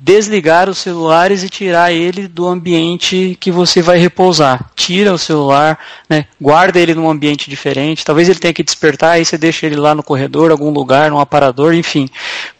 desligar 0.03 0.67
os 0.67 0.79
celulares 0.79 1.43
e 1.43 1.49
tirar 1.49 1.93
ele 1.93 2.27
do 2.27 2.47
ambiente 2.47 3.37
que 3.39 3.51
você 3.51 3.83
vai 3.83 3.99
repousar. 3.99 4.71
Tira 4.75 5.13
o 5.13 5.17
celular, 5.17 5.77
né, 6.09 6.25
guarda 6.41 6.79
ele 6.79 6.95
num 6.95 7.07
ambiente 7.07 7.47
diferente. 7.47 8.03
Talvez 8.03 8.27
ele 8.27 8.39
tenha 8.39 8.53
que 8.53 8.63
despertar, 8.63 9.11
aí 9.11 9.23
você 9.23 9.37
deixa 9.37 9.67
ele 9.67 9.75
lá 9.75 9.93
no 9.93 10.01
corredor, 10.01 10.49
algum 10.49 10.71
lugar, 10.71 11.11
num 11.11 11.19
aparador, 11.19 11.75
enfim. 11.75 12.09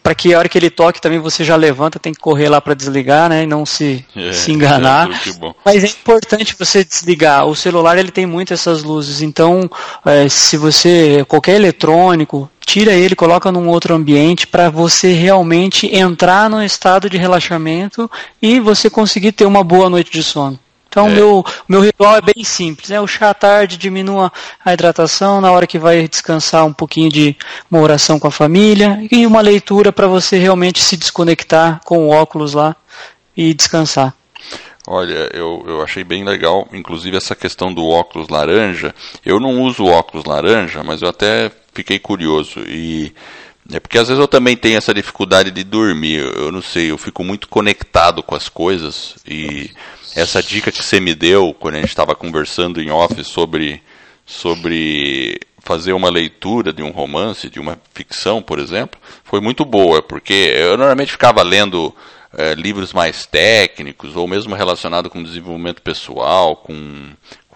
Para 0.04 0.14
que 0.14 0.32
a 0.32 0.38
hora 0.38 0.48
que 0.48 0.56
ele 0.56 0.70
toque 0.70 1.00
também 1.00 1.18
você 1.18 1.42
já 1.42 1.56
levanta, 1.56 1.98
tem 1.98 2.12
que 2.12 2.20
correr 2.20 2.48
lá 2.48 2.60
para 2.60 2.74
desligar, 2.74 3.28
né, 3.28 3.42
e 3.42 3.46
não 3.46 3.66
se, 3.66 4.04
é, 4.14 4.32
se 4.32 4.52
enganar. 4.52 5.10
É, 5.10 5.54
Mas 5.64 5.82
é 5.82 5.88
importante 5.88 6.54
você 6.56 6.84
desligar. 6.84 7.46
O 7.46 7.56
celular 7.56 7.98
ele 7.98 8.12
tem 8.12 8.24
muito 8.24 8.54
essas 8.54 8.84
luzes, 8.84 9.20
então 9.20 9.68
é, 10.06 10.28
se 10.28 10.56
você 10.56 11.24
qualquer 11.26 11.56
eletrônico 11.56 12.48
tira 12.64 12.92
ele, 12.92 13.14
coloca 13.14 13.52
num 13.52 13.68
outro 13.68 13.94
ambiente 13.94 14.46
para 14.46 14.70
você 14.70 15.12
realmente 15.12 15.94
entrar 15.94 16.48
no 16.48 16.62
estado 16.62 17.08
de 17.08 17.16
relaxamento 17.16 18.10
e 18.40 18.60
você 18.60 18.88
conseguir 18.88 19.32
ter 19.32 19.46
uma 19.46 19.62
boa 19.62 19.88
noite 19.88 20.10
de 20.10 20.22
sono. 20.22 20.58
Então, 20.92 21.06
o 21.06 21.10
é. 21.10 21.14
meu, 21.14 21.44
meu 21.66 21.80
ritual 21.80 22.16
é 22.16 22.20
bem 22.20 22.44
simples. 22.44 22.90
Né? 22.90 23.00
O 23.00 23.06
chá 23.06 23.30
à 23.30 23.34
tarde 23.34 23.78
diminua 23.78 24.30
a 24.62 24.74
hidratação, 24.74 25.40
na 25.40 25.50
hora 25.50 25.66
que 25.66 25.78
vai 25.78 26.06
descansar 26.06 26.66
um 26.66 26.72
pouquinho 26.72 27.08
de 27.08 27.34
uma 27.70 27.80
oração 27.80 28.18
com 28.18 28.28
a 28.28 28.30
família 28.30 29.02
e 29.10 29.26
uma 29.26 29.40
leitura 29.40 29.90
para 29.90 30.06
você 30.06 30.36
realmente 30.36 30.82
se 30.82 30.98
desconectar 30.98 31.80
com 31.82 32.06
o 32.06 32.10
óculos 32.10 32.52
lá 32.52 32.76
e 33.34 33.54
descansar. 33.54 34.14
Olha, 34.86 35.30
eu, 35.32 35.64
eu 35.66 35.80
achei 35.80 36.04
bem 36.04 36.24
legal, 36.24 36.68
inclusive 36.72 37.16
essa 37.16 37.34
questão 37.34 37.72
do 37.72 37.86
óculos 37.88 38.28
laranja. 38.28 38.94
Eu 39.24 39.40
não 39.40 39.62
uso 39.62 39.86
óculos 39.86 40.26
laranja, 40.26 40.82
mas 40.82 41.00
eu 41.00 41.08
até 41.08 41.50
fiquei 41.72 41.98
curioso. 41.98 42.60
E 42.66 43.12
é 43.72 43.80
porque 43.80 43.98
às 43.98 44.08
vezes 44.08 44.20
eu 44.20 44.28
também 44.28 44.56
tenho 44.56 44.76
essa 44.76 44.92
dificuldade 44.92 45.50
de 45.50 45.64
dormir. 45.64 46.20
Eu 46.36 46.50
não 46.50 46.62
sei, 46.62 46.90
eu 46.90 46.98
fico 46.98 47.22
muito 47.22 47.48
conectado 47.48 48.22
com 48.22 48.34
as 48.34 48.48
coisas. 48.48 49.16
E 49.26 49.70
essa 50.14 50.42
dica 50.42 50.72
que 50.72 50.82
você 50.82 51.00
me 51.00 51.14
deu 51.14 51.54
quando 51.58 51.76
a 51.76 51.80
gente 51.80 51.88
estava 51.88 52.14
conversando 52.14 52.80
em 52.80 52.90
off 52.90 53.22
sobre, 53.24 53.82
sobre 54.26 55.40
fazer 55.60 55.92
uma 55.92 56.10
leitura 56.10 56.72
de 56.72 56.82
um 56.82 56.90
romance, 56.90 57.48
de 57.48 57.60
uma 57.60 57.78
ficção, 57.94 58.42
por 58.42 58.58
exemplo, 58.58 59.00
foi 59.24 59.40
muito 59.40 59.64
boa, 59.64 60.02
porque 60.02 60.52
eu 60.56 60.76
normalmente 60.76 61.12
ficava 61.12 61.42
lendo 61.42 61.94
é, 62.36 62.54
livros 62.54 62.92
mais 62.92 63.26
técnicos 63.26 64.16
ou 64.16 64.26
mesmo 64.26 64.54
relacionado 64.54 65.08
com 65.08 65.22
desenvolvimento 65.22 65.82
pessoal, 65.82 66.56
com 66.56 67.10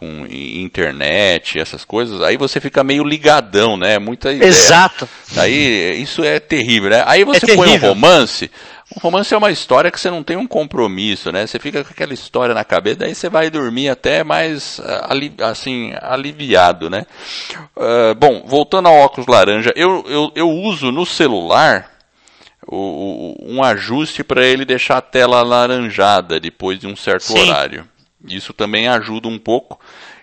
com 0.06 0.26
internet, 0.30 1.58
essas 1.58 1.84
coisas, 1.84 2.22
aí 2.22 2.36
você 2.36 2.60
fica 2.60 2.84
meio 2.84 3.02
ligadão, 3.02 3.76
né? 3.76 3.98
Muita 3.98 4.32
ideia. 4.32 4.48
Exato. 4.48 5.08
Aí 5.36 6.00
isso 6.00 6.22
é 6.22 6.38
terrível, 6.38 6.90
né? 6.90 7.02
Aí 7.06 7.24
você 7.24 7.50
é 7.50 7.54
põe 7.54 7.70
um 7.70 7.78
romance. 7.78 8.50
Um 8.94 9.00
romance 9.00 9.34
é 9.34 9.36
uma 9.36 9.50
história 9.50 9.90
que 9.90 9.98
você 9.98 10.10
não 10.10 10.22
tem 10.22 10.36
um 10.36 10.46
compromisso, 10.46 11.32
né? 11.32 11.44
Você 11.44 11.58
fica 11.58 11.82
com 11.82 11.90
aquela 11.90 12.14
história 12.14 12.54
na 12.54 12.64
cabeça, 12.64 12.98
daí 13.00 13.14
você 13.14 13.28
vai 13.28 13.50
dormir 13.50 13.88
até 13.88 14.22
mais 14.22 14.80
ah, 14.80 15.08
assim 15.50 15.92
aliviado, 16.00 16.88
né? 16.88 17.04
Uh, 17.76 18.14
bom, 18.14 18.44
voltando 18.46 18.86
ao 18.86 18.94
óculos 18.94 19.26
laranja, 19.26 19.72
eu, 19.74 20.04
eu, 20.08 20.32
eu 20.36 20.48
uso 20.48 20.92
no 20.92 21.04
celular 21.04 21.90
o, 22.66 22.76
o, 22.76 23.54
um 23.54 23.62
ajuste 23.62 24.22
para 24.22 24.44
ele 24.44 24.64
deixar 24.64 24.98
a 24.98 25.02
tela 25.02 25.42
laranjada 25.42 26.38
depois 26.38 26.78
de 26.78 26.86
um 26.86 26.94
certo 26.94 27.24
Sim. 27.24 27.40
horário. 27.40 27.88
Isso 28.24 28.52
também 28.52 28.88
ajuda 28.88 29.28
um 29.28 29.38
pouco. 29.38 29.78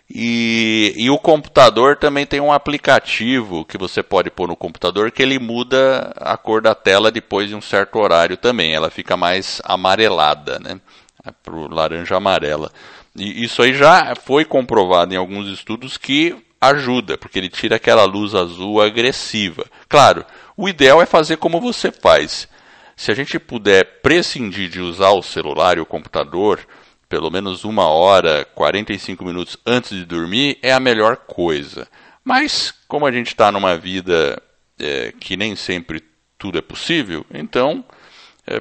E, 0.09 0.93
e 0.95 1.09
o 1.09 1.17
computador 1.17 1.95
também 1.95 2.25
tem 2.25 2.39
um 2.39 2.51
aplicativo 2.51 3.65
que 3.65 3.77
você 3.77 4.03
pode 4.03 4.29
pôr 4.29 4.47
no 4.47 4.55
computador 4.55 5.09
que 5.11 5.23
ele 5.23 5.39
muda 5.39 6.13
a 6.17 6.37
cor 6.37 6.61
da 6.61 6.75
tela 6.75 7.11
depois 7.11 7.49
de 7.49 7.55
um 7.55 7.61
certo 7.61 7.97
horário 7.99 8.37
também. 8.37 8.73
Ela 8.73 8.91
fica 8.91 9.17
mais 9.17 9.61
amarelada, 9.63 10.59
né? 10.59 10.79
É 11.25 11.31
Para 11.31 11.55
o 11.55 11.73
laranja 11.73 12.17
amarela. 12.17 12.71
E 13.15 13.43
isso 13.43 13.61
aí 13.61 13.73
já 13.73 14.13
foi 14.15 14.43
comprovado 14.43 15.13
em 15.13 15.17
alguns 15.17 15.47
estudos 15.47 15.97
que 15.97 16.35
ajuda, 16.59 17.17
porque 17.17 17.39
ele 17.39 17.49
tira 17.49 17.75
aquela 17.75 18.03
luz 18.05 18.35
azul 18.35 18.81
agressiva. 18.81 19.65
Claro, 19.87 20.25
o 20.55 20.67
ideal 20.67 21.01
é 21.01 21.05
fazer 21.05 21.37
como 21.37 21.59
você 21.59 21.91
faz. 21.91 22.47
Se 22.95 23.11
a 23.11 23.15
gente 23.15 23.39
puder 23.39 24.01
prescindir 24.01 24.69
de 24.69 24.79
usar 24.79 25.11
o 25.11 25.23
celular 25.23 25.77
e 25.77 25.81
o 25.81 25.85
computador 25.85 26.59
pelo 27.14 27.30
menos 27.30 27.64
uma 27.64 27.88
hora, 27.88 28.43
45 28.55 29.24
minutos 29.24 29.55
antes 29.64 29.95
de 29.95 30.03
dormir, 30.03 30.57
é 30.64 30.74
a 30.74 30.80
melhor 30.80 31.16
coisa. 31.16 31.88
Mas, 32.24 32.74
como 32.88 33.05
a 33.05 33.11
gente 33.11 33.28
está 33.28 33.51
numa 33.51 33.78
vida 33.78 34.41
é, 34.80 35.14
que 35.20 35.38
nem 35.38 35.55
sempre 35.55 36.03
tudo 36.39 36.57
é 36.57 36.61
possível, 36.61 37.24
então 37.32 37.86
é, 38.47 38.59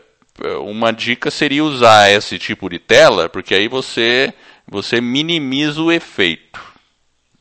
uma 0.59 0.93
dica 0.93 1.31
seria 1.31 1.65
usar 1.65 2.11
esse 2.11 2.39
tipo 2.39 2.69
de 2.69 2.79
tela, 2.79 3.27
porque 3.27 3.55
aí 3.55 3.69
você, 3.69 4.35
você 4.69 5.01
minimiza 5.01 5.81
o 5.81 5.91
efeito. 5.91 6.61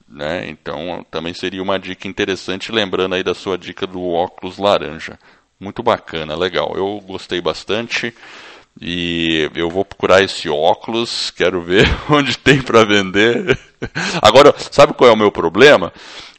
Né? 0.07 0.47
Então, 0.47 1.05
também 1.11 1.33
seria 1.33 1.61
uma 1.61 1.77
dica 1.77 2.07
interessante, 2.07 2.71
lembrando 2.71 3.15
aí 3.15 3.23
da 3.23 3.33
sua 3.33 3.57
dica 3.57 3.85
do 3.85 4.01
óculos 4.01 4.57
laranja. 4.57 5.19
Muito 5.59 5.83
bacana, 5.83 6.37
legal. 6.37 6.71
Eu 6.77 7.01
gostei 7.05 7.41
bastante. 7.41 8.15
E 8.79 9.49
eu 9.55 9.69
vou 9.69 9.83
procurar 9.83 10.23
esse 10.23 10.49
óculos, 10.49 11.31
quero 11.31 11.61
ver 11.61 11.85
onde 12.09 12.37
tem 12.37 12.61
para 12.61 12.85
vender. 12.85 13.57
Agora, 14.21 14.53
sabe 14.71 14.93
qual 14.93 15.09
é 15.09 15.13
o 15.13 15.17
meu 15.17 15.31
problema? 15.31 15.91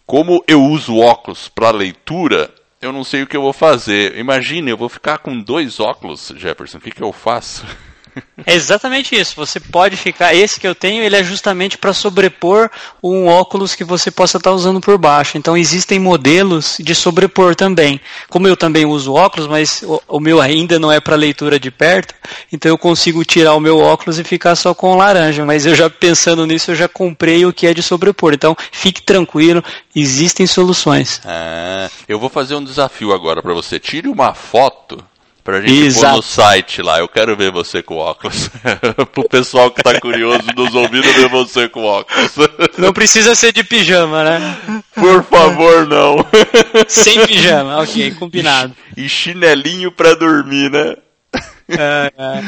Como 0.06 0.42
eu 0.46 0.62
uso 0.62 0.98
óculos 0.98 1.48
para 1.48 1.70
leitura, 1.70 2.50
eu 2.80 2.92
não 2.92 3.04
sei 3.04 3.22
o 3.22 3.26
que 3.26 3.36
eu 3.36 3.42
vou 3.42 3.52
fazer. 3.52 4.18
Imagine, 4.18 4.70
eu 4.70 4.76
vou 4.76 4.88
ficar 4.88 5.18
com 5.18 5.38
dois 5.40 5.78
óculos, 5.78 6.32
Jefferson. 6.36 6.78
O 6.78 6.80
que, 6.80 6.90
que 6.90 7.02
eu 7.02 7.12
faço? 7.12 7.64
É 8.44 8.54
exatamente 8.54 9.14
isso. 9.14 9.36
Você 9.36 9.60
pode 9.60 9.96
ficar. 9.96 10.34
Esse 10.34 10.58
que 10.58 10.66
eu 10.66 10.74
tenho, 10.74 11.02
ele 11.02 11.14
é 11.14 11.22
justamente 11.22 11.78
para 11.78 11.92
sobrepor 11.92 12.68
um 13.02 13.28
óculos 13.28 13.74
que 13.74 13.84
você 13.84 14.10
possa 14.10 14.36
estar 14.36 14.50
tá 14.50 14.56
usando 14.56 14.80
por 14.80 14.98
baixo. 14.98 15.38
Então 15.38 15.56
existem 15.56 15.98
modelos 15.98 16.76
de 16.80 16.94
sobrepor 16.94 17.54
também. 17.54 18.00
Como 18.28 18.48
eu 18.48 18.56
também 18.56 18.84
uso 18.84 19.12
óculos, 19.12 19.46
mas 19.48 19.84
o, 20.08 20.18
meu 20.18 20.40
ainda 20.40 20.78
não 20.78 20.90
é 20.90 21.00
para 21.00 21.14
leitura 21.14 21.58
de 21.58 21.70
perto, 21.70 22.14
então 22.52 22.70
eu 22.70 22.78
consigo 22.78 23.24
tirar 23.24 23.54
o 23.54 23.60
meu 23.60 23.78
óculos 23.78 24.18
e 24.18 24.24
ficar 24.24 24.56
só 24.56 24.74
com 24.74 24.96
laranja. 24.96 25.44
Mas 25.44 25.66
eu 25.66 25.74
já 25.74 25.88
pensando 25.88 26.44
nisso, 26.46 26.72
eu 26.72 26.74
já 26.74 26.88
comprei 26.88 27.46
o 27.46 27.52
que 27.52 27.66
é 27.66 27.74
de 27.74 27.82
sobrepor. 27.82 28.34
Então 28.34 28.56
fique 28.72 29.02
tranquilo, 29.02 29.62
existem 29.94 30.46
soluções. 30.46 31.20
Ah, 31.24 31.88
eu 32.08 32.18
vou 32.18 32.28
fazer 32.28 32.56
um 32.56 32.64
desafio 32.64 33.12
agora 33.12 33.40
para 33.40 33.54
você. 33.54 33.78
Tire 33.78 34.08
uma 34.08 34.34
foto 34.34 35.02
Pra 35.44 35.60
gente 35.60 35.86
Exato. 35.86 36.06
pôr 36.06 36.16
no 36.16 36.22
site 36.22 36.82
lá, 36.82 37.00
eu 37.00 37.08
quero 37.08 37.36
ver 37.36 37.50
você 37.50 37.82
com 37.82 37.96
óculos. 37.96 38.48
Pro 39.12 39.28
pessoal 39.28 39.72
que 39.72 39.82
tá 39.82 39.98
curioso 40.00 40.44
nos 40.56 40.72
ouvindo 40.72 41.02
ver 41.02 41.28
você 41.28 41.68
com 41.68 41.82
óculos. 41.82 42.32
Não 42.78 42.92
precisa 42.92 43.34
ser 43.34 43.52
de 43.52 43.64
pijama, 43.64 44.22
né? 44.22 44.56
Por 44.94 45.24
favor, 45.24 45.86
não. 45.86 46.16
Sem 46.86 47.26
pijama, 47.26 47.82
ok, 47.82 48.12
combinado. 48.12 48.74
E 48.96 49.08
chinelinho 49.08 49.90
pra 49.90 50.14
dormir, 50.14 50.70
né? 50.70 50.96
É, 51.68 52.12
é. 52.16 52.42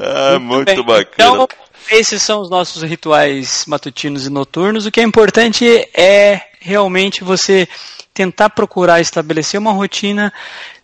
Ah, 0.00 0.38
muito, 0.38 0.68
muito 0.68 0.84
bacana. 0.84 1.44
Então, 1.44 1.48
esses 1.90 2.22
são 2.22 2.40
os 2.40 2.50
nossos 2.50 2.82
rituais 2.82 3.64
matutinos 3.66 4.26
e 4.26 4.30
noturnos. 4.30 4.86
O 4.86 4.90
que 4.90 5.00
é 5.00 5.04
importante 5.04 5.64
é 5.94 6.40
realmente 6.60 7.22
você 7.22 7.68
tentar 8.14 8.50
procurar 8.50 9.00
estabelecer 9.00 9.60
uma 9.60 9.72
rotina 9.72 10.32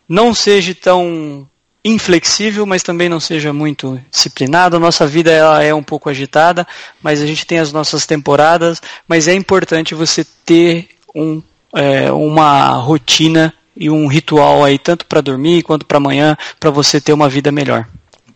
não 0.09 0.35
seja 0.35 0.75
tão 0.75 1.49
inflexível, 1.85 2.67
mas 2.67 2.83
também 2.83 3.09
não 3.09 3.21
seja 3.21 3.53
muito 3.53 4.01
disciplinado. 4.11 4.77
A 4.77 4.81
nossa 4.81 5.07
vida 5.07 5.31
ela 5.31 5.63
é 5.63 5.73
um 5.73 5.83
pouco 5.83 6.09
agitada, 6.09 6.67
mas 7.03 7.23
a 7.23 7.27
gente 7.27 7.47
tem 7.47 7.59
as 7.59 7.73
nossas 7.73 8.07
temporadas, 8.07 8.81
mas 9.07 9.29
é 9.29 9.35
importante 9.35 9.95
você 9.95 10.25
ter 10.45 10.89
um, 11.15 11.43
é, 11.75 12.11
uma 12.11 12.73
rotina 12.73 13.55
e 13.77 13.89
um 13.89 14.07
ritual 14.09 14.65
aí, 14.65 14.79
tanto 14.79 15.07
para 15.07 15.21
dormir 15.21 15.63
quanto 15.63 15.87
para 15.87 15.99
amanhã, 15.99 16.37
para 16.59 16.71
você 16.71 17.01
ter 17.01 17.13
uma 17.13 17.29
vida 17.29 17.53
melhor. 17.53 17.87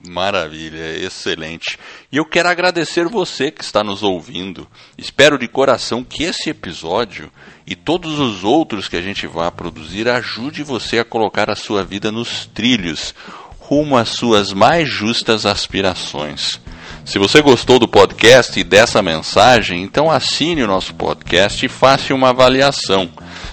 Maravilha, 0.06 0.98
excelente. 0.98 1.78
E 2.10 2.16
eu 2.16 2.24
quero 2.24 2.48
agradecer 2.48 3.06
você 3.06 3.50
que 3.50 3.62
está 3.62 3.84
nos 3.84 4.02
ouvindo. 4.02 4.66
Espero 4.98 5.38
de 5.38 5.46
coração 5.46 6.02
que 6.02 6.24
esse 6.24 6.50
episódio 6.50 7.30
e 7.66 7.74
todos 7.74 8.18
os 8.18 8.44
outros 8.44 8.88
que 8.88 8.96
a 8.96 9.02
gente 9.02 9.26
vai 9.26 9.50
produzir 9.50 10.08
ajude 10.08 10.62
você 10.62 10.98
a 10.98 11.04
colocar 11.04 11.50
a 11.50 11.56
sua 11.56 11.84
vida 11.84 12.10
nos 12.10 12.46
trilhos, 12.46 13.14
rumo 13.58 13.96
às 13.96 14.10
suas 14.10 14.52
mais 14.52 14.88
justas 14.88 15.46
aspirações. 15.46 16.60
Se 17.04 17.18
você 17.18 17.40
gostou 17.40 17.78
do 17.78 17.88
podcast 17.88 18.58
e 18.58 18.64
dessa 18.64 19.02
mensagem, 19.02 19.82
então 19.82 20.10
assine 20.10 20.62
o 20.62 20.68
nosso 20.68 20.94
podcast 20.94 21.64
e 21.64 21.68
faça 21.68 22.14
uma 22.14 22.30
avaliação. 22.30 23.10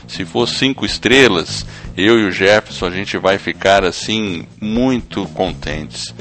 Se 0.07 0.25
for 0.25 0.47
cinco 0.47 0.85
estrelas, 0.85 1.65
eu 1.99 2.19
e 2.19 2.25
o 2.25 2.31
Jefferson 2.31 2.85
a 2.87 2.91
gente 2.91 3.17
vai 3.17 3.37
ficar 3.37 3.83
assim 3.83 4.45
muito 4.59 5.25
contentes. 5.33 6.13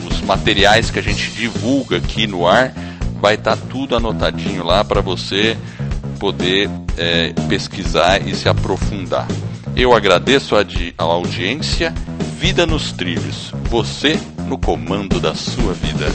os 0.08 0.22
materiais 0.22 0.92
que 0.92 1.00
a 1.00 1.02
gente 1.02 1.32
divulga 1.32 1.98
aqui 1.98 2.28
no 2.28 2.46
ar, 2.46 2.72
vai 3.20 3.34
estar 3.34 3.58
tá 3.58 3.64
tudo 3.72 3.96
anotadinho 3.96 4.64
lá 4.64 4.86
para 4.86 5.02
você 5.02 5.58
poder 6.20 6.70
é, 6.96 7.34
pesquisar 7.50 8.22
e 8.22 8.36
se 8.36 8.48
aprofundar. 8.48 9.26
Eu 9.80 9.94
agradeço 9.94 10.56
a, 10.56 10.66
a 10.98 11.04
audiência. 11.04 11.94
Vida 12.40 12.66
nos 12.66 12.92
trilhos. 12.92 13.52
Você 13.70 14.20
no 14.48 14.58
comando 14.58 15.20
da 15.20 15.36
sua 15.36 15.72
vida. 15.72 16.08